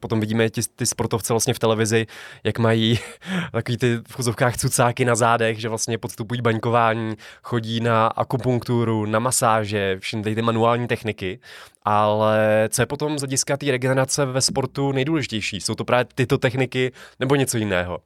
[0.00, 2.06] potom vidíme ty, ty sportovce vlastně v televizi,
[2.44, 2.98] jak mají
[3.52, 9.18] takový ty v chozovkách cucáky na zádech, že vlastně podstupují baňkování, chodí na akupunkturu, na
[9.18, 11.40] masáže, všechny ty manuální techniky.
[11.84, 15.60] Ale co je potom z hlediska té regenerace ve sportu nejdůležitější?
[15.60, 17.98] Jsou to právě tyto techniky nebo něco jiného?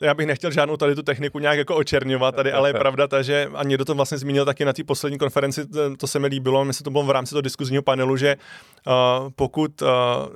[0.00, 3.22] Já bych nechtěl žádnou tady tu techniku nějak jako očerňovat tady, ale je pravda ta,
[3.22, 5.66] že a někdo to vlastně zmínil taky na té poslední konferenci,
[5.98, 8.36] to se mi líbilo, myslím, to bylo v rámci toho diskuzního panelu, že
[8.86, 8.92] uh,
[9.36, 9.88] pokud uh,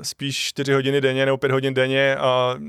[0.03, 2.63] spíš 4 hodiny denně nebo 5 hodin denně uh,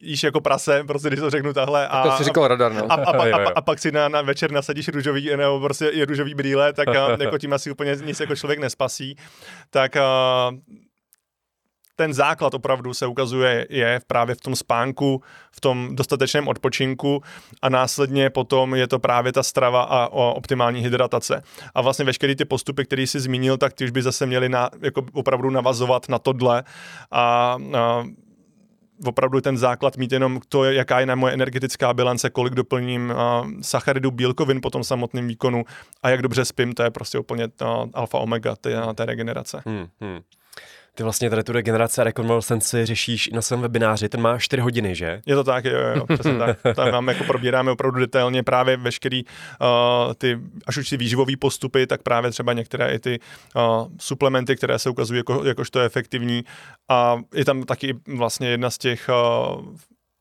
[0.00, 1.88] jíš jako prase, prostě když to řeknu tahle.
[1.88, 2.92] A, to si říkal radar, no.
[2.92, 6.04] A, a, a, a, a, pak si na, na večer nasadíš růžový, nebo prostě i
[6.04, 9.16] růžový brýle, tak a, jako tím asi úplně nic jako člověk nespasí.
[9.70, 10.50] Tak a,
[12.00, 15.22] ten základ opravdu se ukazuje je právě v tom spánku,
[15.52, 17.22] v tom dostatečném odpočinku
[17.62, 21.42] a následně potom je to právě ta strava a optimální hydratace.
[21.74, 24.70] A vlastně veškeré ty postupy, které jsi zmínil, tak ty už by zase měly na,
[24.82, 26.64] jako opravdu navazovat na tohle
[27.10, 28.04] a, a
[29.04, 33.50] opravdu ten základ mít jenom to, jaká je na moje energetická bilance, kolik doplním uh,
[33.60, 35.64] sacharidů, bílkovin po tom samotném výkonu
[36.02, 39.62] a jak dobře spím, to je prostě úplně uh, alfa omega té, té regenerace.
[39.66, 40.20] Hmm, hmm.
[41.00, 44.62] Ty vlastně tady tu regeneraci a rekonvalescenci řešíš i na svém webináři, ten má 4
[44.62, 45.22] hodiny, že?
[45.26, 46.58] Je to tak, jo, jo, přesně tak.
[46.76, 51.86] Tam máme jako probíráme opravdu detailně právě veškerý uh, ty, až už ty výživové postupy,
[51.86, 53.20] tak právě třeba některé i ty
[53.56, 56.44] uh, suplementy, které se ukazují jako, jakožto efektivní.
[56.88, 59.10] A je tam taky vlastně jedna z těch
[59.58, 59.64] uh,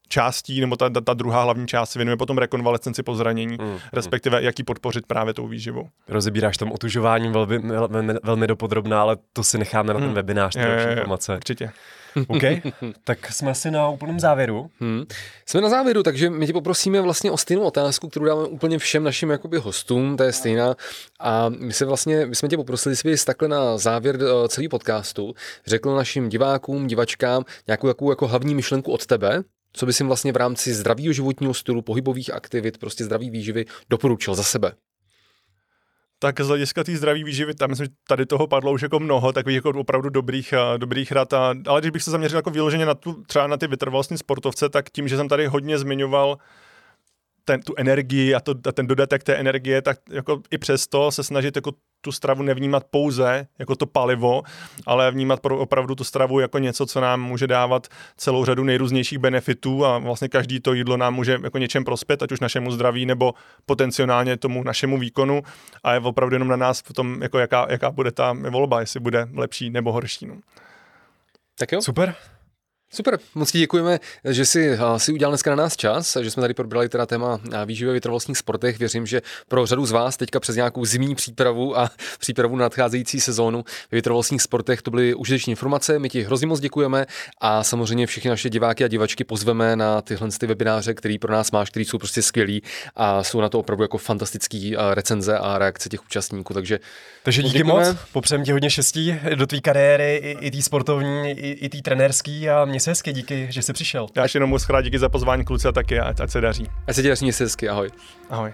[0.10, 3.78] částí, nebo ta, ta, ta druhá hlavní část se věnuje potom rekonvalescenci po zranění, mm,
[3.94, 5.88] respektive jak ji podpořit právě tou výživou.
[6.08, 10.16] Rozebíráš tam otužování velmi, velmi, velmi dopodrobná, ale to si necháme na ten mm.
[10.16, 11.36] webinář, ty je, informace.
[11.36, 11.72] Určitě.
[12.28, 12.44] OK,
[13.04, 14.70] tak jsme si na úplném závěru.
[14.80, 15.04] Hmm.
[15.46, 19.04] Jsme na závěru, takže my tě poprosíme vlastně o stejnou otázku, kterou dáme úplně všem
[19.04, 20.76] našim jakoby hostům, to je stejná.
[21.20, 24.70] A my se vlastně, my jsme tě poprosili, jestli bys takhle na závěr uh, celý
[24.70, 25.34] podcastu
[25.68, 29.44] řekl našim divákům, divačkám nějakou jako, jako hlavní myšlenku od tebe,
[29.74, 34.36] co bys jim vlastně v rámci zdravého životního stylu, pohybových aktivit, prostě zdraví výživy doporučil
[34.36, 34.72] za sebe?
[36.20, 39.34] tak z hlediska té zdraví výživy, tam myslím, že tady toho padlo už jako mnoho
[39.34, 41.34] takových jako opravdu dobrých, eh, dobrých rad.
[41.34, 44.70] A, ale když bych se zaměřil jako vyloženě na tu, třeba na ty vytrvalostní sportovce,
[44.70, 46.38] tak tím, že jsem tady hodně zmiňoval
[47.46, 51.24] ten, tu energii a, to, a ten dodatek té energie, tak jako i přesto se
[51.24, 54.42] snažit jako tu stravu nevnímat pouze jako to palivo,
[54.86, 59.18] ale vnímat pro, opravdu tu stravu jako něco, co nám může dávat celou řadu nejrůznějších
[59.20, 63.06] benefitů a vlastně každý to jídlo nám může jako něčem prospět, ať už našemu zdraví
[63.06, 63.34] nebo
[63.66, 65.42] potenciálně tomu našemu výkonu
[65.84, 69.00] a je opravdu jenom na nás v tom, jako jaká, jaká bude ta volba, jestli
[69.00, 70.26] bude lepší nebo horší.
[70.26, 70.36] No.
[71.60, 71.82] Tak jo.
[71.82, 72.16] Super.
[72.92, 76.90] Super, moc děkujeme, že jsi, si udělal dneska na nás čas, že jsme tady probrali
[76.90, 78.80] teda téma výživy vytrvalostních sportech.
[78.80, 81.90] Věřím, že pro řadu z vás teďka přes nějakou zimní přípravu a
[82.20, 86.00] přípravu na nadcházející sezónu ve vytrvalostních sportech to byly užiteční informace.
[86.00, 87.06] My ti hrozně moc děkujeme
[87.42, 91.52] a samozřejmě všechny naše diváky a divačky pozveme na tyhle ty webináře, který pro nás
[91.52, 92.64] máš, který jsou prostě skvělí
[92.96, 96.54] a jsou na to opravdu jako fantastický recenze a reakce těch účastníků.
[96.54, 96.80] Takže,
[97.24, 97.90] Takže díky děkujeme.
[97.90, 101.78] moc, popřejeme ti hodně štěstí do tvé kariéry, i, i té sportovní, i, i té
[101.82, 104.08] trenérský a mě Měj se hezky, díky, že jsi přišel.
[104.16, 106.68] Já ještě jenom moc krát díky za pozvání kluci a taky, ať, ať se daří.
[106.88, 107.90] Ať se daří, se hezky, ahoj.
[108.30, 108.54] Ahoj.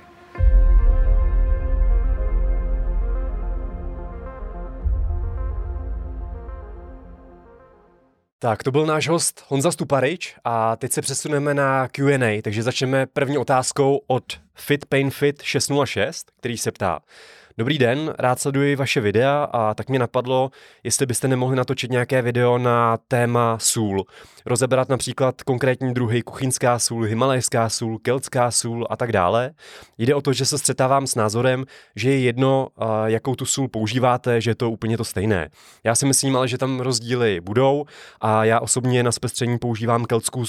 [8.39, 13.06] Tak, to byl náš host Honza Stuparič a teď se přesuneme na Q&A, takže začneme
[13.06, 14.23] první otázkou od
[14.56, 16.99] FitPainFit 606, který se ptá.
[17.57, 20.52] Dobrý den, rád sleduji vaše videa a tak mě napadlo,
[20.84, 24.06] jestli byste nemohli natočit nějaké video na téma sůl.
[24.45, 29.52] Rozebrat například konkrétní druhy kuchyňská sůl, himalajská sůl, keltská sůl a tak dále.
[29.98, 31.65] Jde o to, že se střetávám s názorem,
[31.95, 32.68] že je jedno,
[33.06, 35.49] jakou tu sůl používáte, že je to úplně to stejné.
[35.84, 37.86] Já si myslím ale, že tam rozdíly budou
[38.22, 40.44] a já osobně na zpestření používám keltskou,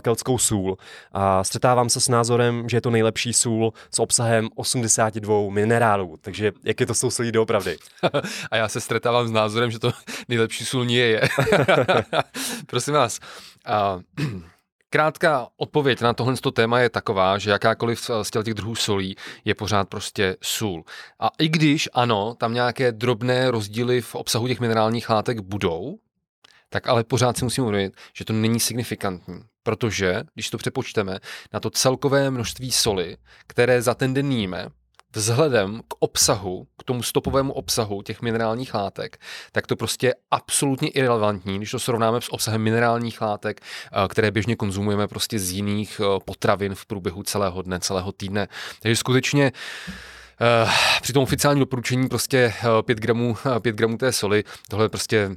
[0.00, 0.76] keltskou sůl.
[1.12, 6.16] A střetávám se s názorem, že je to nejlepší sůl s obsahem 82 minerálů.
[6.20, 7.76] Takže jak je to sousedí doopravdy.
[8.50, 9.92] a já se stretávám s názorem, že to
[10.28, 11.28] nejlepší sůl nie je.
[12.66, 13.20] Prosím vás,
[13.66, 14.00] a,
[14.92, 19.88] Krátká odpověď na tohle téma je taková, že jakákoliv z těch druhů solí je pořád
[19.88, 20.84] prostě sůl.
[21.20, 25.98] A i když ano, tam nějaké drobné rozdíly v obsahu těch minerálních látek budou,
[26.68, 29.42] tak ale pořád si musím uvědomit, že to není signifikantní.
[29.62, 31.18] Protože, když to přepočteme
[31.52, 33.16] na to celkové množství soli,
[33.46, 34.68] které za ten den jíme,
[35.16, 39.20] vzhledem k obsahu, k tomu stopovému obsahu těch minerálních látek,
[39.52, 44.30] tak to prostě je absolutně irrelevantní, když to srovnáme s obsahem minerálních látek, eh, které
[44.30, 48.48] běžně konzumujeme prostě z jiných eh, potravin v průběhu celého dne, celého týdne.
[48.80, 49.52] Takže skutečně
[50.64, 50.70] Uh,
[51.02, 55.30] při tom oficiálním doporučení prostě 5 gramů, 5 gramů té soli, tohle je prostě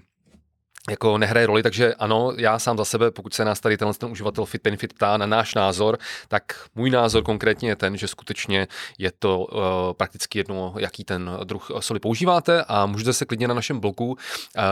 [0.90, 4.12] jako nehraje roli, takže ano, já sám za sebe, pokud se nás tady tenhle ten
[4.12, 5.98] uživatel Fit Benefit ptá na náš názor,
[6.28, 8.68] tak můj názor konkrétně je ten, že skutečně
[8.98, 9.62] je to uh,
[9.98, 14.18] prakticky jedno, jaký ten druh soli používáte a můžete se klidně na našem blogu uh,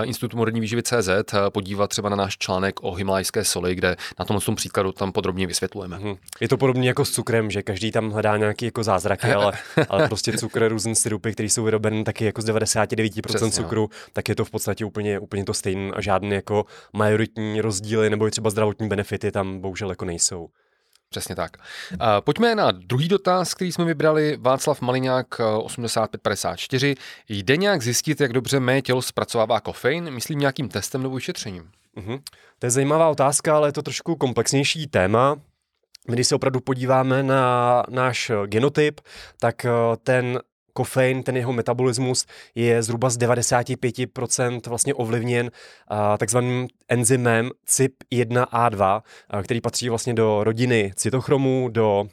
[0.03, 4.25] Institutu moderní výživy CZ uh, podívat třeba na náš článek o himalajské soli, kde na
[4.25, 5.97] tomhle tom příkladu tam podrobně vysvětlujeme.
[5.97, 6.15] Hmm.
[6.39, 9.53] Je to podobně jako s cukrem, že každý tam hledá nějaký jako zázraky, ale,
[9.89, 13.97] ale prostě cukr, různé syrupy, které jsou vyrobeny taky jako z 99% Přesně, cukru, no.
[14.13, 18.31] tak je to v podstatě úplně, úplně to stejné žádné jako majoritní rozdíly nebo i
[18.31, 20.49] třeba zdravotní benefity tam bohužel jako nejsou.
[21.09, 21.57] Přesně tak.
[22.19, 24.37] Pojďme na druhý dotaz, který jsme vybrali.
[24.41, 26.95] Václav Maliňák 8554.
[27.29, 30.11] Jde nějak zjistit, jak dobře mé tělo zpracovává kofein?
[30.11, 31.69] Myslím nějakým testem nebo vyšetřením?
[31.97, 32.21] Uh-huh.
[32.59, 35.35] To je zajímavá otázka, ale je to trošku komplexnější téma.
[36.05, 39.01] Když se opravdu podíváme na náš genotyp,
[39.39, 39.65] tak
[40.03, 40.39] ten
[40.73, 42.25] kofein, ten jeho metabolismus
[42.55, 45.51] je zhruba z 95% vlastně ovlivněn
[46.17, 49.01] takzvaným enzymem CYP1A2,
[49.33, 52.05] uh, který patří vlastně do rodiny cytochromů, do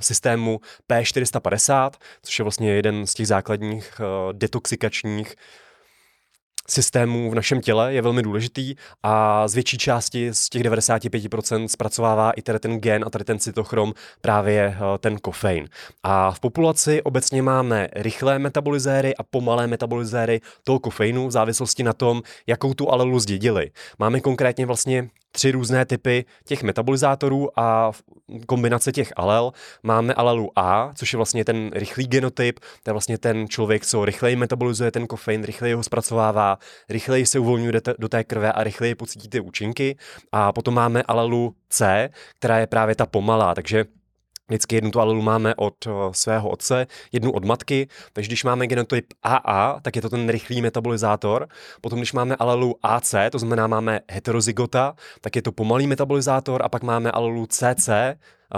[0.00, 0.60] systému
[0.90, 1.90] P450,
[2.22, 4.00] což je vlastně jeden z těch základních
[4.32, 5.36] detoxikačních
[6.68, 12.30] systémů v našem těle je velmi důležitý a z větší části z těch 95% zpracovává
[12.30, 15.68] i tady ten gen a tady ten cytochrom právě eh, ten kofein.
[16.02, 21.92] A v populaci obecně máme rychlé metabolizéry a pomalé metabolizéry toho kofeinu v závislosti na
[21.92, 23.70] tom, jakou tu alelu zdědili.
[23.98, 27.92] Máme konkrétně vlastně tři různé typy těch metabolizátorů a
[28.46, 29.52] kombinace těch alel.
[29.82, 34.04] Máme alelu A, což je vlastně ten rychlý genotyp, to je vlastně ten člověk, co
[34.04, 36.58] rychleji metabolizuje ten kofein, rychleji ho zpracovává,
[36.88, 39.96] rychleji se uvolňuje do té krve a rychleji pocítí ty účinky.
[40.32, 42.08] A potom máme alelu C,
[42.38, 43.84] která je právě ta pomalá, takže
[44.48, 48.66] Vždycky jednu tu alelu máme od uh, svého otce, jednu od matky, takže když máme
[48.66, 51.48] genotyp AA, tak je to ten rychlý metabolizátor.
[51.80, 56.68] Potom, když máme alelu AC, to znamená máme heterozygota, tak je to pomalý metabolizátor a
[56.68, 57.88] pak máme alelu CC,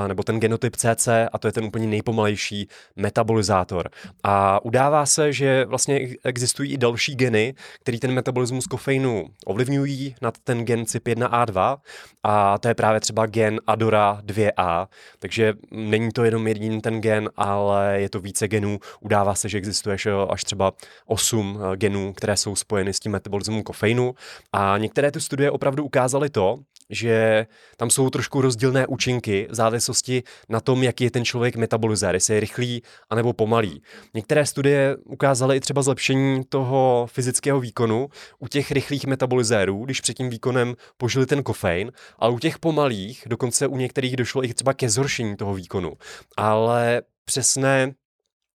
[0.09, 3.91] nebo ten genotyp CC a to je ten úplně nejpomalejší metabolizátor.
[4.23, 10.39] A udává se, že vlastně existují i další geny, který ten metabolismus kofeinu ovlivňují nad
[10.45, 11.77] ten gen CYP1A2
[12.23, 14.87] a to je právě třeba gen ADORA 2A,
[15.19, 18.79] takže není to jenom jediný ten gen, ale je to více genů.
[19.01, 19.97] Udává se, že existuje
[20.29, 20.73] až třeba
[21.07, 24.15] 8 eh, genů, které jsou spojeny s tím metabolismem kofeinu
[24.53, 26.59] a některé ty studie opravdu ukázaly to,
[26.91, 27.47] že
[27.77, 32.35] tam jsou trošku rozdílné účinky v závislosti na tom, jaký je ten člověk metabolizér, jestli
[32.35, 33.83] je rychlý anebo pomalý.
[34.15, 38.09] Některé studie ukázaly i třeba zlepšení toho fyzického výkonu
[38.39, 43.23] u těch rychlých metabolizérů, když před tím výkonem požili ten kofein, a u těch pomalých,
[43.27, 45.93] dokonce u některých došlo i třeba ke zhoršení toho výkonu.
[46.37, 47.93] Ale přesné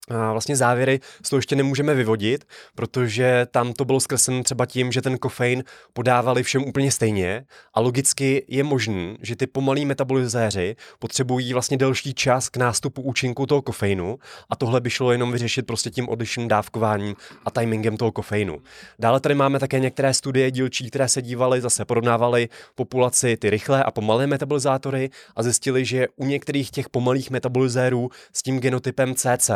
[0.09, 5.01] vlastně závěry z toho ještě nemůžeme vyvodit, protože tam to bylo zkresleno třeba tím, že
[5.01, 5.63] ten kofein
[5.93, 12.13] podávali všem úplně stejně a logicky je možný, že ty pomalí metabolizéři potřebují vlastně delší
[12.13, 14.17] čas k nástupu účinku toho kofeinu
[14.49, 17.15] a tohle by šlo jenom vyřešit prostě tím odlišným dávkováním
[17.45, 18.57] a timingem toho kofeinu.
[18.99, 23.83] Dále tady máme také některé studie dílčí, které se dívaly, zase porovnávaly populaci ty rychlé
[23.83, 29.49] a pomalé metabolizátory a zjistili, že u některých těch pomalých metabolizérů s tím genotypem CC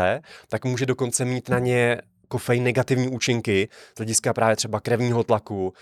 [0.48, 5.74] tak může dokonce mít na ně kofein negativní účinky z hlediska právě třeba krevního tlaku,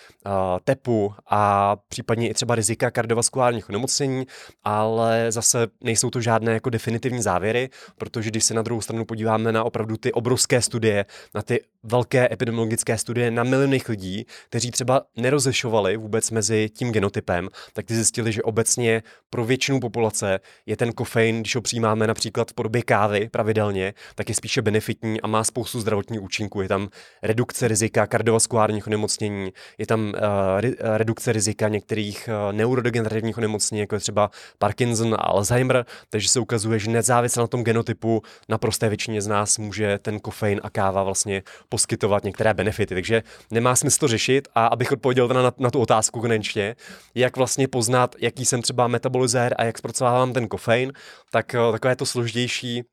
[0.64, 4.28] tepu a případně i třeba rizika kardiovaskulárních onemocnění,
[4.64, 9.52] ale zase nejsou to žádné jako definitivní závěry, protože když se na druhou stranu podíváme
[9.52, 15.02] na opravdu ty obrovské studie, na ty velké epidemiologické studie na milionech lidí, kteří třeba
[15.18, 20.92] nerozešovali vůbec mezi tím genotypem, tak ty zjistili, že obecně pro většinu populace je ten
[20.94, 25.44] kofein, když ho přijímáme například v podobě kávy pravidelně, tak je spíše benefitní a má
[25.44, 26.35] spoustu zdravotních účinků.
[26.62, 26.90] Je tam
[27.24, 30.14] redukce rizika kardiovaskulárních onemocnění, je tam uh,
[30.98, 36.80] redukce rizika některých uh, neurodegenerativních onemocnění, jako je třeba Parkinson a Alzheimer, takže se ukazuje,
[36.80, 41.04] že nezávisle na tom genotypu na prosté většině z nás může ten kofein a káva
[41.04, 42.94] vlastně poskytovat některé benefity.
[42.94, 44.48] Takže nemá smysl to řešit.
[44.56, 46.76] A abych odpověděl na, na tu otázku konečně,
[47.16, 50.94] jak vlastně poznat, jaký jsem třeba metabolizér a jak zpracovávám ten kofein,
[51.32, 52.84] tak uh, takové to složitější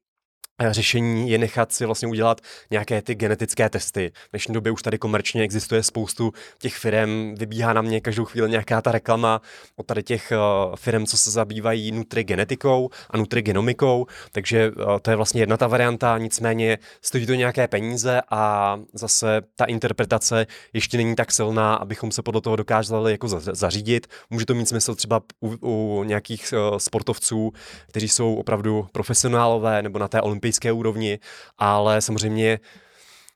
[0.71, 2.41] řešení je nechat si vlastně udělat
[2.71, 4.13] nějaké ty genetické testy.
[4.15, 8.51] V dnešní době už tady komerčně existuje spoustu těch firm, vybíhá na mě každou chvíli
[8.51, 9.41] nějaká ta reklama
[9.77, 15.17] od tady těch uh, firm, co se zabývají nutrigenetikou a nutrigenomikou, takže uh, to je
[15.17, 21.15] vlastně jedna ta varianta, nicméně stojí to nějaké peníze a zase ta interpretace ještě není
[21.15, 24.07] tak silná, abychom se podle toho dokázali jako zařídit.
[24.31, 27.53] Může to mít smysl třeba u, u nějakých sportovců,
[27.89, 30.21] kteří jsou opravdu profesionálové nebo na té
[30.53, 31.19] olympijské úrovni,
[31.59, 32.61] ale samozřejmě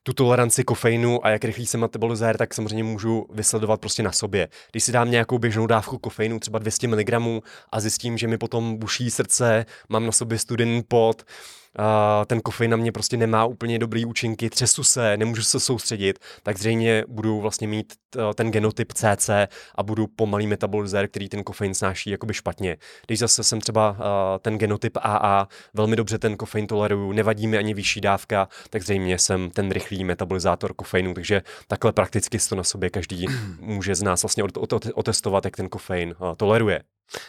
[0.03, 4.47] tu toleranci kofeinu a jak rychlý se metabolizér, tak samozřejmě můžu vysledovat prostě na sobě.
[4.71, 7.13] Když si dám nějakou běžnou dávku kofeinu, třeba 200 mg
[7.71, 11.23] a zjistím, že mi potom buší srdce, mám na sobě studený pot,
[12.25, 16.57] ten kofein na mě prostě nemá úplně dobrý účinky, třesu se, nemůžu se soustředit, tak
[16.57, 17.93] zřejmě budu vlastně mít
[18.35, 19.29] ten genotyp CC
[19.75, 22.77] a budu pomalý metabolizér, který ten kofein snáší jakoby špatně.
[23.07, 23.97] Když zase jsem třeba
[24.41, 29.19] ten genotyp AA, velmi dobře ten kofein toleruju, nevadí mi ani vyšší dávka, tak zřejmě
[29.19, 33.25] jsem ten rychlý metabolizátor kofeinu, takže takhle prakticky to na sobě každý
[33.59, 34.43] může z nás vlastně
[34.93, 36.81] otestovat, jak ten kofein toleruje.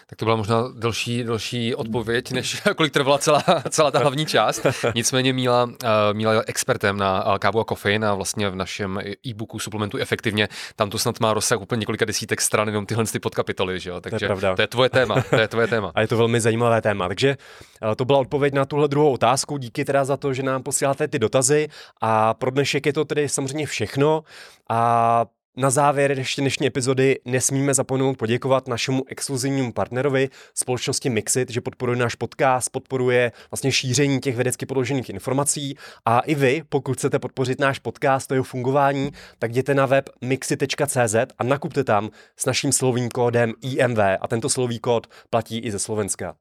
[0.06, 4.66] Tak to byla možná delší, delší odpověď, než kolik trvala celá, celá ta hlavní část.
[4.94, 5.70] Nicméně Míla, uh,
[6.12, 10.48] Míla je expertem na uh, kávu a kofein a vlastně v našem e-booku Suplementu efektivně,
[10.76, 14.00] tam to snad má rozsah úplně několika desítek stran, jenom tyhle ty podkapitoly, že jo?
[14.00, 15.92] Takže to je, to je tvoje téma, to je tvoje téma.
[15.94, 17.36] A je to velmi zajímavé téma, takže
[17.82, 21.08] uh, to byla odpověď na tuhle druhou otázku, díky teda za to, že nám posíláte
[21.08, 21.68] ty dotazy
[22.00, 24.22] a pro dnešek je to tedy samozřejmě všechno
[24.70, 25.26] a
[25.58, 31.98] na závěr ještě dnešní epizody nesmíme zapomenout poděkovat našemu exkluzivnímu partnerovi společnosti Mixit, že podporuje
[31.98, 37.60] náš podcast, podporuje vlastně šíření těch vědecky podložených informací a i vy, pokud chcete podpořit
[37.60, 42.72] náš podcast, to jeho fungování, tak jděte na web mixit.cz a nakupte tam s naším
[42.72, 46.34] slovým kódem IMV a tento slový kód platí i ze Slovenska.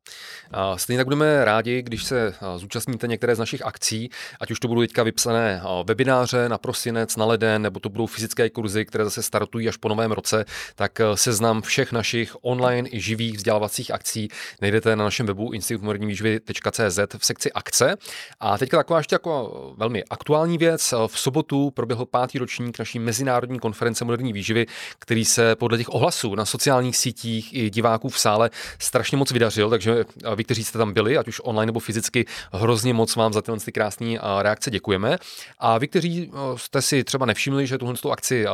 [0.51, 4.67] A stejně tak budeme rádi, když se zúčastníte některé z našich akcí, ať už to
[4.67, 9.23] budou teďka vypsané webináře na prosinec, na leden, nebo to budou fyzické kurzy, které zase
[9.23, 14.27] startují až po novém roce, tak eh, seznam všech našich online i živých vzdělávacích akcí
[14.61, 17.95] najdete na našem webu institutmodernímýživy.cz v sekci akce.
[18.39, 20.93] A teďka taková ještě jako velmi aktuální věc.
[21.07, 24.65] V sobotu proběhl pátý ročník naší mezinárodní konference moderní výživy,
[24.99, 29.69] který se podle těch ohlasů na sociálních sítích i diváků v sále strašně moc vydařil,
[29.69, 33.33] takže eh, vy, kteří jste tam byli, ať už online nebo fyzicky, hrozně moc vám
[33.33, 35.17] za tyhle ty krásné eh, reakce děkujeme.
[35.59, 38.45] A vy, kteří jste si třeba nevšimli, že tuhle akci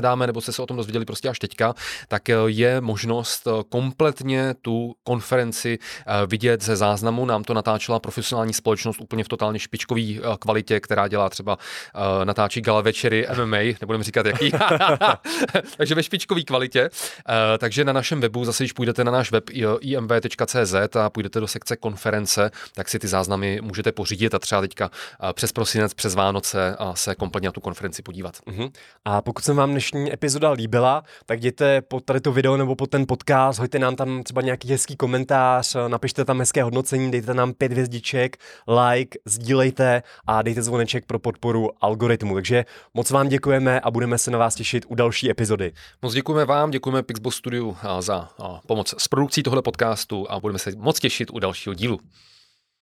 [0.00, 1.74] pořádáme nebo jste se o tom dozvěděli prostě až teďka,
[2.08, 7.24] tak eh, je možnost eh, kompletně tu konferenci eh, vidět ze záznamu.
[7.24, 10.02] Nám to natáčela profesionální společnost úplně v totálně špičkové
[10.38, 11.58] kvalitě, která dělá třeba
[12.24, 14.52] natáčí gala večery MMA, nebudeme říkat jaký,
[15.76, 16.90] takže ve špičkové kvalitě.
[17.58, 19.44] Takže na našem webu, zase když půjdete na náš web
[19.80, 24.90] imv.cz a půjdete do sekce konference, tak si ty záznamy můžete pořídit a třeba teďka
[25.32, 28.36] přes prosinec, přes Vánoce se kompletně na tu konferenci podívat.
[28.36, 28.70] Uh-huh.
[29.04, 32.90] A pokud se vám dnešní epizoda líbila, tak jděte pod tady to video nebo pod
[32.90, 37.52] ten podcast, hoďte nám tam třeba nějaký hezký komentář, napište tam hezké hodnocení, dejte nám
[37.52, 38.36] pět hvězdiček,
[38.92, 42.34] like, sdílejte a dejte zvoneček pro podporu algoritmu.
[42.34, 45.72] Takže moc vám děkujeme a budeme se na vás těšit u další epizody.
[46.02, 48.28] Moc děkujeme vám, děkujeme Pixbo Studiu za
[48.66, 52.00] pomoc s produkcí tohle podcastu a budeme se moc těšit u dalšího dílu.